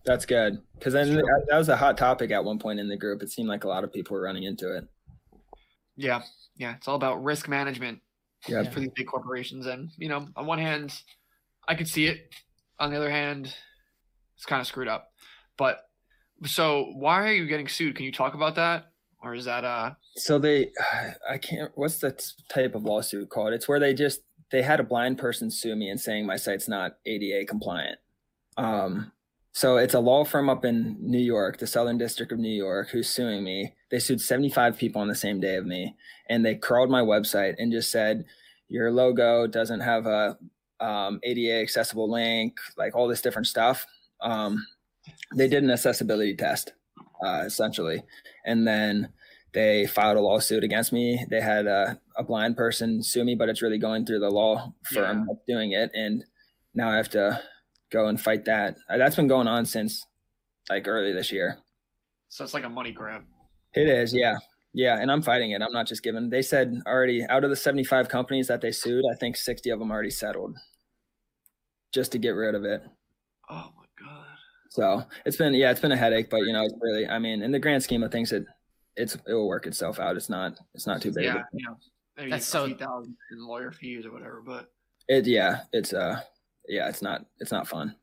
That's 0.06 0.26
good 0.26 0.62
because 0.78 0.94
then 0.94 1.16
that 1.16 1.46
that 1.50 1.58
was 1.58 1.70
a 1.70 1.78
hot 1.78 1.98
topic 1.98 2.30
at 2.32 2.44
one 2.44 2.60
point 2.60 2.80
in 2.80 2.88
the 2.88 2.98
group. 2.98 3.24
It 3.24 3.32
seemed 3.32 3.50
like 3.50 3.64
a 3.64 3.68
lot 3.68 3.84
of 3.84 3.92
people 3.92 4.16
were 4.16 4.22
running 4.22 4.44
into 4.44 4.76
it. 4.76 4.84
Yeah 5.96 6.22
yeah 6.58 6.76
it's 6.76 6.88
all 6.88 6.96
about 6.96 7.24
risk 7.24 7.48
management 7.48 8.00
Yeah, 8.48 8.64
for 8.70 8.80
these 8.80 8.92
big 8.96 9.08
corporations. 9.08 9.66
And 9.66 9.90
you 9.98 10.10
know, 10.10 10.28
on 10.36 10.46
one 10.46 10.60
hand, 10.60 10.94
I 11.68 11.76
could 11.76 11.88
see 11.88 12.06
it. 12.06 12.30
On 12.80 12.92
the 12.92 12.98
other 12.98 13.10
hand, 13.10 13.54
it's 14.36 14.46
kind 14.46 14.62
of 14.62 14.68
screwed 14.68 14.88
up. 14.88 15.12
But 15.58 15.80
so, 16.46 16.92
why 16.96 17.24
are 17.28 17.32
you 17.34 17.48
getting 17.48 17.68
sued? 17.68 17.96
Can 17.96 18.06
you 18.06 18.12
talk 18.12 18.34
about 18.34 18.56
that, 18.56 18.92
or 19.24 19.34
is 19.34 19.46
that 19.46 19.64
uh? 19.64 19.92
So 20.16 20.38
they, 20.38 20.72
I 21.30 21.38
can't. 21.38 21.72
What's 21.76 22.00
the 22.00 22.12
type 22.50 22.76
of 22.76 22.84
lawsuit 22.84 23.30
called? 23.30 23.54
It's 23.54 23.68
where 23.68 23.80
they 23.80 23.94
just 23.94 24.22
they 24.52 24.62
had 24.62 24.80
a 24.80 24.84
blind 24.84 25.18
person 25.18 25.50
sue 25.50 25.76
me 25.76 25.90
and 25.90 26.00
saying 26.00 26.26
my 26.26 26.36
site's 26.36 26.68
not 26.68 26.98
ADA 27.06 27.46
compliant. 27.46 28.00
Um, 28.58 29.12
so 29.54 29.78
it's 29.78 29.94
a 29.94 30.00
law 30.00 30.24
firm 30.26 30.50
up 30.50 30.66
in 30.66 30.98
New 31.00 31.18
York, 31.20 31.58
the 31.58 31.68
Southern 31.68 31.98
District 31.98 32.32
of 32.32 32.40
New 32.40 32.54
York, 32.54 32.90
who's 32.90 33.10
suing 33.10 33.44
me. 33.44 33.74
They 33.96 34.00
sued 34.00 34.20
75 34.20 34.78
people 34.78 35.02
on 35.02 35.08
the 35.08 35.16
same 35.16 35.40
day 35.40 35.56
of 35.56 35.66
me, 35.66 35.96
and 36.30 36.46
they 36.46 36.56
crawled 36.56 36.90
my 36.90 37.00
website 37.00 37.56
and 37.58 37.72
just 37.72 37.90
said 37.94 38.26
your 38.68 38.92
logo 38.92 39.48
doesn't 39.48 39.80
have 39.80 40.06
a 40.06 40.38
um, 40.82 41.22
ADA 41.24 41.62
accessible 41.62 42.12
link, 42.12 42.58
like 42.76 42.94
all 42.94 43.08
this 43.08 43.22
different 43.22 43.48
stuff. 43.48 43.86
Um, 44.22 44.68
they 45.34 45.48
did 45.48 45.64
an 45.64 45.72
accessibility 45.72 46.36
test, 46.36 46.74
uh, 47.26 47.44
essentially, 47.46 48.04
and 48.46 48.68
then 48.68 49.14
they 49.54 49.88
filed 49.88 50.18
a 50.18 50.20
lawsuit 50.20 50.66
against 50.66 50.92
me. 50.92 51.26
They 51.30 51.40
had 51.40 51.66
a, 51.66 51.98
a 52.18 52.24
blind 52.26 52.58
person 52.58 53.02
sue 53.02 53.24
me, 53.24 53.36
but 53.36 53.48
it's 53.48 53.62
really 53.62 53.78
going 53.78 54.06
through 54.06 54.20
the 54.20 54.30
law 54.30 54.74
firm 54.92 55.26
Yeah. 55.30 55.36
doing 55.56 55.72
it, 55.72 55.92
and 55.94 56.26
now 56.74 56.90
I 56.92 56.98
have 56.98 57.12
to 57.12 57.42
go 57.94 58.08
and 58.08 58.20
fight 58.20 58.44
that. 58.44 58.76
That's 58.90 59.16
been 59.16 59.30
going 59.30 59.48
on 59.48 59.66
since 59.66 60.06
like 60.70 60.86
early 60.86 61.14
this 61.14 61.32
year. 61.32 61.60
So 62.28 62.44
it's 62.44 62.54
like 62.54 62.66
a 62.66 62.70
money 62.70 62.92
grab. 62.92 63.24
It 63.76 63.88
is, 63.88 64.14
yeah. 64.14 64.38
Yeah, 64.74 65.00
and 65.00 65.10
I'm 65.10 65.22
fighting 65.22 65.52
it. 65.52 65.62
I'm 65.62 65.72
not 65.72 65.88
just 65.88 66.04
giving. 66.04 66.30
They 66.30 66.42
said 66.42 66.82
already 66.86 67.24
out 67.30 67.44
of 67.46 67.50
the 67.50 67.56
75 67.56 68.10
companies 68.10 68.48
that 68.48 68.60
they 68.60 68.72
sued, 68.72 69.06
I 69.10 69.16
think 69.16 69.38
60 69.38 69.70
of 69.70 69.80
them 69.80 69.90
already 69.92 70.10
settled 70.10 70.58
just 71.94 72.12
to 72.12 72.18
get 72.18 72.32
rid 72.32 72.56
of 72.56 72.66
it. 72.66 72.84
Oh 73.50 73.72
my 73.78 73.86
god. 74.06 74.26
So 74.70 75.04
it's 75.26 75.38
been, 75.38 75.54
yeah, 75.54 75.72
it's 75.72 75.80
been 75.80 75.94
a 75.94 75.98
headache, 75.98 76.30
but 76.30 76.42
you 76.42 76.52
know, 76.52 76.64
it's 76.64 76.74
really, 76.82 77.08
I 77.08 77.20
mean, 77.20 77.42
in 77.42 77.52
the 77.52 77.60
grand 77.60 77.84
scheme 77.84 78.04
of 78.04 78.12
things, 78.12 78.34
it, 78.34 78.44
it's, 78.98 79.16
it 79.16 79.22
will 79.34 79.48
work 79.48 79.66
itself 79.66 79.98
out. 80.00 80.18
It's 80.18 80.30
not, 80.30 80.58
it's 80.74 80.88
not 80.88 81.02
too 81.02 81.14
big. 81.14 81.24
Yeah, 81.24 81.44
you 81.54 81.66
know, 81.66 81.78
maybe 82.18 82.32
That's 82.32 82.44
That's 82.44 82.48
so- 82.52 82.68
so 82.68 82.76
thousand 82.76 83.16
in 83.32 83.48
lawyer 83.48 83.72
fees 83.72 84.06
or 84.06 84.12
whatever. 84.12 84.44
But 84.46 84.70
It, 85.08 85.26
yeah, 85.26 85.62
it's, 85.72 85.94
uh, 85.94 86.20
yeah, 86.68 86.90
it's 86.90 87.02
not, 87.02 87.26
it's 87.40 87.52
not 87.52 87.68
fun. 87.70 87.96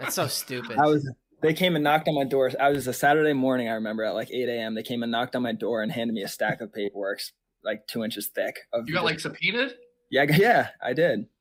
That's 0.00 0.16
so 0.16 0.26
stupid. 0.26 0.78
I 0.78 0.86
was, 0.86 1.08
they 1.42 1.52
came 1.52 1.74
and 1.74 1.84
knocked 1.84 2.08
on 2.08 2.14
my 2.14 2.24
door. 2.24 2.50
I 2.60 2.70
was 2.70 2.86
a 2.86 2.92
Saturday 2.92 3.32
morning, 3.32 3.68
I 3.68 3.72
remember 3.74 4.04
at 4.04 4.14
like 4.14 4.30
8 4.30 4.48
a.m. 4.48 4.74
They 4.74 4.82
came 4.82 5.02
and 5.02 5.12
knocked 5.12 5.36
on 5.36 5.42
my 5.42 5.52
door 5.52 5.82
and 5.82 5.90
handed 5.92 6.14
me 6.14 6.22
a 6.22 6.28
stack 6.28 6.60
of 6.60 6.72
paperwork, 6.72 7.20
like 7.64 7.86
two 7.86 8.04
inches 8.04 8.28
thick. 8.34 8.60
Of 8.72 8.88
you 8.88 8.94
got 8.94 9.04
like 9.04 9.20
subpoenaed. 9.20 9.74
yeah, 10.10 10.24
yeah, 10.36 10.68
I 10.82 10.92
did. 10.92 11.26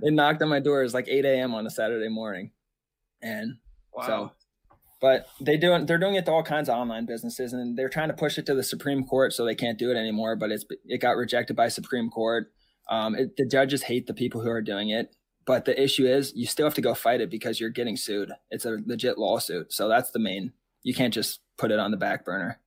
They 0.00 0.10
knocked 0.10 0.42
on 0.42 0.48
my 0.48 0.60
door. 0.60 0.80
It 0.80 0.84
was 0.84 0.94
like 0.94 1.08
8 1.08 1.24
a.m. 1.24 1.54
on 1.54 1.66
a 1.66 1.70
Saturday 1.70 2.08
morning, 2.08 2.52
and 3.22 3.56
wow. 3.92 4.06
So, 4.06 4.32
but 5.00 5.26
they 5.40 5.56
doing 5.56 5.86
they're 5.86 5.98
doing 5.98 6.14
it 6.14 6.24
to 6.26 6.32
all 6.32 6.42
kinds 6.42 6.68
of 6.68 6.76
online 6.76 7.06
businesses, 7.06 7.52
and 7.52 7.76
they're 7.76 7.88
trying 7.88 8.08
to 8.08 8.14
push 8.14 8.38
it 8.38 8.46
to 8.46 8.54
the 8.54 8.62
Supreme 8.62 9.04
Court 9.04 9.32
so 9.32 9.44
they 9.44 9.54
can't 9.54 9.78
do 9.78 9.90
it 9.90 9.96
anymore. 9.96 10.36
But 10.36 10.50
it's 10.50 10.64
it 10.86 10.98
got 11.00 11.16
rejected 11.16 11.54
by 11.54 11.68
Supreme 11.68 12.10
Court. 12.10 12.50
Um, 12.88 13.14
it, 13.14 13.36
the 13.36 13.46
judges 13.46 13.84
hate 13.84 14.06
the 14.06 14.14
people 14.14 14.40
who 14.40 14.50
are 14.50 14.62
doing 14.62 14.90
it, 14.90 15.14
but 15.50 15.64
the 15.64 15.82
issue 15.82 16.06
is 16.06 16.32
you 16.36 16.46
still 16.46 16.64
have 16.64 16.74
to 16.74 16.80
go 16.80 16.94
fight 16.94 17.20
it 17.20 17.28
because 17.28 17.58
you're 17.58 17.70
getting 17.70 17.96
sued. 17.96 18.30
It's 18.52 18.66
a 18.66 18.78
legit 18.86 19.18
lawsuit, 19.18 19.72
so 19.72 19.88
that's 19.88 20.12
the 20.12 20.20
main. 20.20 20.52
You 20.84 20.94
can't 20.94 21.12
just 21.12 21.40
put 21.58 21.72
it 21.72 21.80
on 21.80 21.90
the 21.90 21.96
back 21.96 22.24
burner. 22.24 22.60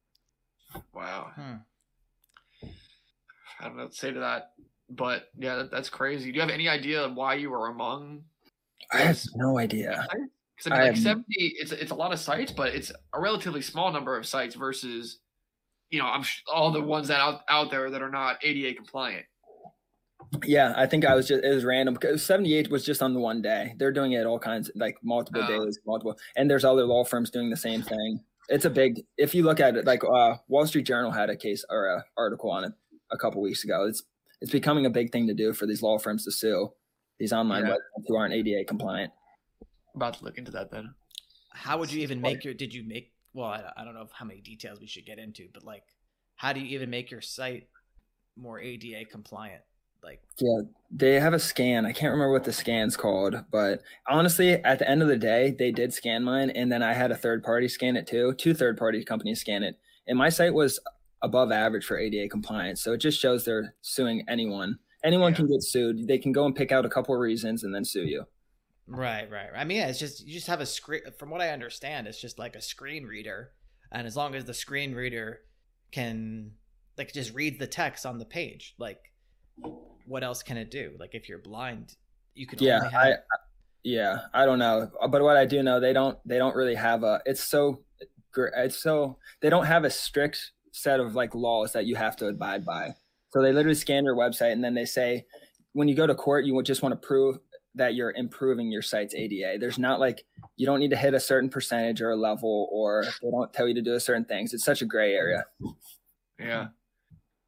wow. 0.93 1.31
Hmm. 1.33 2.67
I 3.61 3.67
don't 3.67 3.77
know 3.77 3.83
what 3.83 3.93
to 3.93 3.97
say 3.97 4.11
to 4.11 4.19
that. 4.19 4.51
But 4.89 5.29
yeah, 5.37 5.55
that, 5.55 5.71
that's 5.71 5.87
crazy. 5.89 6.29
Do 6.29 6.35
you 6.35 6.41
have 6.41 6.49
any 6.49 6.67
idea 6.67 7.07
why 7.07 7.35
you 7.35 7.51
were 7.51 7.67
among? 7.69 8.23
I 8.91 8.97
have 8.97 9.23
no 9.33 9.57
idea. 9.57 10.05
Because 10.57 10.69
I 10.69 10.69
mean, 10.71 10.79
I 10.81 10.83
like 10.83 10.95
have- 10.95 11.03
seventy, 11.03 11.53
it's 11.57 11.71
it's 11.71 11.91
a 11.91 11.95
lot 11.95 12.11
of 12.11 12.19
sites, 12.19 12.51
but 12.51 12.75
it's 12.75 12.91
a 13.13 13.21
relatively 13.21 13.61
small 13.61 13.93
number 13.93 14.17
of 14.17 14.25
sites 14.25 14.55
versus, 14.55 15.19
you 15.89 15.99
know, 15.99 16.05
I'm 16.05 16.23
sh- 16.23 16.43
all 16.53 16.69
the 16.69 16.81
ones 16.81 17.07
that 17.07 17.21
out 17.21 17.43
out 17.47 17.71
there 17.71 17.89
that 17.91 18.01
are 18.01 18.11
not 18.11 18.43
ADA 18.43 18.73
compliant. 18.75 19.25
Yeah, 20.45 20.73
I 20.75 20.85
think 20.87 21.05
I 21.05 21.15
was 21.15 21.27
just 21.27 21.43
it 21.43 21.53
was 21.53 21.63
random 21.65 21.93
because 21.93 22.23
78 22.23 22.69
was 22.69 22.83
just 22.85 23.01
on 23.01 23.13
the 23.13 23.19
one 23.19 23.41
day. 23.41 23.73
They're 23.77 23.91
doing 23.91 24.13
it 24.13 24.25
all 24.25 24.39
kinds 24.39 24.69
like 24.75 24.97
multiple 25.03 25.43
Oh. 25.43 25.65
days, 25.65 25.79
multiple 25.85 26.17
and 26.35 26.49
there's 26.49 26.65
other 26.65 26.85
law 26.85 27.03
firms 27.03 27.29
doing 27.29 27.49
the 27.49 27.57
same 27.57 27.81
thing. 27.81 28.19
It's 28.49 28.65
a 28.65 28.69
big 28.69 29.05
if 29.17 29.33
you 29.35 29.43
look 29.43 29.59
at 29.59 29.75
it 29.77 29.85
like 29.85 30.03
uh 30.03 30.35
Wall 30.47 30.65
Street 30.67 30.85
Journal 30.85 31.11
had 31.11 31.29
a 31.29 31.35
case 31.35 31.63
or 31.69 31.87
a 31.87 32.05
article 32.17 32.51
on 32.51 32.63
it 32.65 32.73
a 33.11 33.17
couple 33.17 33.41
weeks 33.41 33.63
ago. 33.63 33.85
It's 33.87 34.03
it's 34.41 34.51
becoming 34.51 34.85
a 34.85 34.89
big 34.89 35.11
thing 35.11 35.27
to 35.27 35.33
do 35.33 35.53
for 35.53 35.65
these 35.65 35.81
law 35.81 35.97
firms 35.97 36.25
to 36.25 36.31
sue 36.31 36.73
these 37.19 37.31
online 37.31 37.65
Yeah. 37.65 37.71
websites 37.73 38.03
who 38.07 38.15
aren't 38.17 38.33
ADA 38.33 38.65
compliant. 38.65 39.11
about 39.95 40.15
to 40.15 40.23
look 40.25 40.37
into 40.37 40.51
that 40.51 40.71
then. 40.71 40.93
How 41.51 41.77
would 41.77 41.91
you 41.93 42.01
even 42.01 42.19
make 42.19 42.43
your? 42.43 42.53
Did 42.55 42.73
you 42.73 42.83
make? 42.83 43.13
Well, 43.33 43.47
I, 43.47 43.63
I 43.77 43.85
don't 43.85 43.93
know 43.93 44.07
how 44.11 44.25
many 44.25 44.41
details 44.41 44.79
we 44.81 44.87
should 44.87 45.05
get 45.05 45.19
into, 45.19 45.47
but 45.53 45.63
like, 45.63 45.83
how 46.35 46.51
do 46.51 46.59
you 46.59 46.65
even 46.75 46.89
make 46.89 47.11
your 47.11 47.21
site 47.21 47.67
more 48.35 48.59
ADA 48.59 49.05
compliant? 49.05 49.61
Like, 50.03 50.21
Yeah, 50.39 50.61
they 50.91 51.19
have 51.19 51.33
a 51.33 51.39
scan. 51.39 51.85
I 51.85 51.91
can't 51.93 52.11
remember 52.11 52.31
what 52.31 52.43
the 52.43 52.53
scan's 52.53 52.97
called, 52.97 53.35
but 53.51 53.81
honestly, 54.07 54.53
at 54.53 54.79
the 54.79 54.89
end 54.89 55.01
of 55.01 55.07
the 55.07 55.17
day, 55.17 55.55
they 55.57 55.71
did 55.71 55.93
scan 55.93 56.23
mine, 56.23 56.49
and 56.51 56.71
then 56.71 56.83
I 56.83 56.93
had 56.93 57.11
a 57.11 57.15
third 57.17 57.43
party 57.43 57.67
scan 57.67 57.95
it 57.95 58.05
too. 58.07 58.33
Two 58.33 58.53
third 58.53 58.77
party 58.77 59.03
companies 59.03 59.41
scan 59.41 59.63
it, 59.63 59.79
and 60.07 60.17
my 60.17 60.29
site 60.29 60.53
was 60.53 60.79
above 61.21 61.51
average 61.51 61.85
for 61.85 61.97
ADA 61.97 62.27
compliance. 62.29 62.81
So 62.83 62.91
it 62.93 62.97
just 62.97 63.19
shows 63.19 63.45
they're 63.45 63.73
suing 63.81 64.25
anyone. 64.27 64.77
Anyone 65.03 65.31
Yeah. 65.31 65.37
can 65.37 65.47
get 65.47 65.63
sued. 65.63 66.07
They 66.07 66.17
can 66.17 66.31
go 66.33 66.45
and 66.45 66.55
pick 66.55 66.71
out 66.71 66.85
a 66.85 66.89
couple 66.89 67.15
of 67.15 67.21
reasons 67.21 67.63
and 67.63 67.73
then 67.73 67.85
sue 67.85 68.03
you. 68.05 68.25
right, 68.87 69.29
right. 69.31 69.49
I 69.55 69.63
mean, 69.63 69.77
yeah, 69.77 69.87
it's 69.87 69.99
just 69.99 70.25
you 70.27 70.33
just 70.33 70.47
have 70.47 70.59
a 70.59 70.65
screen. 70.65 71.01
From 71.17 71.29
what 71.29 71.39
I 71.41 71.49
understand, 71.51 72.07
it's 72.07 72.19
just 72.19 72.37
like 72.37 72.55
a 72.55 72.61
screen 72.61 73.05
reader, 73.05 73.51
and 73.91 74.05
as 74.05 74.15
long 74.17 74.35
as 74.35 74.43
the 74.45 74.53
screen 74.53 74.93
reader 74.93 75.39
can 75.91 76.51
like 76.97 77.13
just 77.13 77.33
read 77.33 77.59
the 77.59 77.67
text 77.67 78.05
on 78.05 78.17
the 78.19 78.25
page, 78.25 78.75
like, 78.77 78.99
what 80.05 80.23
else 80.23 80.43
can 80.43 80.57
it 80.57 80.71
do? 80.71 80.95
Like, 80.99 81.15
if 81.15 81.29
you're 81.29 81.39
blind, 81.39 81.95
you 82.35 82.47
can 82.47 82.59
Yeah, 82.61 82.77
only 82.77 82.89
have. 82.89 83.01
I, 83.01 83.15
yeah, 83.83 84.19
I 84.33 84.45
don't 84.45 84.59
know, 84.59 84.89
but 85.09 85.21
what 85.21 85.37
I 85.37 85.45
do 85.45 85.61
know, 85.61 85.79
they 85.79 85.93
don't, 85.93 86.17
they 86.25 86.37
don't 86.37 86.55
really 86.55 86.75
have 86.75 87.03
a. 87.03 87.21
It's 87.25 87.43
so, 87.43 87.83
gr- 88.31 88.47
it's 88.55 88.77
so 88.77 89.17
they 89.41 89.49
don't 89.49 89.65
have 89.65 89.83
a 89.83 89.89
strict 89.89 90.51
set 90.71 90.99
of 90.99 91.15
like 91.15 91.35
laws 91.35 91.73
that 91.73 91.85
you 91.85 91.95
have 91.95 92.15
to 92.17 92.27
abide 92.27 92.65
by. 92.65 92.95
So 93.31 93.41
they 93.41 93.51
literally 93.51 93.75
scan 93.75 94.05
your 94.05 94.15
website 94.15 94.51
and 94.53 94.63
then 94.63 94.73
they 94.73 94.85
say, 94.85 95.25
when 95.73 95.87
you 95.87 95.95
go 95.95 96.07
to 96.07 96.15
court, 96.15 96.45
you 96.45 96.53
would 96.53 96.65
just 96.65 96.81
want 96.81 96.93
to 96.93 97.07
prove 97.07 97.39
that 97.75 97.95
you're 97.95 98.11
improving 98.11 98.71
your 98.71 98.83
site's 98.83 99.15
ADA. 99.15 99.57
There's 99.59 99.79
not 99.79 99.99
like 99.99 100.23
you 100.55 100.67
don't 100.67 100.79
need 100.79 100.91
to 100.91 100.95
hit 100.95 101.15
a 101.15 101.19
certain 101.19 101.49
percentage 101.49 101.99
or 102.01 102.11
a 102.11 102.15
level, 102.15 102.69
or 102.71 103.03
they 103.21 103.31
don't 103.31 103.51
tell 103.51 103.67
you 103.67 103.73
to 103.73 103.81
do 103.81 103.99
certain 103.99 104.25
things. 104.25 104.53
It's 104.53 104.63
such 104.63 104.83
a 104.83 104.85
gray 104.85 105.15
area. 105.15 105.45
Yeah. 106.39 106.67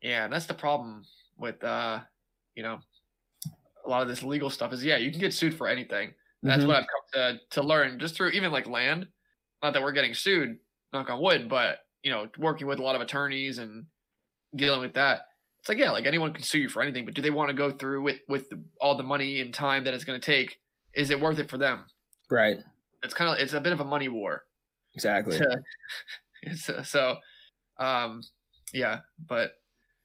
Yeah, 0.01 0.27
that's 0.27 0.47
the 0.47 0.55
problem 0.55 1.03
with 1.37 1.63
uh, 1.63 1.99
you 2.55 2.63
know, 2.63 2.79
a 3.85 3.89
lot 3.89 4.01
of 4.01 4.07
this 4.07 4.23
legal 4.23 4.49
stuff 4.49 4.73
is 4.73 4.83
yeah, 4.83 4.97
you 4.97 5.11
can 5.11 5.19
get 5.19 5.33
sued 5.33 5.55
for 5.55 5.67
anything. 5.67 6.13
That's 6.41 6.63
Mhm. 6.63 6.67
what 6.67 6.75
I've 6.77 6.87
come 6.87 7.01
to 7.13 7.39
to 7.51 7.63
learn 7.63 7.99
just 7.99 8.15
through 8.15 8.29
even 8.29 8.51
like 8.51 8.67
land. 8.67 9.07
Not 9.61 9.73
that 9.73 9.81
we're 9.81 9.91
getting 9.93 10.13
sued, 10.13 10.59
knock 10.93 11.09
on 11.09 11.21
wood, 11.21 11.49
but 11.49 11.79
you 12.03 12.11
know, 12.11 12.29
working 12.37 12.67
with 12.67 12.79
a 12.79 12.83
lot 12.83 12.95
of 12.95 13.01
attorneys 13.01 13.57
and 13.57 13.87
dealing 14.55 14.81
with 14.81 14.93
that. 14.93 15.27
It's 15.59 15.69
like 15.69 15.77
yeah, 15.77 15.91
like 15.91 16.05
anyone 16.05 16.33
can 16.33 16.43
sue 16.43 16.59
you 16.59 16.69
for 16.69 16.81
anything, 16.81 17.05
but 17.05 17.13
do 17.13 17.21
they 17.21 17.31
want 17.31 17.49
to 17.49 17.55
go 17.55 17.71
through 17.71 18.01
with 18.03 18.19
with 18.27 18.49
the, 18.49 18.63
all 18.79 18.95
the 18.95 19.03
money 19.03 19.41
and 19.41 19.53
time 19.53 19.83
that 19.85 19.93
it's 19.93 20.03
going 20.03 20.19
to 20.19 20.25
take? 20.25 20.59
Is 20.93 21.09
it 21.09 21.19
worth 21.19 21.39
it 21.39 21.49
for 21.49 21.57
them? 21.57 21.85
Right. 22.29 22.59
It's 23.03 23.13
kind 23.13 23.29
of 23.31 23.39
it's 23.41 23.53
a 23.53 23.61
bit 23.61 23.73
of 23.73 23.79
a 23.79 23.85
money 23.85 24.07
war. 24.09 24.45
Exactly. 24.93 25.39
so, 26.55 26.83
so 26.83 27.17
um 27.77 28.21
yeah 28.73 29.01
but 29.27 29.53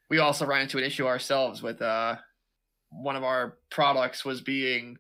we 0.09 0.19
also 0.19 0.45
ran 0.47 0.63
into 0.63 0.79
an 0.79 0.85
issue 0.85 1.07
ourselves 1.07 1.63
with 1.63 1.81
uh 1.83 2.17
one 2.91 3.17
of 3.17 3.23
our 3.25 3.59
products 3.71 4.25
was 4.25 4.41
being 4.41 4.97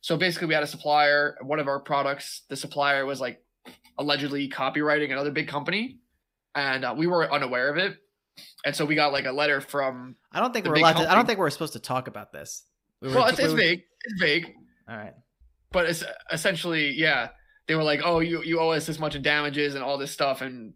so 0.00 0.16
basically 0.16 0.48
we 0.48 0.54
had 0.54 0.62
a 0.62 0.66
supplier 0.66 1.36
one 1.42 1.58
of 1.60 1.68
our 1.68 1.80
products 1.80 2.42
the 2.48 2.56
supplier 2.56 3.06
was 3.06 3.20
like 3.20 3.42
allegedly 3.98 4.48
copywriting 4.48 5.12
another 5.12 5.30
big 5.30 5.46
company 5.48 5.98
and 6.54 6.84
uh, 6.84 6.94
we 6.96 7.06
were 7.06 7.30
unaware 7.32 7.68
of 7.68 7.76
it 7.76 7.96
and 8.64 8.74
so 8.74 8.84
we 8.84 8.94
got 8.94 9.12
like 9.12 9.26
a 9.26 9.32
letter 9.32 9.60
from 9.60 10.16
I 10.32 10.40
don't 10.40 10.52
think 10.52 10.66
we're 10.66 10.74
allowed 10.76 10.94
to. 10.94 11.10
I 11.10 11.14
don't 11.14 11.26
think 11.26 11.38
we're 11.38 11.50
supposed 11.50 11.74
to 11.74 11.80
talk 11.80 12.08
about 12.08 12.32
this. 12.32 12.64
We 13.02 13.08
were- 13.08 13.14
well 13.16 13.26
it's, 13.28 13.38
we 13.38 13.44
it's 13.44 13.52
were- 13.52 13.58
vague 13.58 13.82
it's 14.04 14.20
vague 14.20 14.54
All 14.88 14.96
right. 14.96 15.14
but 15.72 15.86
it's 15.88 16.02
essentially 16.32 16.90
yeah 16.92 17.28
they 17.68 17.74
were 17.74 17.84
like 17.84 18.00
oh 18.04 18.20
you 18.20 18.42
you 18.42 18.58
owe 18.58 18.70
us 18.70 18.86
this 18.86 18.98
much 18.98 19.14
in 19.14 19.22
damages 19.22 19.74
and 19.74 19.84
all 19.84 19.98
this 19.98 20.10
stuff 20.10 20.40
and 20.40 20.72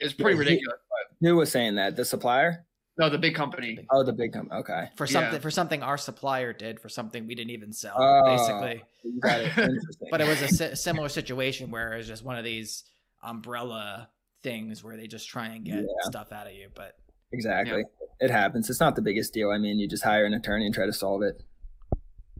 it's 0.00 0.12
pretty 0.12 0.36
Yeah, 0.36 0.44
he- 0.44 0.50
ridiculous 0.50 0.78
Who 1.20 1.36
was 1.36 1.50
saying 1.50 1.76
that? 1.76 1.96
The 1.96 2.04
supplier? 2.04 2.64
No 2.98 3.08
the 3.08 3.18
big 3.18 3.34
company 3.34 3.78
Oh, 3.90 4.02
the 4.02 4.12
big 4.12 4.32
company. 4.32 4.60
Okay. 4.60 4.90
For 4.96 5.06
Yeah. 5.06 5.12
something 5.12 5.40
for 5.40 5.50
something 5.50 5.82
our 5.82 5.96
supplier 5.96 6.52
did 6.52 6.80
for 6.80 6.88
something 6.88 7.26
we 7.26 7.34
didn't 7.34 7.50
even 7.50 7.72
sell, 7.72 7.94
Oh. 7.96 8.24
basically. 8.24 8.82
You 9.04 9.20
got 9.20 9.40
it. 9.40 9.46
Interesting. 9.58 10.08
But 10.10 10.20
it 10.20 10.28
was 10.28 10.42
a 10.42 10.48
si- 10.48 10.74
similar 10.74 11.08
situation 11.08 11.70
where 11.70 11.92
it 11.94 11.98
was 11.98 12.06
just 12.08 12.24
one 12.24 12.36
of 12.36 12.44
these 12.44 12.84
umbrella 13.22 14.08
things 14.42 14.82
where 14.84 14.96
they 14.96 15.06
just 15.06 15.28
try 15.28 15.46
and 15.48 15.64
get 15.64 15.76
Yeah. 15.80 15.84
stuff 16.02 16.32
out 16.32 16.46
of 16.46 16.52
you. 16.52 16.68
But 16.74 16.96
Exactly. 17.32 17.84
It 18.20 18.30
happens. 18.30 18.68
It's 18.70 18.80
not 18.80 18.96
the 18.96 19.02
biggest 19.02 19.32
deal. 19.32 19.50
I 19.50 19.58
mean, 19.58 19.78
you 19.78 19.86
just 19.86 20.02
hire 20.02 20.24
an 20.24 20.34
attorney 20.34 20.66
and 20.66 20.74
try 20.74 20.86
to 20.86 20.92
solve 20.92 21.22
it. 21.22 21.42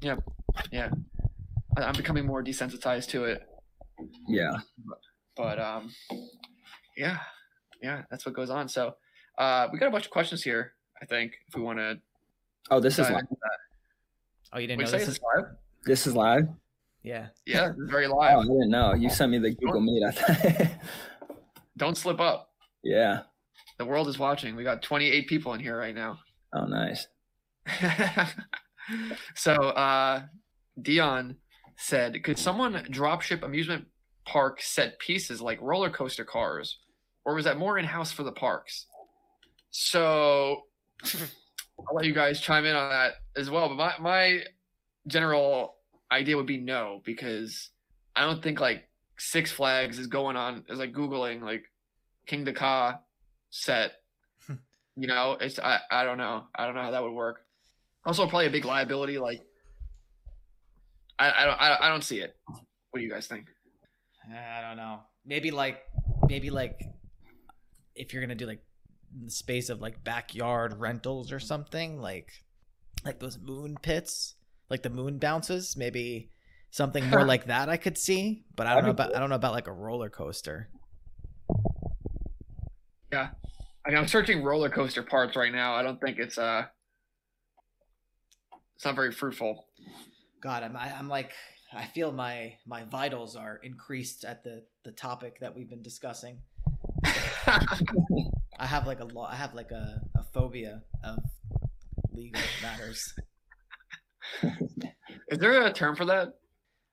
yeah 0.00 0.16
I- 1.76 1.82
i'm 1.82 1.94
becoming 1.94 2.24
more 2.26 2.42
desensitized 2.42 3.08
to 3.08 3.24
it 3.24 3.42
Yeah. 4.28 4.58
but 5.36 5.58
um 5.60 5.92
yeah 6.96 7.18
yeah 7.82 8.02
that's 8.10 8.24
what 8.26 8.34
goes 8.34 8.50
on 8.50 8.68
so 8.68 8.94
uh 9.38 9.68
we 9.72 9.78
got 9.78 9.88
a 9.88 9.90
bunch 9.90 10.04
of 10.04 10.10
questions 10.10 10.42
here 10.42 10.72
i 11.00 11.04
think 11.06 11.32
if 11.48 11.54
we 11.56 11.62
want 11.62 11.78
to 11.78 11.98
Oh, 12.70 12.80
this 12.80 12.98
is 12.98 13.08
live. 13.08 13.22
oh, 14.52 14.58
you 14.58 14.66
didn't 14.66 14.78
we 14.78 14.84
know 14.84 14.90
say 14.90 14.98
this 14.98 15.08
is 15.08 15.20
live 15.36 15.46
This 15.86 16.06
is 16.06 16.14
live. 16.14 16.48
yeah. 17.02 17.28
yeah 17.46 17.70
it's 17.70 17.90
very 17.90 18.06
Oh, 18.12 18.16
live 18.16 18.38
I 18.38 18.42
didn't 18.42 18.70
know. 18.70 18.92
You 18.94 19.08
sent 19.08 19.32
me 19.32 19.38
the 19.38 19.54
Google 19.54 19.80
Meet. 19.80 20.02
I 20.04 20.10
thought. 20.10 20.70
don't 21.78 21.96
slip 21.96 22.20
up 22.20 22.50
yeah. 22.82 23.20
the 23.78 23.84
world 23.86 24.08
is 24.08 24.18
watching 24.18 24.54
we 24.56 24.64
got 24.64 24.82
28 24.82 25.26
people 25.28 25.54
in 25.54 25.60
here 25.60 25.78
right 25.78 25.94
now 25.94 26.18
Oh, 26.54 26.64
nice. 26.64 27.06
so 29.34 29.52
uh 29.52 30.22
dion 30.80 31.36
said, 31.76 32.22
"Could 32.24 32.38
someone 32.38 32.72
dropship 32.90 33.42
amusement 33.42 33.86
park 34.24 34.60
set 34.62 34.98
pieces 34.98 35.40
like 35.40 35.58
roller 35.60 35.90
coaster 35.90 36.24
cars, 36.24 36.78
or 37.24 37.34
was 37.34 37.44
that 37.44 37.58
more 37.58 37.78
in 37.78 37.84
house 37.84 38.10
for 38.12 38.22
the 38.24 38.32
parks?" 38.32 38.86
So 39.70 40.62
I'll 41.04 41.94
let 41.94 42.06
you 42.06 42.14
guys 42.14 42.40
chime 42.40 42.64
in 42.64 42.74
on 42.74 42.90
that 42.90 43.14
as 43.36 43.50
well. 43.50 43.68
But 43.68 43.76
my 43.76 43.94
my 44.00 44.42
general 45.06 45.76
idea 46.10 46.36
would 46.36 46.46
be 46.46 46.58
no 46.58 47.00
because 47.04 47.70
I 48.16 48.22
don't 48.22 48.42
think 48.42 48.60
like 48.60 48.88
Six 49.18 49.52
Flags 49.52 49.98
is 49.98 50.06
going 50.06 50.36
on 50.36 50.64
is 50.68 50.78
like 50.78 50.92
googling 50.92 51.42
like 51.42 51.64
Kingda 52.28 52.54
Ka 52.54 53.00
set. 53.50 53.92
Hmm. 54.46 54.54
you 54.96 55.06
know, 55.06 55.36
it's 55.40 55.58
I 55.58 55.80
I 55.90 56.04
don't 56.04 56.18
know 56.18 56.44
I 56.54 56.66
don't 56.66 56.74
know 56.74 56.82
how 56.82 56.90
that 56.90 57.02
would 57.02 57.12
work. 57.12 57.40
Also, 58.04 58.26
probably 58.26 58.46
a 58.46 58.50
big 58.50 58.64
liability. 58.64 59.18
Like 59.18 59.42
I 61.18 61.30
I 61.30 61.44
don't 61.44 61.60
I, 61.60 61.78
I 61.82 61.88
don't 61.88 62.04
see 62.04 62.20
it. 62.20 62.36
What 62.46 63.00
do 63.00 63.00
you 63.00 63.10
guys 63.10 63.26
think? 63.26 63.46
I 64.30 64.60
don't 64.60 64.76
know. 64.76 65.00
Maybe 65.24 65.50
like 65.50 65.82
maybe 66.28 66.50
like 66.50 66.80
if 67.94 68.12
you're 68.12 68.22
gonna 68.22 68.34
do 68.34 68.46
like 68.46 68.60
the 68.60 68.67
space 69.28 69.68
of 69.68 69.80
like 69.80 70.04
backyard 70.04 70.78
rentals 70.78 71.32
or 71.32 71.40
something 71.40 72.00
like 72.00 72.44
like 73.04 73.18
those 73.18 73.38
moon 73.38 73.76
pits 73.80 74.34
like 74.70 74.82
the 74.82 74.90
moon 74.90 75.18
bounces 75.18 75.76
maybe 75.76 76.30
something 76.70 77.08
more 77.08 77.24
like 77.26 77.46
that 77.46 77.68
i 77.68 77.76
could 77.76 77.96
see 77.96 78.44
but 78.54 78.66
i 78.66 78.74
don't 78.74 78.84
know 78.84 78.90
about 78.90 79.14
i 79.14 79.18
don't 79.18 79.30
know 79.30 79.36
about 79.36 79.52
like 79.52 79.66
a 79.66 79.72
roller 79.72 80.10
coaster. 80.10 80.68
Yeah. 83.10 83.30
I 83.86 83.90
mean, 83.90 83.98
i'm 83.98 84.08
searching 84.08 84.42
roller 84.42 84.68
coaster 84.68 85.02
parts 85.02 85.34
right 85.36 85.52
now. 85.52 85.74
I 85.74 85.82
don't 85.82 86.00
think 86.00 86.18
it's 86.18 86.36
uh 86.36 86.64
it's 88.76 88.84
not 88.84 88.94
very 88.94 89.12
fruitful. 89.12 89.66
God 90.40 90.62
i'm 90.62 90.76
I, 90.76 90.92
i'm 90.96 91.08
like 91.08 91.32
i 91.72 91.84
feel 91.86 92.12
my 92.12 92.54
my 92.66 92.84
vitals 92.84 93.34
are 93.34 93.58
increased 93.62 94.24
at 94.24 94.44
the 94.44 94.62
the 94.84 94.92
topic 94.92 95.40
that 95.40 95.56
we've 95.56 95.68
been 95.68 95.82
discussing 95.82 96.38
I 98.58 98.66
have 98.66 98.86
like 98.86 99.00
a 99.00 99.04
lot. 99.04 99.32
I 99.32 99.36
have 99.36 99.54
like 99.54 99.70
a, 99.70 100.00
a 100.16 100.24
phobia 100.34 100.82
of 101.04 101.18
legal 102.12 102.42
matters. 102.62 103.14
Is 105.30 105.38
there 105.38 105.62
a 105.66 105.72
term 105.72 105.94
for 105.96 106.04
that? 106.06 106.34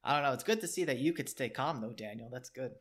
I 0.03 0.13
don't 0.13 0.23
know. 0.23 0.33
It's 0.33 0.43
good 0.43 0.61
to 0.61 0.67
see 0.67 0.83
that 0.85 0.99
you 0.99 1.13
could 1.13 1.27
stay 1.29 1.49
calm 1.49 1.81
though, 1.81 1.93
Daniel. 1.93 2.29
That's 2.31 2.49
good. 2.49 2.71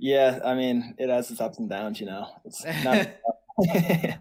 Yeah, 0.00 0.40
I 0.44 0.54
mean, 0.54 0.94
it 0.98 1.08
has 1.10 1.30
its 1.30 1.40
ups 1.40 1.58
and 1.58 1.68
downs, 1.68 2.00
you 2.00 2.06
know. 2.06 2.26
It's 2.44 2.64
not 2.84 3.08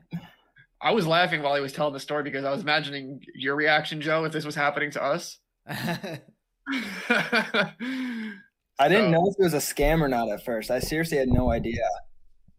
I 0.81 0.91
was 0.91 1.05
laughing 1.07 1.41
while 1.41 1.55
he 1.55 1.61
was 1.61 1.73
telling 1.73 1.93
the 1.93 1.99
story 1.99 2.23
because 2.23 2.45
I 2.45 2.51
was 2.51 2.61
imagining 2.61 3.19
your 3.35 3.55
reaction, 3.55 3.99
Joe, 4.01 4.23
if 4.25 4.31
this 4.31 4.45
was 4.45 4.55
happening 4.55 4.91
to 4.91 5.03
us. 5.03 5.39
I 5.67 6.19
didn't 8.87 9.05
So- 9.05 9.09
know 9.11 9.27
if 9.29 9.35
it 9.39 9.43
was 9.43 9.53
a 9.53 9.57
scam 9.57 10.01
or 10.01 10.07
not 10.07 10.29
at 10.29 10.43
first. 10.45 10.69
I 10.71 10.79
seriously 10.79 11.17
had 11.17 11.29
no 11.29 11.51
idea. 11.51 11.81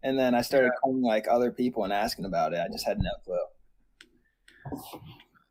And 0.03 0.19
then 0.19 0.35
I 0.35 0.43
started 0.43 0.71
calling 0.81 1.03
like 1.03 1.27
other 1.29 1.51
people 1.51 1.85
and 1.85 1.93
asking 1.93 2.25
about 2.25 2.53
it. 2.53 2.61
I 2.61 2.69
just 2.69 2.87
had 2.87 2.99
no 2.99 3.11
clue. 3.25 4.81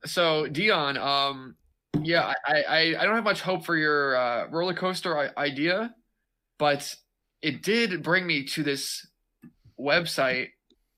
so 0.06 0.48
Dion, 0.48 0.98
um, 0.98 1.56
yeah, 2.02 2.34
I, 2.46 2.62
I, 2.62 2.80
I 3.00 3.06
don't 3.06 3.16
have 3.16 3.24
much 3.24 3.42
hope 3.42 3.66
for 3.66 3.76
your 3.76 4.16
uh, 4.16 4.48
roller 4.50 4.74
coaster 4.74 5.38
idea, 5.38 5.94
but 6.58 6.96
it 7.42 7.62
did 7.62 8.04
bring 8.04 8.26
me 8.26 8.46
to 8.46 8.64
this 8.64 9.06
website 9.80 10.50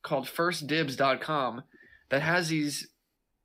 called 0.04 0.28
1stDibs.com 0.28 1.64
that 2.10 2.22
has 2.22 2.50
these 2.50 2.88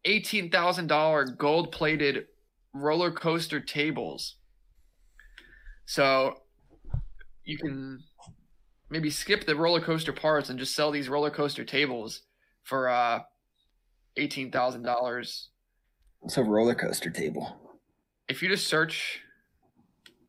eighteen 0.05 0.51
thousand 0.51 0.87
dollar 0.87 1.25
gold 1.25 1.73
plated 1.73 2.27
roller 2.73 3.11
coaster 3.11 3.61
tables. 3.61 4.37
So 5.87 6.35
you 7.45 7.59
can 7.59 8.03
maybe 8.95 9.11
skip 9.11 9.45
the 9.45 9.55
roller 9.57 9.81
coaster 9.81 10.13
parts 10.13 10.51
and 10.51 10.59
just 10.59 10.73
sell 10.73 10.93
these 10.93 11.09
roller 11.09 11.29
coaster 11.29 11.65
tables 11.65 12.23
for 12.63 12.89
uh 12.89 13.19
eighteen 14.17 14.53
thousand 14.53 14.83
dollars. 14.83 15.49
It's 16.23 16.37
a 16.37 16.45
roller 16.45 16.77
coaster 16.77 17.11
table. 17.11 17.57
If 18.29 18.41
you 18.41 18.49
just 18.49 18.69
search, 18.69 19.19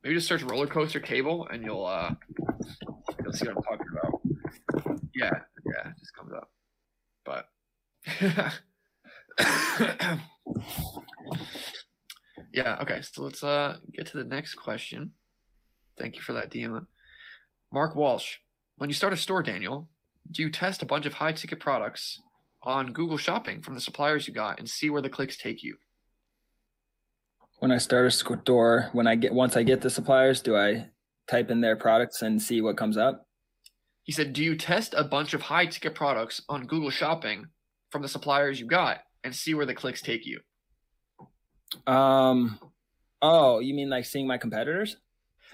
maybe 0.03 0.15
just 0.15 0.27
search 0.27 0.41
roller 0.41 0.65
coaster 0.65 0.99
table 0.99 1.47
and 1.51 1.63
you'll 1.63 1.85
uh 1.85 2.15
you'll 3.23 3.33
see 3.33 3.45
what 3.45 3.57
I'm 3.57 3.63
talking 3.63 3.85
about. 3.99 4.19
Yeah, 5.13 5.41
yeah, 5.67 5.91
it 5.91 5.99
just 5.99 6.15
comes 6.15 6.33
up. 6.33 6.49
But 7.23 7.45
yeah, 12.51 12.79
okay. 12.81 13.03
So 13.03 13.21
let's 13.21 13.43
uh 13.43 13.77
get 13.93 14.07
to 14.07 14.17
the 14.17 14.23
next 14.23 14.55
question. 14.55 15.11
Thank 15.99 16.15
you 16.15 16.23
for 16.23 16.33
that, 16.33 16.49
Dima. 16.49 16.87
Mark 17.71 17.95
Walsh, 17.95 18.37
when 18.77 18.89
you 18.89 18.93
start 18.93 19.13
a 19.13 19.17
store, 19.17 19.41
Daniel, 19.43 19.87
do 20.31 20.41
you 20.41 20.49
test 20.49 20.81
a 20.81 20.85
bunch 20.85 21.05
of 21.05 21.13
high 21.13 21.31
ticket 21.31 21.59
products 21.59 22.21
on 22.63 22.91
Google 22.91 23.17
Shopping 23.17 23.61
from 23.61 23.73
the 23.73 23.81
suppliers 23.81 24.27
you 24.27 24.33
got 24.33 24.59
and 24.59 24.69
see 24.69 24.89
where 24.89 25.01
the 25.01 25.09
clicks 25.09 25.37
take 25.37 25.63
you? 25.63 25.77
When 27.59 27.71
I 27.71 27.77
start 27.77 28.05
a 28.07 28.11
store, 28.11 28.89
when 28.91 29.07
I 29.07 29.15
get 29.15 29.33
once 29.33 29.55
I 29.55 29.63
get 29.63 29.81
the 29.81 29.89
suppliers, 29.89 30.41
do 30.41 30.57
I 30.57 30.87
type 31.29 31.49
in 31.49 31.61
their 31.61 31.75
products 31.75 32.21
and 32.21 32.41
see 32.41 32.61
what 32.61 32.77
comes 32.77 32.97
up? 32.97 33.25
He 34.03 34.11
said, 34.11 34.33
Do 34.33 34.43
you 34.43 34.55
test 34.55 34.93
a 34.95 35.03
bunch 35.03 35.33
of 35.33 35.41
high 35.41 35.65
ticket 35.65 35.95
products 35.95 36.41
on 36.49 36.67
Google 36.67 36.89
Shopping 36.89 37.47
from 37.91 38.01
the 38.01 38.09
suppliers 38.09 38.59
you 38.59 38.67
got 38.67 38.99
and 39.23 39.33
see 39.33 39.53
where 39.53 39.65
the 39.65 39.73
clicks 39.73 40.01
take 40.01 40.25
you? 40.25 40.41
Um 41.87 42.59
oh, 43.21 43.59
you 43.59 43.73
mean 43.73 43.89
like 43.89 44.05
seeing 44.05 44.27
my 44.27 44.37
competitors? 44.37 44.97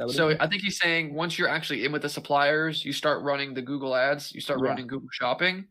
So? 0.10 0.36
I 0.40 0.48
think 0.48 0.62
he's 0.62 0.80
saying 0.80 1.14
once 1.14 1.38
you're 1.38 1.50
actually 1.50 1.86
in 1.86 1.92
with 1.92 2.02
the 2.02 2.10
suppliers, 2.10 2.84
you 2.86 2.94
start 2.94 3.22
running 3.24 3.54
the 3.54 3.62
Google 3.62 3.96
ads, 3.96 4.34
you 4.34 4.42
start 4.42 4.60
Yeah. 4.64 4.70
running 4.70 4.88
Google 4.88 5.10
Shopping, 5.12 5.66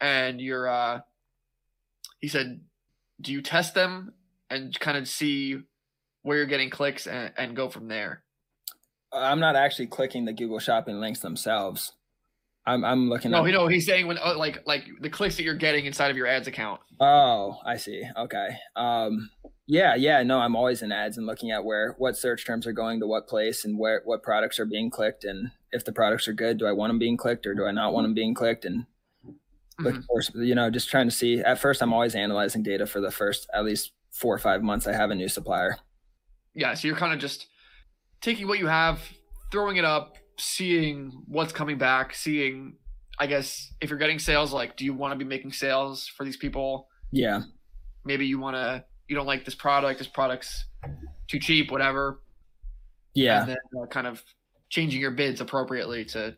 and 0.00 0.40
you're 0.40 0.68
uh 0.68 1.00
he 2.20 2.28
said, 2.28 2.60
Do 3.20 3.32
you 3.32 3.42
test 3.42 3.74
them 3.74 4.12
and 4.50 4.78
kind 4.80 4.96
of 4.96 5.06
see 5.08 5.58
where 6.22 6.38
you're 6.38 6.46
getting 6.46 6.70
clicks 6.70 7.06
and, 7.06 7.32
and 7.36 7.54
go 7.54 7.68
from 7.68 7.88
there? 7.88 8.22
I'm 9.12 9.38
not 9.40 9.54
actually 9.56 9.86
clicking 9.86 10.24
the 10.24 10.32
Google 10.32 10.58
shopping 10.58 11.00
links 11.00 11.20
themselves. 11.20 11.92
I'm 12.66 12.84
I'm 12.84 13.08
looking 13.08 13.30
No, 13.30 13.42
at 13.42 13.46
you 13.46 13.52
know, 13.52 13.68
he's 13.68 13.86
saying 13.86 14.06
when 14.08 14.18
uh, 14.18 14.34
like 14.36 14.66
like 14.66 14.84
the 15.00 15.08
clicks 15.10 15.36
that 15.36 15.44
you're 15.44 15.54
getting 15.54 15.86
inside 15.86 16.10
of 16.10 16.16
your 16.16 16.26
ads 16.26 16.48
account. 16.48 16.80
Oh, 16.98 17.58
I 17.64 17.76
see. 17.76 18.02
Okay. 18.16 18.48
Um 18.74 19.30
yeah, 19.66 19.94
yeah, 19.96 20.22
no, 20.22 20.38
I'm 20.38 20.54
always 20.54 20.82
in 20.82 20.92
ads 20.92 21.18
and 21.18 21.26
looking 21.26 21.50
at 21.50 21.64
where 21.64 21.94
what 21.98 22.16
search 22.16 22.46
terms 22.46 22.66
are 22.66 22.72
going 22.72 23.00
to 23.00 23.06
what 23.06 23.26
place 23.26 23.64
and 23.64 23.78
where 23.78 24.00
what 24.04 24.22
products 24.22 24.60
are 24.60 24.64
being 24.66 24.90
clicked 24.90 25.24
and 25.24 25.50
if 25.72 25.84
the 25.84 25.92
products 25.92 26.28
are 26.28 26.32
good, 26.32 26.58
do 26.58 26.66
I 26.66 26.72
want 26.72 26.90
them 26.90 26.98
being 26.98 27.16
clicked 27.16 27.46
or 27.46 27.54
do 27.54 27.66
I 27.66 27.72
not 27.72 27.92
want 27.92 28.04
mm-hmm. 28.04 28.10
them 28.10 28.14
being 28.14 28.34
clicked 28.34 28.64
and 28.64 28.86
looking 29.80 30.02
mm-hmm. 30.02 30.32
for 30.34 30.42
you 30.42 30.54
know, 30.54 30.70
just 30.70 30.88
trying 30.88 31.08
to 31.08 31.14
see 31.14 31.40
at 31.40 31.58
first 31.58 31.82
I'm 31.82 31.92
always 31.92 32.14
analyzing 32.14 32.62
data 32.62 32.86
for 32.86 33.00
the 33.00 33.10
first 33.10 33.48
at 33.52 33.64
least 33.64 33.92
4 34.12 34.34
or 34.34 34.38
5 34.38 34.62
months 34.62 34.86
I 34.86 34.92
have 34.92 35.10
a 35.10 35.14
new 35.14 35.28
supplier. 35.28 35.76
yeah 36.54 36.72
so 36.74 36.88
you're 36.88 36.96
kind 36.96 37.12
of 37.12 37.18
just 37.18 37.46
taking 38.20 38.46
what 38.46 38.58
you 38.58 38.66
have 38.66 39.00
throwing 39.52 39.76
it 39.76 39.84
up 39.84 40.16
seeing 40.38 41.12
what's 41.26 41.52
coming 41.52 41.78
back 41.78 42.14
seeing 42.14 42.76
i 43.18 43.26
guess 43.26 43.72
if 43.80 43.90
you're 43.90 43.98
getting 43.98 44.18
sales 44.18 44.52
like 44.52 44.76
do 44.76 44.84
you 44.84 44.94
want 44.94 45.12
to 45.12 45.16
be 45.16 45.24
making 45.24 45.52
sales 45.52 46.06
for 46.06 46.24
these 46.24 46.36
people 46.36 46.88
Yeah. 47.10 47.42
maybe 48.04 48.26
you 48.26 48.38
want 48.38 48.56
to 48.56 48.84
you 49.08 49.14
don't 49.16 49.26
like 49.26 49.44
this 49.44 49.54
product 49.54 49.98
this 49.98 50.08
product's 50.08 50.64
too 51.28 51.38
cheap 51.38 51.70
whatever 51.70 52.20
Yeah. 53.14 53.40
and 53.40 53.50
then 53.50 53.56
uh, 53.82 53.86
kind 53.86 54.06
of 54.06 54.22
changing 54.68 55.00
your 55.00 55.12
bids 55.12 55.40
appropriately 55.40 56.04
to 56.06 56.36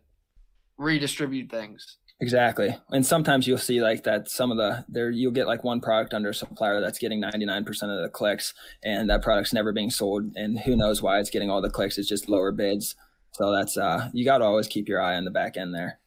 redistribute 0.77 1.51
things 1.51 1.97
Exactly. 2.21 2.77
And 2.91 3.07
sometimes 3.07 3.47
you'll 3.47 3.59
see 3.59 3.81
like 3.81 4.03
that 4.03 4.29
some 4.29 4.51
of 4.51 4.57
the 4.57 4.85
there 4.89 5.09
you'll 5.09 5.31
get 5.31 5.47
like 5.47 5.63
one 5.63 5.81
product 5.81 6.13
under 6.13 6.31
a 6.31 6.35
supplier 6.35 6.81
that's 6.81 6.99
getting 6.99 7.23
99% 7.23 7.69
of 7.69 8.03
the 8.03 8.11
clicks 8.13 8.55
and 8.83 9.09
that 9.09 9.23
product's 9.23 9.53
never 9.53 9.73
being 9.73 9.89
sold 9.89 10.33
and 10.35 10.59
who 10.59 10.75
knows 10.75 11.01
why 11.01 11.21
it's 11.21 11.31
getting 11.31 11.49
all 11.49 11.63
the 11.63 11.71
clicks 11.71 11.97
it's 11.97 12.09
just 12.09 12.29
lower 12.29 12.51
bids. 12.51 12.97
So 13.35 13.53
that's 13.53 13.77
uh 13.79 14.09
you 14.13 14.25
got 14.25 14.39
to 14.39 14.45
always 14.47 14.67
keep 14.67 14.89
your 14.89 15.01
eye 15.01 15.15
on 15.15 15.27
the 15.27 15.31
back 15.31 15.57
end 15.57 15.73
there. 15.73 16.01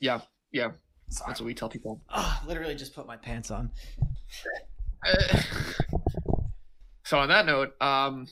yeah 0.00 0.22
yeah 0.50 0.72
that's 1.24 1.40
what 1.40 1.46
we 1.46 1.54
tell 1.54 1.68
people 1.68 2.00
Oh, 2.12 2.42
literally 2.48 2.74
just 2.74 2.92
put 2.92 3.06
my 3.06 3.16
pants 3.16 3.52
on. 3.52 3.70
Uh, 5.04 5.40
so 7.04 7.18
on 7.18 7.28
that 7.28 7.46
note, 7.46 7.80
um, 7.80 8.26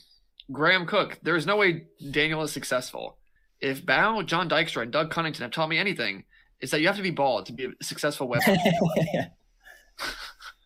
Graham 0.51 0.85
Cook, 0.85 1.19
there 1.23 1.35
is 1.35 1.45
no 1.45 1.57
way 1.57 1.85
Daniel 2.11 2.41
is 2.43 2.51
successful. 2.51 3.17
If 3.59 3.85
BAO, 3.85 4.23
Jon 4.23 4.49
Dykstra, 4.49 4.83
and 4.83 4.91
Doug 4.91 5.11
Cunnington 5.11 5.43
have 5.43 5.51
taught 5.51 5.69
me 5.69 5.77
anything, 5.77 6.23
it's 6.59 6.71
that 6.71 6.81
you 6.81 6.87
have 6.87 6.97
to 6.97 7.03
be 7.03 7.11
bald 7.11 7.45
to 7.47 7.53
be 7.53 7.65
a 7.65 7.83
successful 7.83 8.27
web. 8.27 8.41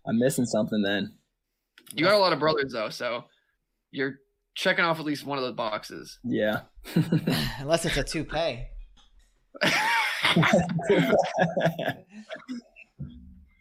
I'm 0.07 0.19
missing 0.19 0.45
something 0.45 0.81
then. 0.81 1.13
you 1.93 2.05
got 2.05 2.13
a 2.13 2.17
lot 2.17 2.33
of 2.33 2.39
brothers 2.39 2.73
though, 2.73 2.89
so 2.89 3.25
you're 3.91 4.19
checking 4.53 4.85
off 4.85 4.99
at 4.99 5.05
least 5.05 5.25
one 5.25 5.37
of 5.37 5.43
those 5.43 5.55
boxes. 5.55 6.19
Yeah. 6.23 6.61
Unless 7.59 7.85
it's 7.85 7.97
a 7.97 8.03
toupee. 8.03 8.67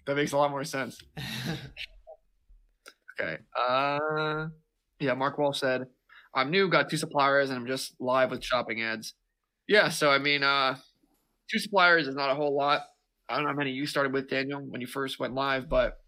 That 0.07 0.16
makes 0.16 0.32
a 0.32 0.36
lot 0.36 0.51
more 0.51 0.64
sense. 0.64 1.01
Okay. 3.21 3.39
Uh, 3.59 4.49
yeah. 5.01 5.15
Mark 5.15 5.39
Walsh 5.39 5.61
said, 5.61 5.87
I'm 6.35 6.51
new, 6.51 6.69
got 6.69 6.91
two 6.91 6.97
suppliers, 6.97 7.51
and 7.51 7.59
I'm 7.59 7.67
just 7.67 7.95
live 8.01 8.31
with 8.31 8.43
shopping 8.43 8.83
ads. 8.83 9.15
Yeah, 9.69 9.89
so 9.89 10.11
I 10.11 10.19
mean, 10.19 10.43
uh, 10.43 10.77
two 11.51 11.59
suppliers 11.59 12.09
is 12.09 12.15
not 12.15 12.31
a 12.31 12.35
whole 12.35 12.57
lot. 12.57 12.83
I 13.29 13.37
don't 13.37 13.45
know 13.45 13.51
how 13.51 13.57
many 13.57 13.71
you 13.71 13.87
started 13.87 14.12
with, 14.12 14.29
Daniel, 14.29 14.61
when 14.61 14.81
you 14.81 14.87
first 14.87 15.19
went 15.19 15.35
live, 15.35 15.69
but 15.69 15.99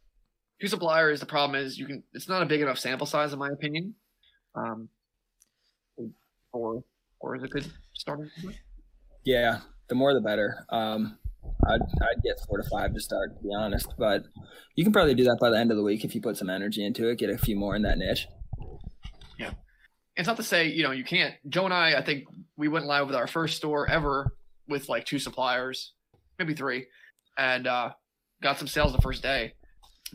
two 0.61 0.67
suppliers. 0.67 1.21
The 1.21 1.27
problem 1.27 1.61
is 1.61 1.79
you 1.79 1.87
can. 1.87 2.03
It's 2.13 2.29
not 2.29 2.43
a 2.43 2.47
big 2.47 2.61
enough 2.61 2.79
sample 2.79 3.07
size, 3.07 3.33
in 3.33 3.39
my 3.39 3.51
opinion. 3.51 3.95
Um, 4.55 4.89
four, 6.53 6.83
four 7.21 7.37
is 7.37 7.43
a 7.43 7.49
good 7.49 7.67
starting 7.95 8.29
point. 8.43 8.57
Yeah, 9.25 9.61
the 9.89 9.95
more 9.95 10.13
the 10.13 10.21
better. 10.21 10.67
Um, 10.71 11.19
I'd, 11.67 11.81
I'd 11.83 12.23
get 12.23 12.39
four 12.47 12.59
to 12.59 12.69
five 12.71 12.95
to 12.95 13.01
start, 13.01 13.37
to 13.37 13.43
be 13.43 13.51
honest. 13.55 13.93
But 13.99 14.25
you 14.75 14.85
can 14.85 14.93
probably 14.93 15.15
do 15.15 15.25
that 15.25 15.39
by 15.41 15.51
the 15.51 15.59
end 15.59 15.71
of 15.71 15.77
the 15.77 15.83
week 15.83 16.05
if 16.05 16.15
you 16.15 16.21
put 16.21 16.37
some 16.37 16.51
energy 16.51 16.85
into 16.85 17.09
it, 17.09 17.19
get 17.19 17.31
a 17.31 17.39
few 17.39 17.57
more 17.57 17.75
in 17.77 17.83
that 17.83 17.99
niche. 17.99 18.27
Yeah. 19.39 19.51
It's 20.17 20.27
not 20.27 20.37
to 20.37 20.43
say, 20.43 20.69
you 20.69 20.83
know, 20.83 20.93
you 20.93 21.05
can't. 21.05 21.35
Joe 21.49 21.65
and 21.65 21.75
I, 21.75 21.95
I 21.95 22.03
think 22.03 22.25
we 22.57 22.69
went 22.69 22.87
live 22.87 23.07
with 23.07 23.17
our 23.17 23.27
first 23.27 23.57
store 23.57 23.89
ever 23.89 24.35
with 24.69 24.89
like 24.89 25.05
two 25.05 25.19
suppliers, 25.19 25.93
maybe 26.39 26.55
three, 26.55 26.87
and 27.37 27.67
uh, 27.67 27.91
got 28.43 28.59
some 28.59 28.67
sales 28.67 28.93
the 28.93 29.01
first 29.01 29.23
day. 29.23 29.55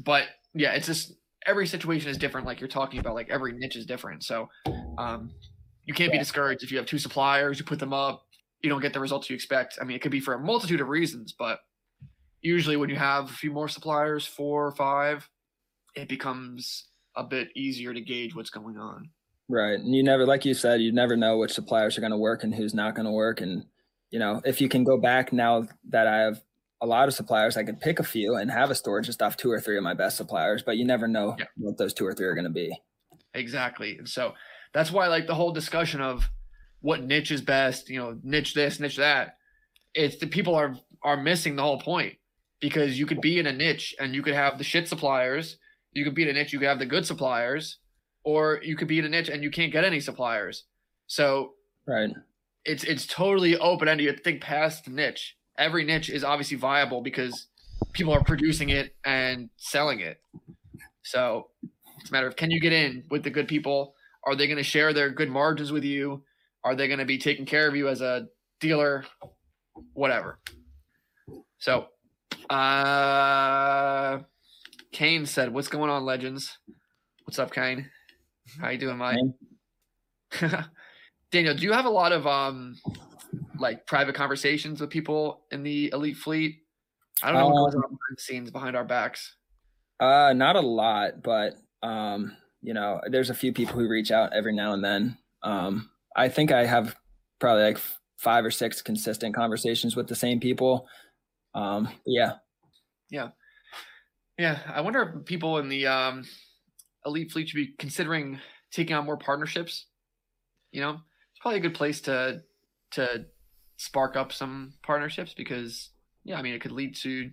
But 0.03 0.25
yeah, 0.53 0.71
it's 0.73 0.87
just 0.87 1.13
every 1.45 1.67
situation 1.67 2.09
is 2.09 2.17
different. 2.17 2.47
Like 2.47 2.59
you're 2.59 2.67
talking 2.67 2.99
about, 2.99 3.15
like 3.15 3.29
every 3.29 3.53
niche 3.53 3.75
is 3.75 3.85
different. 3.85 4.23
So 4.23 4.49
um, 4.97 5.31
you 5.85 5.93
can't 5.93 6.11
be 6.11 6.17
discouraged 6.17 6.63
if 6.63 6.71
you 6.71 6.77
have 6.77 6.87
two 6.87 6.97
suppliers, 6.99 7.59
you 7.59 7.65
put 7.65 7.79
them 7.79 7.93
up, 7.93 8.25
you 8.63 8.69
don't 8.69 8.81
get 8.81 8.93
the 8.93 8.99
results 8.99 9.29
you 9.29 9.35
expect. 9.35 9.77
I 9.81 9.85
mean, 9.85 9.95
it 9.95 10.01
could 10.01 10.11
be 10.11 10.19
for 10.19 10.33
a 10.33 10.39
multitude 10.39 10.81
of 10.81 10.87
reasons, 10.87 11.33
but 11.37 11.59
usually 12.41 12.77
when 12.77 12.89
you 12.89 12.95
have 12.95 13.25
a 13.25 13.33
few 13.33 13.51
more 13.51 13.67
suppliers, 13.67 14.25
four 14.25 14.65
or 14.67 14.71
five, 14.71 15.29
it 15.95 16.07
becomes 16.07 16.87
a 17.15 17.23
bit 17.23 17.49
easier 17.55 17.93
to 17.93 18.01
gauge 18.01 18.35
what's 18.35 18.49
going 18.49 18.77
on. 18.77 19.09
Right. 19.49 19.77
And 19.77 19.93
you 19.93 20.03
never, 20.03 20.25
like 20.25 20.45
you 20.45 20.53
said, 20.53 20.81
you 20.81 20.91
never 20.91 21.17
know 21.17 21.37
which 21.37 21.51
suppliers 21.51 21.97
are 21.97 22.01
going 22.01 22.11
to 22.11 22.17
work 22.17 22.43
and 22.43 22.55
who's 22.55 22.73
not 22.73 22.95
going 22.95 23.05
to 23.05 23.11
work. 23.11 23.41
And, 23.41 23.65
you 24.09 24.19
know, 24.19 24.41
if 24.45 24.61
you 24.61 24.69
can 24.69 24.83
go 24.83 24.97
back 24.97 25.33
now 25.33 25.67
that 25.89 26.07
I 26.07 26.19
have 26.19 26.41
a 26.79 26.85
lot 26.85 27.07
of 27.07 27.13
suppliers, 27.13 27.57
I 27.57 27.63
could 27.63 27.81
pick 27.81 27.99
a 27.99 28.03
few 28.03 28.35
and 28.35 28.49
have 28.49 28.71
a 28.71 28.75
store 28.75 29.01
just 29.01 29.21
off 29.21 29.37
two 29.37 29.51
or 29.51 29.59
three 29.59 29.77
of 29.77 29.83
my 29.83 29.93
best 29.93 30.17
suppliers, 30.17 30.63
but 30.63 30.77
you 30.77 30.85
never 30.85 31.07
know 31.07 31.35
yeah. 31.37 31.45
what 31.57 31.77
those 31.77 31.93
two 31.93 32.05
or 32.05 32.13
three 32.13 32.27
are 32.27 32.33
going 32.33 32.45
to 32.45 32.49
be. 32.49 32.75
Exactly. 33.33 33.97
And 33.97 34.07
so 34.07 34.33
that's 34.73 34.91
why, 34.91 35.07
like, 35.07 35.27
the 35.27 35.35
whole 35.35 35.51
discussion 35.51 35.99
of, 35.99 36.29
what 36.81 37.03
niche 37.03 37.31
is 37.31 37.41
best, 37.41 37.89
you 37.89 37.99
know, 37.99 38.17
niche 38.23 38.53
this, 38.53 38.79
niche 38.79 38.97
that. 38.97 39.37
It's 39.93 40.17
the 40.17 40.27
people 40.27 40.55
are 40.55 40.75
are 41.03 41.17
missing 41.17 41.55
the 41.55 41.63
whole 41.63 41.79
point 41.79 42.15
because 42.59 42.99
you 42.99 43.05
could 43.05 43.21
be 43.21 43.39
in 43.39 43.47
a 43.47 43.53
niche 43.53 43.95
and 43.99 44.13
you 44.13 44.21
could 44.21 44.33
have 44.33 44.57
the 44.57 44.63
shit 44.63 44.87
suppliers, 44.87 45.57
you 45.93 46.03
could 46.03 46.15
be 46.15 46.23
in 46.23 46.29
a 46.29 46.33
niche, 46.33 46.53
you 46.53 46.59
could 46.59 46.67
have 46.67 46.79
the 46.79 46.85
good 46.85 47.05
suppliers, 47.05 47.77
or 48.23 48.59
you 48.63 48.75
could 48.75 48.87
be 48.87 48.99
in 48.99 49.05
a 49.05 49.09
niche 49.09 49.29
and 49.29 49.43
you 49.43 49.49
can't 49.49 49.71
get 49.71 49.83
any 49.83 49.99
suppliers. 49.99 50.65
So 51.07 51.53
right, 51.87 52.11
it's 52.65 52.83
it's 52.83 53.05
totally 53.05 53.57
open 53.57 53.87
ended. 53.87 54.03
You 54.03 54.09
have 54.09 54.17
to 54.17 54.23
think 54.23 54.41
past 54.41 54.85
the 54.85 54.91
niche. 54.91 55.37
Every 55.57 55.83
niche 55.83 56.09
is 56.09 56.23
obviously 56.23 56.57
viable 56.57 57.01
because 57.01 57.47
people 57.93 58.13
are 58.13 58.23
producing 58.23 58.69
it 58.69 58.95
and 59.03 59.49
selling 59.57 59.99
it. 59.99 60.21
So 61.03 61.49
it's 61.99 62.09
a 62.09 62.13
matter 62.13 62.27
of 62.27 62.35
can 62.35 62.51
you 62.51 62.59
get 62.59 62.73
in 62.73 63.03
with 63.09 63.23
the 63.23 63.29
good 63.29 63.47
people? 63.47 63.95
Are 64.23 64.35
they 64.35 64.47
going 64.47 64.57
to 64.57 64.63
share 64.63 64.93
their 64.93 65.09
good 65.09 65.29
margins 65.29 65.71
with 65.71 65.83
you? 65.83 66.23
Are 66.63 66.75
they 66.75 66.87
going 66.87 66.99
to 66.99 67.05
be 67.05 67.17
taking 67.17 67.45
care 67.45 67.67
of 67.67 67.75
you 67.75 67.87
as 67.87 68.01
a 68.01 68.27
dealer? 68.59 69.05
Whatever. 69.93 70.39
So, 71.57 71.87
uh, 72.49 74.19
Kane 74.91 75.25
said, 75.25 75.53
"What's 75.53 75.67
going 75.67 75.89
on, 75.89 76.05
legends? 76.05 76.57
What's 77.25 77.39
up, 77.39 77.51
Kane? 77.53 77.89
How 78.59 78.69
you 78.69 78.77
doing, 78.77 78.97
Mike?" 78.97 79.17
Daniel, 81.31 81.55
do 81.55 81.63
you 81.63 81.71
have 81.71 81.85
a 81.85 81.89
lot 81.89 82.11
of 82.11 82.27
um, 82.27 82.75
like 83.57 83.85
private 83.87 84.15
conversations 84.15 84.81
with 84.81 84.89
people 84.89 85.45
in 85.51 85.63
the 85.63 85.89
elite 85.93 86.17
fleet? 86.17 86.59
I 87.23 87.31
don't 87.31 87.39
know 87.39 87.47
um, 87.47 87.53
what 87.53 87.71
goes 87.71 87.75
on 87.75 87.81
behind 87.81 88.17
the 88.17 88.21
scenes 88.21 88.51
behind 88.51 88.75
our 88.75 88.83
backs. 88.83 89.35
Uh, 89.99 90.33
not 90.33 90.55
a 90.55 90.61
lot, 90.61 91.21
but 91.23 91.55
um, 91.83 92.35
you 92.61 92.73
know, 92.73 92.99
there's 93.09 93.29
a 93.29 93.35
few 93.35 93.53
people 93.53 93.75
who 93.79 93.87
reach 93.87 94.11
out 94.11 94.33
every 94.33 94.53
now 94.53 94.73
and 94.73 94.83
then. 94.83 95.17
Um, 95.43 95.89
I 96.15 96.29
think 96.29 96.51
I 96.51 96.65
have 96.65 96.95
probably 97.39 97.63
like 97.63 97.79
five 98.17 98.45
or 98.45 98.51
six 98.51 98.81
consistent 98.81 99.35
conversations 99.35 99.95
with 99.95 100.07
the 100.07 100.15
same 100.15 100.39
people. 100.39 100.87
Um, 101.55 101.89
yeah. 102.05 102.33
Yeah. 103.09 103.29
Yeah. 104.37 104.59
I 104.67 104.81
wonder 104.81 105.01
if 105.01 105.25
people 105.25 105.57
in 105.57 105.69
the 105.69 105.87
um, 105.87 106.25
elite 107.05 107.31
fleet 107.31 107.49
should 107.49 107.55
be 107.55 107.73
considering 107.79 108.39
taking 108.71 108.95
on 108.95 109.05
more 109.05 109.17
partnerships. 109.17 109.87
You 110.71 110.81
know, 110.81 110.91
it's 110.91 111.41
probably 111.41 111.59
a 111.59 111.63
good 111.63 111.73
place 111.73 112.01
to 112.01 112.41
to 112.91 113.25
spark 113.77 114.15
up 114.15 114.31
some 114.31 114.73
partnerships 114.83 115.33
because 115.33 115.89
yeah, 116.23 116.37
I 116.37 116.41
mean 116.41 116.53
it 116.53 116.61
could 116.61 116.71
lead 116.71 116.95
to 116.97 117.31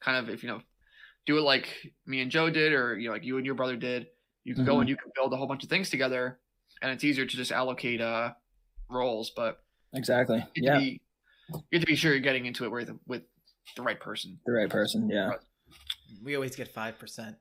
kind 0.00 0.16
of 0.16 0.32
if 0.32 0.42
you 0.42 0.48
know 0.48 0.60
do 1.26 1.36
it 1.38 1.42
like 1.42 1.68
me 2.06 2.20
and 2.20 2.30
Joe 2.30 2.48
did 2.48 2.72
or 2.72 2.96
you 2.96 3.08
know 3.08 3.14
like 3.14 3.24
you 3.24 3.36
and 3.36 3.44
your 3.44 3.54
brother 3.56 3.76
did. 3.76 4.06
You 4.44 4.54
can 4.54 4.64
mm-hmm. 4.64 4.72
go 4.72 4.80
and 4.80 4.88
you 4.88 4.96
can 4.96 5.10
build 5.14 5.32
a 5.32 5.36
whole 5.36 5.46
bunch 5.46 5.64
of 5.64 5.68
things 5.68 5.90
together 5.90 6.38
and 6.82 6.92
it's 6.92 7.04
easier 7.04 7.26
to 7.26 7.36
just 7.36 7.52
allocate 7.52 8.00
uh 8.00 8.32
roles. 8.90 9.30
But 9.30 9.60
exactly, 9.94 10.44
you 10.54 10.62
yeah, 10.64 10.78
be, 10.78 11.00
you 11.50 11.60
have 11.74 11.80
to 11.82 11.86
be 11.86 11.96
sure 11.96 12.12
you're 12.12 12.20
getting 12.20 12.46
into 12.46 12.64
it 12.64 12.70
with 12.70 12.90
with 13.06 13.22
the 13.76 13.82
right 13.82 13.98
person. 13.98 14.38
The 14.46 14.52
right 14.52 14.70
person, 14.70 15.08
yeah. 15.10 15.32
We 16.24 16.34
always 16.34 16.56
get 16.56 16.68
five 16.68 16.98
percent. 16.98 17.36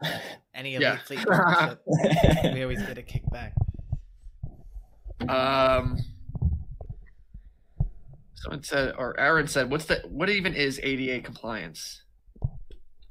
Any 0.54 0.74
elite 0.74 0.82
yeah. 0.82 0.98
fleet 0.98 1.26
partnership, 1.26 1.82
we 2.54 2.62
always 2.62 2.82
get 2.82 2.98
a 2.98 3.02
kickback. 3.02 3.52
Um. 5.28 5.98
Someone 8.34 8.62
said, 8.62 8.94
or 8.96 9.18
Aaron 9.18 9.48
said, 9.48 9.68
"What's 9.68 9.86
the 9.86 10.00
what 10.08 10.30
even 10.30 10.54
is 10.54 10.78
ADA 10.82 11.22
compliance?" 11.24 12.02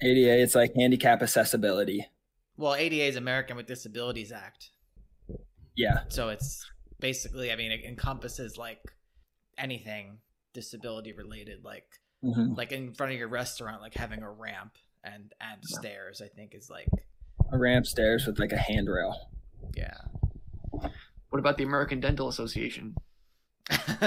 ADA, 0.01 0.41
it's 0.41 0.55
like 0.55 0.73
handicap 0.75 1.21
accessibility. 1.21 2.07
Well, 2.55 2.75
ADA 2.75 3.03
is 3.03 3.15
American 3.17 3.57
with 3.57 3.67
Disabilities 3.67 4.31
Act. 4.31 4.69
Yeah. 5.77 6.01
So 6.09 6.29
it's 6.29 6.69
basically, 6.99 7.51
I 7.51 7.55
mean, 7.55 7.71
it 7.71 7.85
encompasses 7.85 8.57
like 8.57 8.81
anything 9.57 10.17
disability 10.53 11.13
related, 11.13 11.63
like 11.63 11.85
mm-hmm. 12.23 12.55
like 12.55 12.71
in 12.73 12.93
front 12.93 13.13
of 13.13 13.19
your 13.19 13.29
restaurant, 13.29 13.81
like 13.81 13.93
having 13.93 14.23
a 14.23 14.29
ramp 14.29 14.73
and 15.03 15.33
and 15.39 15.61
yeah. 15.69 15.79
stairs. 15.79 16.21
I 16.21 16.27
think 16.27 16.55
is 16.55 16.69
like 16.69 16.89
a 17.51 17.57
ramp, 17.57 17.85
stairs 17.85 18.25
with 18.25 18.39
like 18.39 18.51
a 18.51 18.57
handrail. 18.57 19.29
Yeah. 19.75 19.97
What 20.71 21.39
about 21.39 21.57
the 21.57 21.63
American 21.63 21.99
Dental 21.99 22.27
Association? 22.27 22.95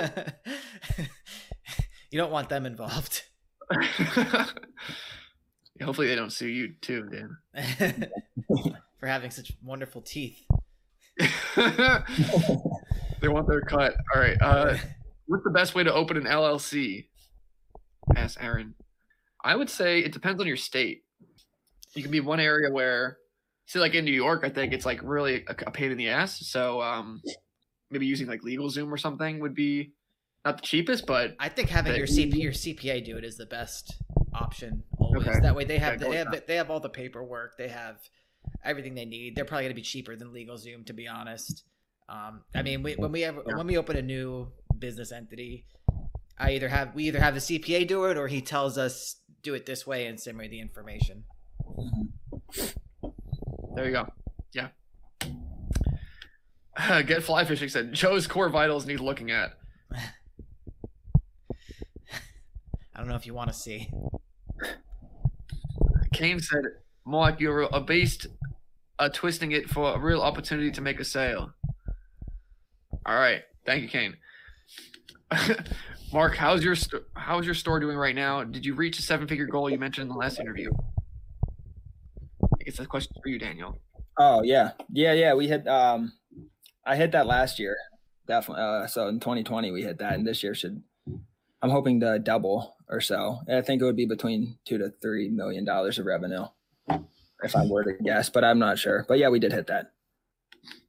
you 2.10 2.18
don't 2.18 2.32
want 2.32 2.48
them 2.48 2.66
involved. 2.66 3.22
Hopefully, 5.82 6.08
they 6.08 6.16
don't 6.16 6.32
sue 6.32 6.48
you 6.48 6.74
too, 6.80 7.08
Dan. 7.08 7.38
For 8.98 9.06
having 9.06 9.30
such 9.30 9.52
wonderful 9.62 10.02
teeth. 10.02 10.44
they 13.20 13.28
want 13.28 13.48
their 13.48 13.60
cut. 13.60 13.94
All 14.14 14.20
right. 14.20 14.36
Uh, 14.40 14.76
what's 15.26 15.44
the 15.44 15.50
best 15.50 15.74
way 15.74 15.84
to 15.84 15.92
open 15.92 16.16
an 16.16 16.24
LLC? 16.24 17.06
Ask 18.16 18.42
Aaron. 18.42 18.74
I 19.44 19.56
would 19.56 19.70
say 19.70 20.00
it 20.00 20.12
depends 20.12 20.40
on 20.40 20.46
your 20.46 20.56
state. 20.56 21.02
You 21.94 22.02
can 22.02 22.10
be 22.10 22.20
one 22.20 22.40
area 22.40 22.70
where, 22.70 23.18
see, 23.66 23.78
like 23.78 23.94
in 23.94 24.04
New 24.04 24.12
York, 24.12 24.42
I 24.44 24.50
think 24.50 24.72
it's 24.72 24.86
like 24.86 25.00
really 25.02 25.44
a, 25.48 25.54
a 25.66 25.70
pain 25.70 25.90
in 25.90 25.98
the 25.98 26.08
ass. 26.08 26.46
So 26.46 26.80
um, 26.82 27.20
maybe 27.90 28.06
using 28.06 28.26
like 28.26 28.42
LegalZoom 28.42 28.90
or 28.90 28.96
something 28.96 29.40
would 29.40 29.54
be 29.54 29.92
not 30.44 30.56
the 30.56 30.62
cheapest, 30.62 31.06
but 31.06 31.34
I 31.38 31.48
think 31.48 31.68
having 31.68 31.96
your 31.96 32.06
CP 32.06 32.34
your 32.34 32.52
CPA 32.52 33.04
do 33.04 33.16
it 33.16 33.24
is 33.24 33.36
the 33.36 33.46
best 33.46 33.94
option 34.34 34.82
always. 34.98 35.26
Okay. 35.26 35.40
That 35.40 35.54
way 35.54 35.64
they 35.64 35.78
have, 35.78 36.00
okay, 36.00 36.10
they 36.10 36.16
have 36.16 36.42
they 36.46 36.56
have 36.56 36.70
all 36.70 36.80
the 36.80 36.88
paperwork. 36.88 37.56
They 37.58 37.68
have 37.68 37.98
everything 38.64 38.94
they 38.94 39.04
need. 39.04 39.36
They're 39.36 39.44
probably 39.44 39.64
going 39.64 39.74
to 39.74 39.76
be 39.76 39.82
cheaper 39.82 40.16
than 40.16 40.28
LegalZoom, 40.28 40.86
to 40.86 40.92
be 40.92 41.08
honest. 41.08 41.64
Um, 42.08 42.42
I 42.54 42.62
mean, 42.62 42.82
we, 42.82 42.94
when 42.94 43.12
we 43.12 43.20
have 43.20 43.38
when 43.44 43.66
we 43.66 43.76
open 43.78 43.96
a 43.96 44.02
new 44.02 44.48
business 44.78 45.12
entity, 45.12 45.64
I 46.38 46.52
either 46.52 46.68
have 46.68 46.94
we 46.94 47.04
either 47.04 47.20
have 47.20 47.34
the 47.34 47.40
CPA 47.40 47.86
do 47.86 48.04
it 48.04 48.16
or 48.16 48.26
he 48.26 48.40
tells 48.40 48.78
us 48.78 49.16
do 49.42 49.54
it 49.54 49.66
this 49.66 49.86
way 49.86 50.06
and 50.06 50.18
send 50.18 50.36
me 50.36 50.48
the 50.48 50.60
information. 50.60 51.24
There 53.74 53.86
you 53.86 53.92
go. 53.92 54.08
Yeah. 54.52 54.68
Get 57.02 57.22
fly 57.22 57.44
fishing 57.44 57.68
said 57.68 57.92
Joe's 57.92 58.26
core 58.26 58.48
vitals 58.48 58.86
need 58.86 59.00
looking 59.00 59.30
at. 59.30 59.52
I 62.94 62.98
don't 62.98 63.08
know 63.08 63.14
if 63.14 63.26
you 63.26 63.34
want 63.34 63.52
to 63.52 63.54
see. 63.54 63.88
Kane 66.12 66.40
said 66.40 66.64
Mike, 67.10 67.40
you're 67.40 67.62
a 67.62 67.80
beast 67.80 68.28
uh, 69.00 69.08
twisting 69.08 69.50
it 69.50 69.68
for 69.68 69.94
a 69.94 69.98
real 69.98 70.22
opportunity 70.22 70.70
to 70.70 70.80
make 70.80 71.00
a 71.00 71.04
sale. 71.04 71.52
All 73.04 73.16
right. 73.16 73.42
Thank 73.66 73.82
you, 73.82 73.88
Kane. 73.88 74.16
Mark, 76.12 76.36
how's 76.36 76.62
your 76.62 76.76
st- 76.76 77.02
how's 77.14 77.44
your 77.44 77.54
store 77.54 77.80
doing 77.80 77.96
right 77.96 78.14
now? 78.14 78.44
Did 78.44 78.64
you 78.64 78.74
reach 78.74 78.98
a 78.98 79.02
seven 79.02 79.26
figure 79.26 79.46
goal 79.46 79.68
you 79.70 79.78
mentioned 79.78 80.04
in 80.04 80.08
the 80.08 80.18
last 80.18 80.38
interview? 80.38 80.70
I 82.42 82.64
guess 82.64 82.76
that's 82.76 82.86
a 82.86 82.86
question 82.86 83.12
for 83.22 83.28
you, 83.28 83.38
Daniel. 83.38 83.78
Oh 84.18 84.42
yeah, 84.42 84.72
yeah, 84.92 85.12
yeah. 85.12 85.34
We 85.34 85.48
hit. 85.48 85.66
um 85.66 86.12
I 86.84 86.96
hit 86.96 87.12
that 87.12 87.26
last 87.26 87.58
year, 87.58 87.76
definitely. 88.26 88.62
Uh, 88.62 88.86
so 88.86 89.08
in 89.08 89.20
2020 89.20 89.70
we 89.70 89.82
hit 89.82 89.98
that, 89.98 90.14
and 90.14 90.26
this 90.26 90.42
year 90.42 90.54
should. 90.54 90.82
I'm 91.62 91.70
hoping 91.70 92.00
to 92.00 92.18
double 92.18 92.76
or 92.88 93.00
so. 93.00 93.40
I 93.48 93.60
think 93.60 93.82
it 93.82 93.84
would 93.84 93.96
be 93.96 94.06
between 94.06 94.58
two 94.64 94.78
to 94.78 94.92
three 95.02 95.28
million 95.28 95.64
dollars 95.64 95.98
of 95.98 96.06
revenue, 96.06 96.46
if 97.42 97.56
I 97.56 97.64
were 97.66 97.84
to 97.84 97.92
guess, 98.02 98.30
but 98.30 98.44
I'm 98.44 98.58
not 98.58 98.78
sure. 98.78 99.04
But 99.08 99.18
yeah, 99.18 99.28
we 99.28 99.38
did 99.38 99.52
hit 99.52 99.66
that. 99.68 99.92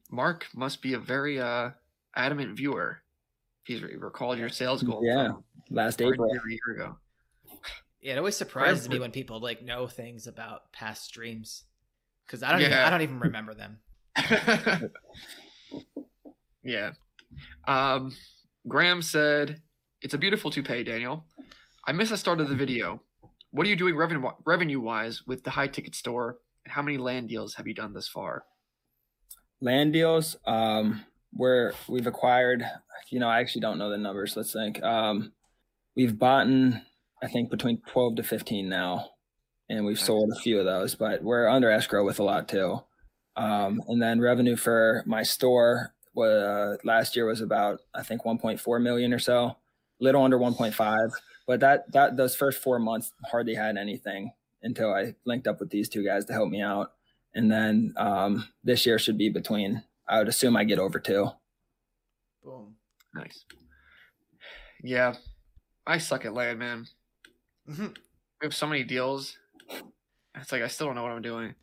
Mark 0.09 0.47
must 0.53 0.81
be 0.81 0.93
a 0.93 0.99
very 0.99 1.39
uh, 1.39 1.71
adamant 2.15 2.55
viewer. 2.57 3.01
If 3.63 3.67
he's 3.67 3.83
recalled 3.83 4.39
your 4.39 4.49
sales 4.49 4.83
goal. 4.83 5.01
Yeah, 5.03 5.33
last 5.69 6.01
April. 6.01 6.29
a 6.29 6.49
year 6.49 6.75
ago. 6.75 6.97
Yeah, 8.01 8.13
it 8.13 8.17
always 8.17 8.35
surprises 8.35 8.89
me 8.89 8.97
when 8.97 9.11
people 9.11 9.39
like 9.39 9.61
know 9.61 9.87
things 9.87 10.25
about 10.25 10.71
past 10.73 11.05
streams 11.05 11.63
because 12.25 12.41
I 12.41 12.51
don't 12.51 12.61
even, 12.61 12.73
I 12.73 12.89
don't 12.89 13.01
even 13.01 13.19
remember 13.19 13.53
them. 13.53 13.77
yeah. 16.63 16.91
Um, 17.67 18.11
Graham 18.67 19.01
said, 19.03 19.61
"It's 20.01 20.15
a 20.15 20.17
beautiful 20.17 20.49
toupee, 20.49 20.83
Daniel. 20.83 21.25
I 21.85 21.91
missed 21.91 22.11
the 22.11 22.17
start 22.17 22.41
of 22.41 22.49
the 22.49 22.55
video. 22.55 23.01
What 23.51 23.67
are 23.67 23.69
you 23.69 23.75
doing 23.75 23.95
revenue 23.95 24.29
revenue 24.45 24.79
wise 24.79 25.23
with 25.27 25.43
the 25.43 25.51
high 25.51 25.67
ticket 25.67 25.95
store? 25.95 26.37
And 26.65 26.73
how 26.73 26.81
many 26.81 26.97
land 26.97 27.29
deals 27.29 27.55
have 27.55 27.67
you 27.67 27.73
done 27.73 27.93
thus 27.93 28.07
far? 28.07 28.43
land 29.61 29.93
deals 29.93 30.35
um 30.47 31.05
where 31.33 31.73
we've 31.87 32.07
acquired 32.07 32.65
you 33.11 33.19
know 33.19 33.29
i 33.29 33.39
actually 33.39 33.61
don't 33.61 33.77
know 33.77 33.89
the 33.91 33.97
numbers 33.97 34.35
let's 34.35 34.51
think 34.51 34.81
um 34.83 35.31
we've 35.95 36.17
bought 36.17 36.47
in 36.47 36.81
i 37.21 37.27
think 37.27 37.49
between 37.51 37.79
12 37.87 38.15
to 38.15 38.23
15 38.23 38.67
now 38.67 39.11
and 39.69 39.85
we've 39.85 39.97
Nice. 39.97 40.05
sold 40.05 40.31
a 40.35 40.39
few 40.39 40.57
of 40.59 40.65
those 40.65 40.95
but 40.95 41.23
we're 41.23 41.47
under 41.47 41.69
escrow 41.69 42.03
with 42.03 42.19
a 42.19 42.23
lot 42.23 42.49
too 42.49 42.81
um 43.37 43.81
and 43.87 44.01
then 44.01 44.19
revenue 44.19 44.55
for 44.55 45.03
my 45.05 45.21
store 45.23 45.93
uh, 46.17 46.75
last 46.83 47.15
year 47.15 47.25
was 47.27 47.39
about 47.41 47.79
i 47.93 48.01
think 48.01 48.23
1.4 48.23 48.81
million 48.81 49.13
or 49.13 49.19
so 49.19 49.55
little 49.99 50.23
under 50.23 50.39
1.5 50.39 51.11
but 51.47 51.59
that 51.59 51.91
that 51.91 52.17
those 52.17 52.35
first 52.35 52.61
four 52.61 52.79
months 52.79 53.11
hardly 53.31 53.55
had 53.55 53.77
anything 53.77 54.31
until 54.63 54.93
i 54.93 55.13
linked 55.25 55.47
up 55.47 55.59
with 55.59 55.69
these 55.69 55.89
two 55.89 56.03
guys 56.05 56.25
to 56.25 56.33
help 56.33 56.49
me 56.49 56.61
out 56.61 56.93
and 57.33 57.49
then 57.51 57.93
um, 57.97 58.47
this 58.63 58.85
year 58.85 58.99
should 58.99 59.17
be 59.17 59.29
between. 59.29 59.83
I 60.05 60.17
would 60.19 60.27
assume 60.27 60.57
I 60.57 60.65
get 60.65 60.79
over 60.79 60.99
two. 60.99 61.29
Boom. 62.43 62.75
Nice. 63.15 63.45
Yeah, 64.83 65.13
I 65.87 65.97
suck 65.97 66.25
at 66.25 66.33
land, 66.33 66.59
man. 66.59 66.87
Mhm. 67.69 67.95
We 68.41 68.45
have 68.45 68.53
so 68.53 68.67
many 68.67 68.83
deals. 68.83 69.37
It's 70.35 70.51
like 70.51 70.61
I 70.61 70.67
still 70.67 70.87
don't 70.87 70.95
know 70.95 71.03
what 71.03 71.13
I'm 71.13 71.21
doing. 71.21 71.55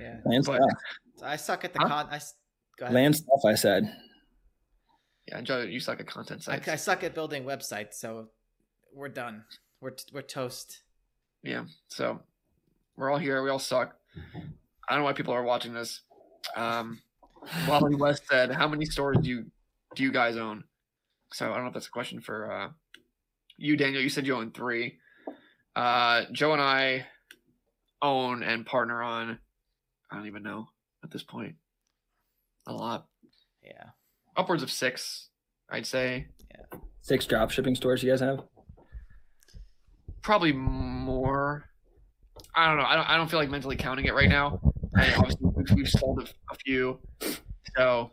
Yeah. 0.00 0.16
Land 0.24 0.44
But- 0.44 0.56
stuff. 0.56 1.22
I 1.22 1.36
suck 1.36 1.64
at 1.64 1.72
the 1.72 1.78
Huh? 1.78 1.86
con. 1.88 2.08
I 2.10 2.16
s- 2.16 2.34
go 2.76 2.86
ahead. 2.86 2.94
Land 2.96 3.14
stuff. 3.16 3.40
I 3.46 3.54
said. 3.54 3.96
Yeah, 5.28 5.40
Joe, 5.42 5.60
you 5.62 5.78
suck 5.78 6.00
at 6.00 6.06
content 6.08 6.40
I, 6.48 6.56
sites. 6.56 6.68
I 6.68 6.74
suck 6.74 7.04
at 7.04 7.14
building 7.14 7.44
websites, 7.44 7.94
so 7.94 8.28
we're 8.94 9.08
done. 9.08 9.44
We're 9.80 9.92
we're 10.12 10.22
toast. 10.22 10.82
Yeah, 11.42 11.64
so 11.88 12.20
we're 12.96 13.10
all 13.10 13.18
here. 13.18 13.42
We 13.42 13.50
all 13.50 13.58
suck. 13.58 13.96
I 14.88 14.92
don't 14.94 15.00
know 15.00 15.04
why 15.04 15.12
people 15.12 15.34
are 15.34 15.42
watching 15.42 15.74
this. 15.74 16.02
Um, 16.56 17.00
Wally 17.68 17.94
West 17.94 18.22
said, 18.30 18.52
"How 18.52 18.68
many 18.68 18.84
stores 18.84 19.18
do 19.22 19.28
you 19.28 19.46
do 19.94 20.02
you 20.02 20.12
guys 20.12 20.36
own?" 20.36 20.64
So 21.32 21.50
I 21.50 21.54
don't 21.54 21.62
know 21.64 21.68
if 21.68 21.74
that's 21.74 21.86
a 21.88 21.90
question 21.90 22.20
for 22.20 22.50
uh, 22.52 22.68
you, 23.56 23.76
Daniel. 23.76 24.02
You 24.02 24.08
said 24.08 24.26
you 24.26 24.36
own 24.36 24.50
three. 24.52 24.98
Uh, 25.74 26.24
Joe 26.32 26.52
and 26.52 26.60
I 26.62 27.06
own 28.02 28.42
and 28.42 28.66
partner 28.66 29.02
on. 29.02 29.38
I 30.10 30.16
don't 30.16 30.26
even 30.26 30.42
know 30.42 30.68
at 31.02 31.10
this 31.10 31.22
point. 31.22 31.54
A 32.66 32.72
lot, 32.72 33.06
Yeah. 33.64 33.90
upwards 34.36 34.62
of 34.62 34.70
six, 34.70 35.30
I'd 35.70 35.86
say. 35.86 36.28
Yeah. 36.50 36.78
Six 37.00 37.24
drop 37.26 37.50
shipping 37.50 37.74
stores 37.74 38.02
you 38.02 38.10
guys 38.10 38.20
have. 38.20 38.42
Probably 40.22 40.52
more. 40.52 41.64
I 42.54 42.68
don't 42.68 42.78
know. 42.78 42.84
I 42.84 42.96
don't. 42.96 43.10
I 43.10 43.16
don't 43.16 43.30
feel 43.30 43.38
like 43.40 43.50
mentally 43.50 43.76
counting 43.76 44.06
it 44.06 44.14
right 44.14 44.28
now. 44.28 44.60
And 44.94 45.14
obviously, 45.16 45.48
we've, 45.54 45.70
we've 45.70 45.88
sold 45.88 46.18
a, 46.20 46.52
a 46.52 46.56
few, 46.66 47.00
so 47.78 48.10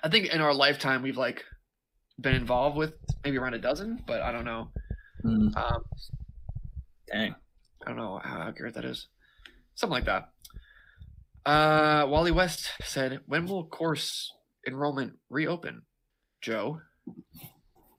I 0.00 0.08
think 0.08 0.26
in 0.26 0.40
our 0.40 0.54
lifetime 0.54 1.02
we've 1.02 1.16
like 1.16 1.42
been 2.20 2.36
involved 2.36 2.76
with 2.76 2.92
maybe 3.24 3.36
around 3.36 3.54
a 3.54 3.58
dozen, 3.58 4.00
but 4.06 4.22
I 4.22 4.30
don't 4.30 4.44
know. 4.44 4.68
Hmm, 5.22 5.48
Um, 5.56 5.82
dang. 7.10 7.34
I 7.84 7.88
don't 7.88 7.96
know 7.96 8.20
how 8.22 8.42
accurate 8.42 8.74
that 8.74 8.84
is. 8.84 9.08
Something 9.74 9.94
like 9.94 10.04
that. 10.04 10.28
Uh, 11.44 12.06
Wally 12.06 12.30
West 12.30 12.70
said, 12.84 13.18
"When 13.26 13.46
will 13.46 13.66
course 13.66 14.32
enrollment 14.68 15.14
reopen?" 15.30 15.82
Joe. 16.40 16.80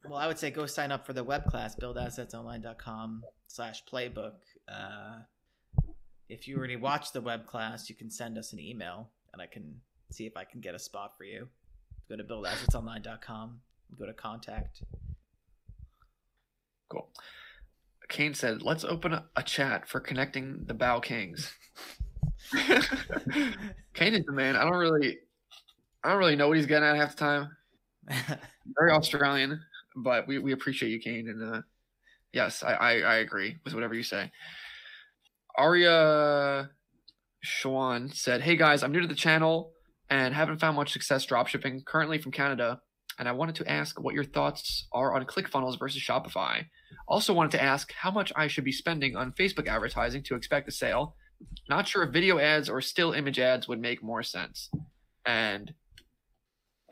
Well, 0.09 0.19
I 0.19 0.27
would 0.27 0.39
say 0.39 0.51
go 0.51 0.65
sign 0.65 0.91
up 0.91 1.05
for 1.05 1.13
the 1.13 1.23
web 1.23 1.45
class, 1.45 1.75
buildassetsonline.com 1.75 3.23
slash 3.47 3.83
playbook. 3.91 4.35
Uh, 4.67 5.19
if 6.29 6.47
you 6.47 6.57
already 6.57 6.75
watched 6.77 7.13
the 7.13 7.21
web 7.21 7.45
class, 7.45 7.89
you 7.89 7.95
can 7.95 8.09
send 8.09 8.37
us 8.37 8.53
an 8.53 8.59
email 8.59 9.09
and 9.33 9.41
I 9.41 9.47
can 9.47 9.81
see 10.11 10.25
if 10.25 10.37
I 10.37 10.43
can 10.45 10.61
get 10.61 10.75
a 10.75 10.79
spot 10.79 11.13
for 11.17 11.23
you. 11.25 11.47
Go 12.09 12.15
to 12.15 12.23
buildassetsonline.com, 12.23 13.59
go 13.99 14.05
to 14.05 14.13
contact. 14.13 14.81
Cool. 16.89 17.09
Kane 18.07 18.33
said, 18.33 18.61
"Let's 18.61 18.85
open 18.85 19.13
a, 19.13 19.25
a 19.35 19.43
chat 19.43 19.89
for 19.89 19.99
connecting 19.99 20.63
the 20.65 20.73
BAO 20.73 21.01
Kings." 21.01 21.53
Kane 23.93 24.13
is 24.13 24.25
the 24.25 24.31
man. 24.31 24.55
I 24.55 24.63
don't 24.63 24.77
really, 24.77 25.17
I 26.03 26.09
don't 26.09 26.19
really 26.19 26.37
know 26.37 26.47
what 26.47 26.55
he's 26.55 26.65
getting 26.65 26.87
at 26.87 26.95
half 26.95 27.17
the 27.17 27.19
time. 27.19 27.49
Very 28.79 28.91
Australian, 28.91 29.59
but 29.97 30.27
we, 30.27 30.39
we 30.39 30.51
appreciate 30.53 30.89
you, 30.89 30.99
Kane. 30.99 31.27
And 31.27 31.55
uh, 31.55 31.61
yes, 32.31 32.63
I, 32.63 32.73
I 32.73 32.91
I 32.99 33.15
agree 33.17 33.57
with 33.65 33.73
whatever 33.73 33.93
you 33.93 34.03
say. 34.03 34.31
Aria 35.57 36.69
Schwan 37.45 38.13
said, 38.13 38.41
"Hey 38.41 38.55
guys, 38.55 38.83
I'm 38.83 38.91
new 38.91 39.01
to 39.01 39.07
the 39.07 39.15
channel 39.15 39.71
and 40.09 40.33
haven't 40.33 40.59
found 40.59 40.75
much 40.75 40.93
success 40.93 41.25
dropshipping. 41.25 41.85
Currently 41.85 42.19
from 42.19 42.31
Canada, 42.31 42.79
and 43.19 43.27
I 43.27 43.31
wanted 43.31 43.55
to 43.55 43.69
ask 43.69 43.99
what 43.99 44.13
your 44.13 44.23
thoughts 44.23 44.87
are 44.93 45.15
on 45.15 45.25
ClickFunnels 45.25 45.79
versus 45.79 46.01
Shopify. 46.01 46.65
Also 47.07 47.33
wanted 47.33 47.51
to 47.51 47.63
ask 47.63 47.91
how 47.91 48.11
much 48.11 48.31
I 48.35 48.47
should 48.47 48.63
be 48.63 48.71
spending 48.71 49.15
on 49.15 49.33
Facebook 49.33 49.67
advertising 49.67 50.23
to 50.23 50.35
expect 50.35 50.67
a 50.67 50.71
sale. 50.71 51.15
Not 51.69 51.87
sure 51.87 52.03
if 52.03 52.11
video 52.11 52.39
ads 52.39 52.69
or 52.69 52.81
still 52.81 53.13
image 53.13 53.39
ads 53.39 53.67
would 53.67 53.79
make 53.79 54.03
more 54.03 54.23
sense. 54.23 54.69
And 55.25 55.73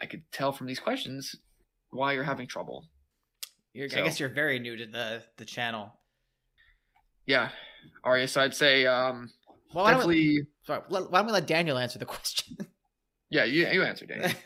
I 0.02 0.06
could 0.06 0.24
tell 0.32 0.52
from 0.52 0.68
these 0.68 0.80
questions 0.80 1.36
why 1.92 2.14
you're 2.14 2.24
having 2.24 2.48
trouble. 2.48 2.86
You're, 3.76 3.90
I 3.94 4.02
guess 4.04 4.22
you're 4.22 4.30
very 4.30 4.58
new 4.58 4.78
to 4.78 4.86
the, 4.86 5.22
the 5.36 5.44
channel. 5.44 5.92
Yeah, 7.26 7.50
Arya. 8.06 8.26
So 8.30 8.40
I'd 8.40 8.56
say 8.56 8.86
um, 8.86 9.30
Well, 9.74 9.84
why 9.84 9.92
don't, 9.96 10.08
we, 10.08 10.38
definitely. 10.38 10.48
sorry, 10.66 10.82
why 11.10 11.20
don't 11.20 11.26
we 11.26 11.32
let 11.34 11.46
Daniel 11.46 11.78
answer 11.78 12.00
the 12.00 12.06
question? 12.16 12.56
Yeah, 13.30 13.44
you 13.44 13.68
you 13.68 13.84
answered 13.84 14.12
it. 14.12 14.36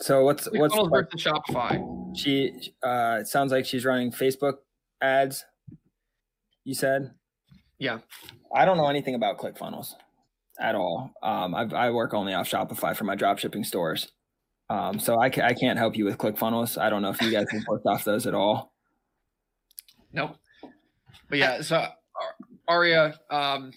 So 0.00 0.24
what's 0.24 0.46
what's 0.50 0.74
ClickFunnels 0.74 0.90
versus 0.90 1.22
Shopify. 1.22 2.16
she? 2.16 2.72
Uh, 2.82 3.18
it 3.20 3.28
sounds 3.28 3.52
like 3.52 3.64
she's 3.64 3.84
running 3.84 4.10
Facebook 4.10 4.54
ads. 5.00 5.44
You 6.64 6.74
said. 6.74 7.12
Yeah. 7.78 8.00
I 8.54 8.64
don't 8.64 8.76
know 8.76 8.88
anything 8.88 9.14
about 9.14 9.38
ClickFunnels 9.38 9.92
at 10.58 10.74
all. 10.74 11.12
Um, 11.22 11.54
I, 11.54 11.62
I 11.72 11.90
work 11.90 12.12
only 12.12 12.34
off 12.34 12.50
Shopify 12.50 12.94
for 12.96 13.04
my 13.04 13.14
drop 13.14 13.38
shipping 13.38 13.62
stores. 13.62 14.10
Um, 14.74 14.98
so 14.98 15.20
I, 15.20 15.26
I 15.26 15.54
can't 15.54 15.78
help 15.78 15.96
you 15.96 16.04
with 16.04 16.18
ClickFunnels. 16.18 16.76
I 16.78 16.90
don't 16.90 17.00
know 17.00 17.10
if 17.10 17.22
you 17.22 17.30
guys 17.30 17.46
have 17.52 17.62
worked 17.68 17.86
off 17.86 18.04
those 18.04 18.26
at 18.26 18.34
all. 18.34 18.72
Nope. 20.12 20.36
But 21.28 21.38
yeah, 21.38 21.62
so 21.62 21.86
Aria, 22.66 23.14
um, 23.30 23.70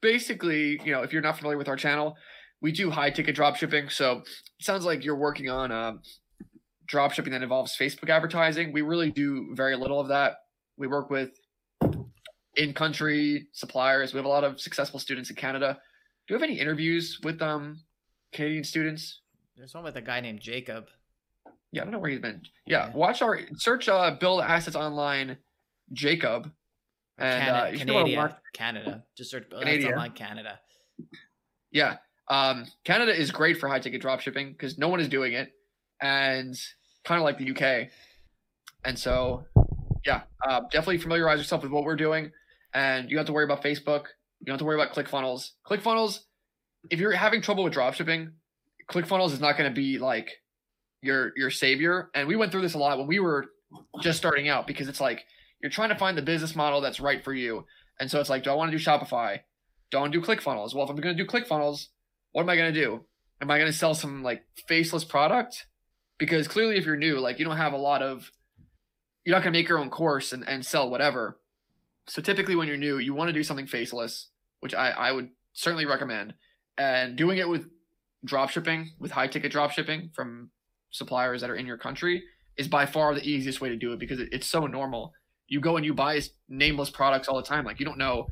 basically, 0.00 0.80
you 0.84 0.92
know, 0.92 1.02
if 1.02 1.12
you're 1.12 1.22
not 1.22 1.38
familiar 1.38 1.58
with 1.58 1.66
our 1.66 1.74
channel, 1.74 2.16
we 2.60 2.70
do 2.70 2.88
high 2.88 3.10
ticket 3.10 3.34
drop 3.34 3.56
shipping. 3.56 3.88
So 3.88 4.18
it 4.18 4.64
sounds 4.64 4.84
like 4.84 5.04
you're 5.04 5.16
working 5.16 5.50
on 5.50 5.72
um, 5.72 6.02
drop 6.86 7.10
shipping 7.10 7.32
that 7.32 7.42
involves 7.42 7.76
Facebook 7.76 8.10
advertising. 8.10 8.72
We 8.72 8.82
really 8.82 9.10
do 9.10 9.52
very 9.56 9.74
little 9.74 9.98
of 9.98 10.06
that. 10.06 10.34
We 10.76 10.86
work 10.86 11.10
with 11.10 11.30
in 12.54 12.74
country 12.74 13.48
suppliers. 13.54 14.12
We 14.12 14.18
have 14.18 14.26
a 14.26 14.28
lot 14.28 14.44
of 14.44 14.60
successful 14.60 15.00
students 15.00 15.30
in 15.30 15.36
Canada. 15.36 15.78
Do 16.28 16.34
you 16.34 16.40
have 16.40 16.48
any 16.48 16.60
interviews 16.60 17.18
with 17.24 17.42
um, 17.42 17.80
Canadian 18.32 18.62
students? 18.62 19.20
There's 19.60 19.74
one 19.74 19.84
with 19.84 19.96
a 19.96 20.00
guy 20.02 20.20
named 20.20 20.40
Jacob. 20.40 20.86
Yeah, 21.70 21.82
I 21.82 21.84
don't 21.84 21.92
know 21.92 21.98
where 21.98 22.10
he's 22.10 22.18
been. 22.20 22.40
Yeah, 22.66 22.86
Yeah. 22.88 22.92
watch 22.96 23.20
our 23.20 23.38
search 23.56 23.88
uh 23.90 24.12
build 24.18 24.40
assets 24.40 24.74
online 24.74 25.36
Jacob. 25.92 26.50
And 27.18 27.44
Cana- 27.44 27.58
uh, 27.58 27.64
if 27.66 27.84
you 27.86 27.92
wanna 27.92 28.04
Canada, 28.06 28.16
mark- 28.16 28.42
Canada. 28.54 29.04
Just 29.16 29.30
search 29.30 29.50
Build 29.50 29.62
Canada. 29.64 29.84
Assets 29.84 29.92
Online 29.94 30.12
Canada. 30.12 30.60
yeah. 31.70 31.98
Um 32.28 32.66
Canada 32.84 33.14
is 33.14 33.30
great 33.30 33.58
for 33.58 33.68
high 33.68 33.80
ticket 33.80 34.00
drop 34.00 34.20
shipping 34.20 34.52
because 34.52 34.78
no 34.78 34.88
one 34.88 34.98
is 35.00 35.08
doing 35.08 35.34
it. 35.34 35.52
And 36.00 36.58
kind 37.04 37.18
of 37.20 37.24
like 37.24 37.36
the 37.38 37.50
UK. 37.50 37.90
And 38.84 38.98
so 38.98 39.44
yeah, 40.06 40.22
uh, 40.48 40.60
definitely 40.72 40.96
familiarize 40.96 41.38
yourself 41.38 41.62
with 41.62 41.70
what 41.70 41.84
we're 41.84 41.96
doing. 41.96 42.32
And 42.72 43.10
you 43.10 43.16
don't 43.16 43.20
have 43.20 43.26
to 43.26 43.32
worry 43.34 43.44
about 43.44 43.62
Facebook. 43.62 44.06
You 44.40 44.46
don't 44.46 44.54
have 44.54 44.60
to 44.60 44.64
worry 44.64 44.80
about 44.80 44.94
ClickFunnels. 44.94 45.50
ClickFunnels, 45.66 46.20
if 46.90 46.98
you're 46.98 47.12
having 47.12 47.42
trouble 47.42 47.64
with 47.64 47.74
drop 47.74 47.92
shipping, 47.92 48.32
ClickFunnels 48.90 49.32
is 49.32 49.40
not 49.40 49.56
going 49.56 49.70
to 49.70 49.74
be 49.74 49.98
like 49.98 50.30
your 51.02 51.32
your 51.36 51.50
savior. 51.50 52.10
And 52.14 52.28
we 52.28 52.36
went 52.36 52.52
through 52.52 52.62
this 52.62 52.74
a 52.74 52.78
lot 52.78 52.98
when 52.98 53.06
we 53.06 53.20
were 53.20 53.46
just 54.00 54.18
starting 54.18 54.48
out 54.48 54.66
because 54.66 54.88
it's 54.88 55.00
like 55.00 55.24
you're 55.62 55.70
trying 55.70 55.90
to 55.90 55.98
find 55.98 56.16
the 56.16 56.22
business 56.22 56.56
model 56.56 56.80
that's 56.80 57.00
right 57.00 57.22
for 57.22 57.32
you. 57.32 57.64
And 57.98 58.10
so 58.10 58.18
it's 58.20 58.30
like, 58.30 58.42
do 58.42 58.50
I 58.50 58.54
want 58.54 58.72
to 58.72 58.76
do 58.76 58.82
Shopify? 58.82 59.40
Do 59.90 59.98
I 59.98 60.00
want 60.00 60.12
to 60.12 60.20
do 60.20 60.26
ClickFunnels? 60.26 60.74
Well, 60.74 60.84
if 60.84 60.90
I'm 60.90 60.96
going 60.96 61.16
to 61.16 61.22
do 61.22 61.28
ClickFunnels, 61.28 61.86
what 62.32 62.42
am 62.42 62.48
I 62.48 62.56
going 62.56 62.72
to 62.72 62.80
do? 62.80 63.04
Am 63.40 63.50
I 63.50 63.58
going 63.58 63.70
to 63.70 63.76
sell 63.76 63.94
some 63.94 64.22
like 64.22 64.42
faceless 64.68 65.04
product? 65.04 65.66
Because 66.18 66.48
clearly, 66.48 66.76
if 66.76 66.84
you're 66.84 66.96
new, 66.96 67.18
like 67.18 67.38
you 67.38 67.44
don't 67.44 67.56
have 67.56 67.72
a 67.72 67.78
lot 67.78 68.02
of, 68.02 68.30
you're 69.24 69.34
not 69.34 69.42
going 69.42 69.52
to 69.52 69.58
make 69.58 69.68
your 69.68 69.78
own 69.78 69.90
course 69.90 70.32
and, 70.32 70.46
and 70.48 70.64
sell 70.64 70.90
whatever. 70.90 71.40
So 72.06 72.20
typically, 72.22 72.56
when 72.56 72.68
you're 72.68 72.76
new, 72.76 72.98
you 72.98 73.14
want 73.14 73.28
to 73.28 73.32
do 73.32 73.42
something 73.42 73.66
faceless, 73.66 74.30
which 74.60 74.74
I, 74.74 74.90
I 74.90 75.12
would 75.12 75.30
certainly 75.52 75.86
recommend. 75.86 76.34
And 76.76 77.16
doing 77.16 77.38
it 77.38 77.48
with 77.48 77.68
drop 78.24 78.50
shipping, 78.50 78.92
with 78.98 79.12
high 79.12 79.26
ticket 79.26 79.52
drop 79.52 79.70
shipping 79.70 80.10
from 80.14 80.50
suppliers 80.90 81.40
that 81.40 81.50
are 81.50 81.56
in 81.56 81.66
your 81.66 81.78
country, 81.78 82.22
is 82.56 82.68
by 82.68 82.86
far 82.86 83.14
the 83.14 83.26
easiest 83.26 83.60
way 83.60 83.68
to 83.68 83.76
do 83.76 83.92
it 83.92 83.98
because 83.98 84.20
it, 84.20 84.28
it's 84.32 84.46
so 84.46 84.66
normal. 84.66 85.12
You 85.48 85.60
go 85.60 85.76
and 85.76 85.84
you 85.84 85.94
buy 85.94 86.20
nameless 86.48 86.90
products 86.90 87.28
all 87.28 87.36
the 87.36 87.42
time. 87.42 87.64
Like 87.64 87.80
you 87.80 87.86
don't 87.86 87.98
know 87.98 88.28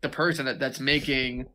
the 0.00 0.08
person 0.08 0.46
that, 0.46 0.58
that's 0.58 0.80
making 0.80 1.46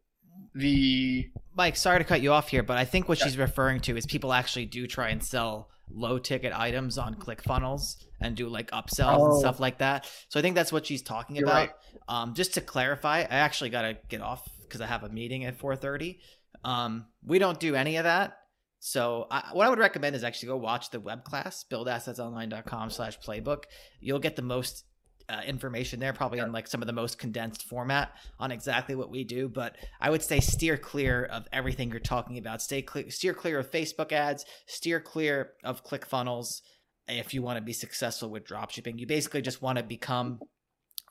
the 0.54 1.30
Mike, 1.56 1.76
sorry 1.76 1.98
to 1.98 2.04
cut 2.04 2.22
you 2.22 2.32
off 2.32 2.50
here, 2.50 2.62
but 2.62 2.78
I 2.78 2.86
think 2.86 3.10
what 3.10 3.20
yeah. 3.20 3.26
she's 3.26 3.38
referring 3.38 3.80
to 3.82 3.98
is 3.98 4.06
people 4.06 4.32
actually 4.32 4.66
do 4.66 4.86
try 4.86 5.10
and 5.10 5.24
sell 5.24 5.70
low 5.90 6.20
ticket 6.20 6.54
items 6.54 6.98
on 6.98 7.16
ClickFunnels 7.16 7.96
and 8.22 8.36
do 8.36 8.48
like 8.48 8.70
upsells 8.72 9.20
oh. 9.20 9.32
and 9.32 9.40
stuff 9.40 9.60
like 9.60 9.80
that. 9.80 10.08
So 10.30 10.40
I 10.40 10.44
think 10.44 10.56
that's 10.56 10.72
what 10.72 10.86
she's 10.86 11.02
talking 11.02 11.36
You're 11.36 11.46
about. 11.46 11.56
Right. 11.56 11.72
Um, 12.08 12.34
just 12.36 12.54
to 12.56 12.62
clarify, 12.62 13.22
I 13.22 13.38
actually 13.38 13.72
got 13.72 13.84
to 13.84 13.98
get 14.08 14.22
off 14.22 14.48
because 14.62 14.82
I 14.82 14.88
have 14.88 15.04
a 15.04 15.10
meeting 15.10 15.46
at 15.46 15.58
4:30. 15.58 16.20
Um, 16.68 17.06
we 17.26 17.40
don't 17.40 17.62
do 17.62 17.76
any 17.76 17.96
of 17.96 18.04
that. 18.04 18.40
So 18.80 19.28
I, 19.32 19.52
what 19.54 19.66
I 19.66 19.70
would 19.70 19.80
recommend 19.80 20.18
is 20.18 20.24
actually 20.26 20.50
go 20.50 20.58
watch 20.58 20.90
the 20.90 21.00
web 21.00 21.24
class, 21.24 21.64
buildassetsonline.com 21.72 22.90
slash 22.90 23.18
playbook. 23.20 23.64
You'll 24.02 24.20
get 24.20 24.36
the 24.36 24.42
most 24.42 24.84
uh, 25.30 25.40
information 25.48 26.02
there, 26.02 26.12
probably 26.12 26.40
in 26.40 26.52
like 26.52 26.68
some 26.68 26.82
of 26.82 26.88
the 26.88 26.94
most 26.94 27.20
condensed 27.20 27.64
format 27.64 28.12
on 28.38 28.52
exactly 28.52 28.96
what 28.96 29.10
we 29.10 29.24
do. 29.24 29.48
But 29.48 29.78
I 30.02 30.10
would 30.10 30.22
say 30.22 30.42
steer 30.42 30.76
clear 30.76 31.24
of 31.24 31.48
everything 31.54 31.90
you're 31.90 32.02
talking 32.02 32.38
about. 32.38 32.62
Stay 32.62 32.82
clear, 32.82 33.10
steer 33.12 33.34
clear 33.34 33.60
of 33.60 33.72
Facebook 33.72 34.12
ads. 34.12 34.46
Steer 34.66 35.00
clear 35.00 35.54
of 35.64 35.86
ClickFunnels 35.86 36.62
if 37.08 37.34
you 37.34 37.42
want 37.42 37.58
to 37.58 37.64
be 37.64 37.72
successful 37.72 38.30
with 38.30 38.46
dropshipping. 38.46 39.00
You 39.00 39.08
basically 39.08 39.42
just 39.42 39.62
want 39.62 39.78
to 39.78 39.86
become 39.86 40.42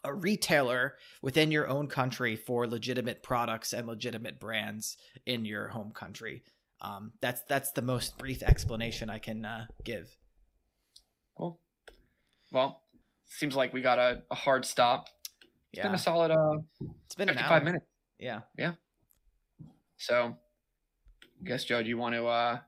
a 0.06 0.14
retailer 0.14 0.94
within 1.22 1.50
your 1.50 1.68
own 1.68 1.88
country 1.88 2.36
for 2.36 2.66
legitimate 2.66 3.22
products 3.22 3.72
and 3.72 3.86
legitimate 3.86 4.40
brands 4.40 4.96
in 5.26 5.44
your 5.44 5.68
home 5.68 5.92
country. 5.92 6.42
Um, 6.80 7.12
that's 7.20 7.42
that's 7.48 7.72
the 7.72 7.82
most 7.82 8.18
brief 8.18 8.42
explanation 8.42 9.10
I 9.10 9.18
can 9.18 9.44
uh, 9.44 9.66
give. 9.84 10.16
Cool. 11.36 11.60
Well, 12.52 12.82
seems 13.26 13.56
like 13.56 13.72
we 13.72 13.82
got 13.82 13.98
a, 13.98 14.22
a 14.30 14.34
hard 14.34 14.64
stop. 14.64 15.08
It's 15.72 15.78
yeah. 15.78 15.82
been 15.84 15.94
a 15.94 15.98
solid 15.98 16.30
uh 16.30 16.58
it's 17.06 17.14
been 17.14 17.28
55 17.28 17.64
minutes. 17.64 17.86
Yeah. 18.18 18.40
Yeah. 18.56 18.72
So 19.96 20.36
I 21.22 21.44
guess 21.48 21.64
Joe, 21.64 21.82
do 21.82 21.88
you 21.88 21.98
want 21.98 22.14
to 22.14 22.26
uh 22.26 22.58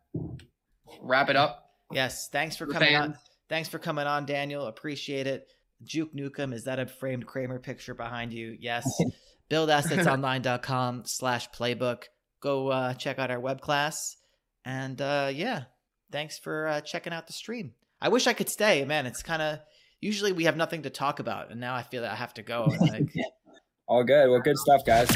wrap 1.01 1.30
it 1.30 1.36
up? 1.36 1.70
Yes. 1.93 2.28
Thanks 2.28 2.57
for 2.57 2.66
coming 2.66 2.91
fans. 2.95 3.14
on. 3.14 3.18
Thanks 3.49 3.68
for 3.68 3.78
coming 3.78 4.07
on, 4.07 4.26
Daniel. 4.26 4.66
Appreciate 4.66 5.26
it. 5.26 5.49
Juke 5.82 6.14
Nukem, 6.14 6.52
is 6.52 6.64
that 6.64 6.78
a 6.78 6.86
framed 6.86 7.26
Kramer 7.26 7.58
picture 7.58 7.94
behind 7.94 8.32
you? 8.32 8.56
Yes. 8.58 8.84
Buildassetsonline.com 9.50 11.02
slash 11.06 11.50
playbook. 11.50 12.04
Go 12.40 12.68
uh, 12.68 12.94
check 12.94 13.18
out 13.18 13.30
our 13.30 13.40
web 13.40 13.60
class. 13.60 14.16
And 14.64 15.00
uh, 15.00 15.30
yeah, 15.32 15.64
thanks 16.12 16.38
for 16.38 16.68
uh, 16.68 16.80
checking 16.80 17.12
out 17.12 17.26
the 17.26 17.32
stream. 17.32 17.72
I 18.00 18.10
wish 18.10 18.26
I 18.26 18.32
could 18.32 18.48
stay. 18.48 18.84
Man, 18.84 19.06
it's 19.06 19.22
kind 19.22 19.42
of 19.42 19.58
usually 20.00 20.32
we 20.32 20.44
have 20.44 20.56
nothing 20.56 20.82
to 20.82 20.90
talk 20.90 21.18
about, 21.18 21.50
and 21.50 21.60
now 21.60 21.74
I 21.74 21.82
feel 21.82 22.02
that 22.02 22.12
I 22.12 22.16
have 22.16 22.34
to 22.34 22.42
go. 22.42 22.68
Like, 22.80 23.08
All 23.88 24.04
good. 24.04 24.28
Well, 24.28 24.40
good 24.40 24.58
stuff, 24.58 24.84
guys. 24.84 25.08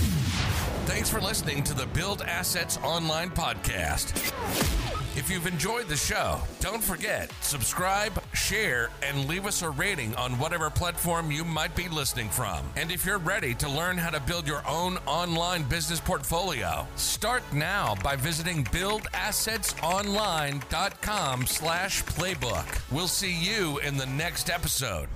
Thanks 0.87 1.11
for 1.11 1.21
listening 1.21 1.63
to 1.65 1.75
the 1.75 1.87
Build 1.87 2.23
Assets 2.23 2.79
Online 2.79 3.31
podcast. 3.31 4.81
If 5.15 5.31
you've 5.31 5.47
enjoyed 5.47 5.89
the 5.89 5.97
show, 5.97 6.41
don't 6.61 6.83
forget, 6.83 7.31
subscribe, 7.43 8.19
share, 8.33 8.89
and 9.03 9.29
leave 9.29 9.45
us 9.45 9.61
a 9.61 9.69
rating 9.69 10.17
on 10.17 10.39
whatever 10.39 10.71
platform 10.71 11.31
you 11.31 11.45
might 11.45 11.77
be 11.77 11.87
listening 11.89 12.31
from. 12.31 12.65
And 12.77 12.91
if 12.91 13.05
you're 13.05 13.19
ready 13.19 13.55
to 13.57 13.69
learn 13.69 13.99
how 13.99 14.09
to 14.09 14.21
build 14.21 14.49
your 14.49 14.67
own 14.67 14.97
online 15.05 15.65
business 15.65 16.01
portfolio, 16.01 16.87
start 16.97 17.43
now 17.53 17.95
by 18.03 18.17
visiting 18.17 18.65
buildassetsonline.com 18.65 21.47
slash 21.47 22.03
playbook. 22.05 22.91
We'll 22.91 23.07
see 23.07 23.39
you 23.39 23.81
in 23.81 23.99
the 23.99 24.07
next 24.07 24.49
episode. 24.49 25.11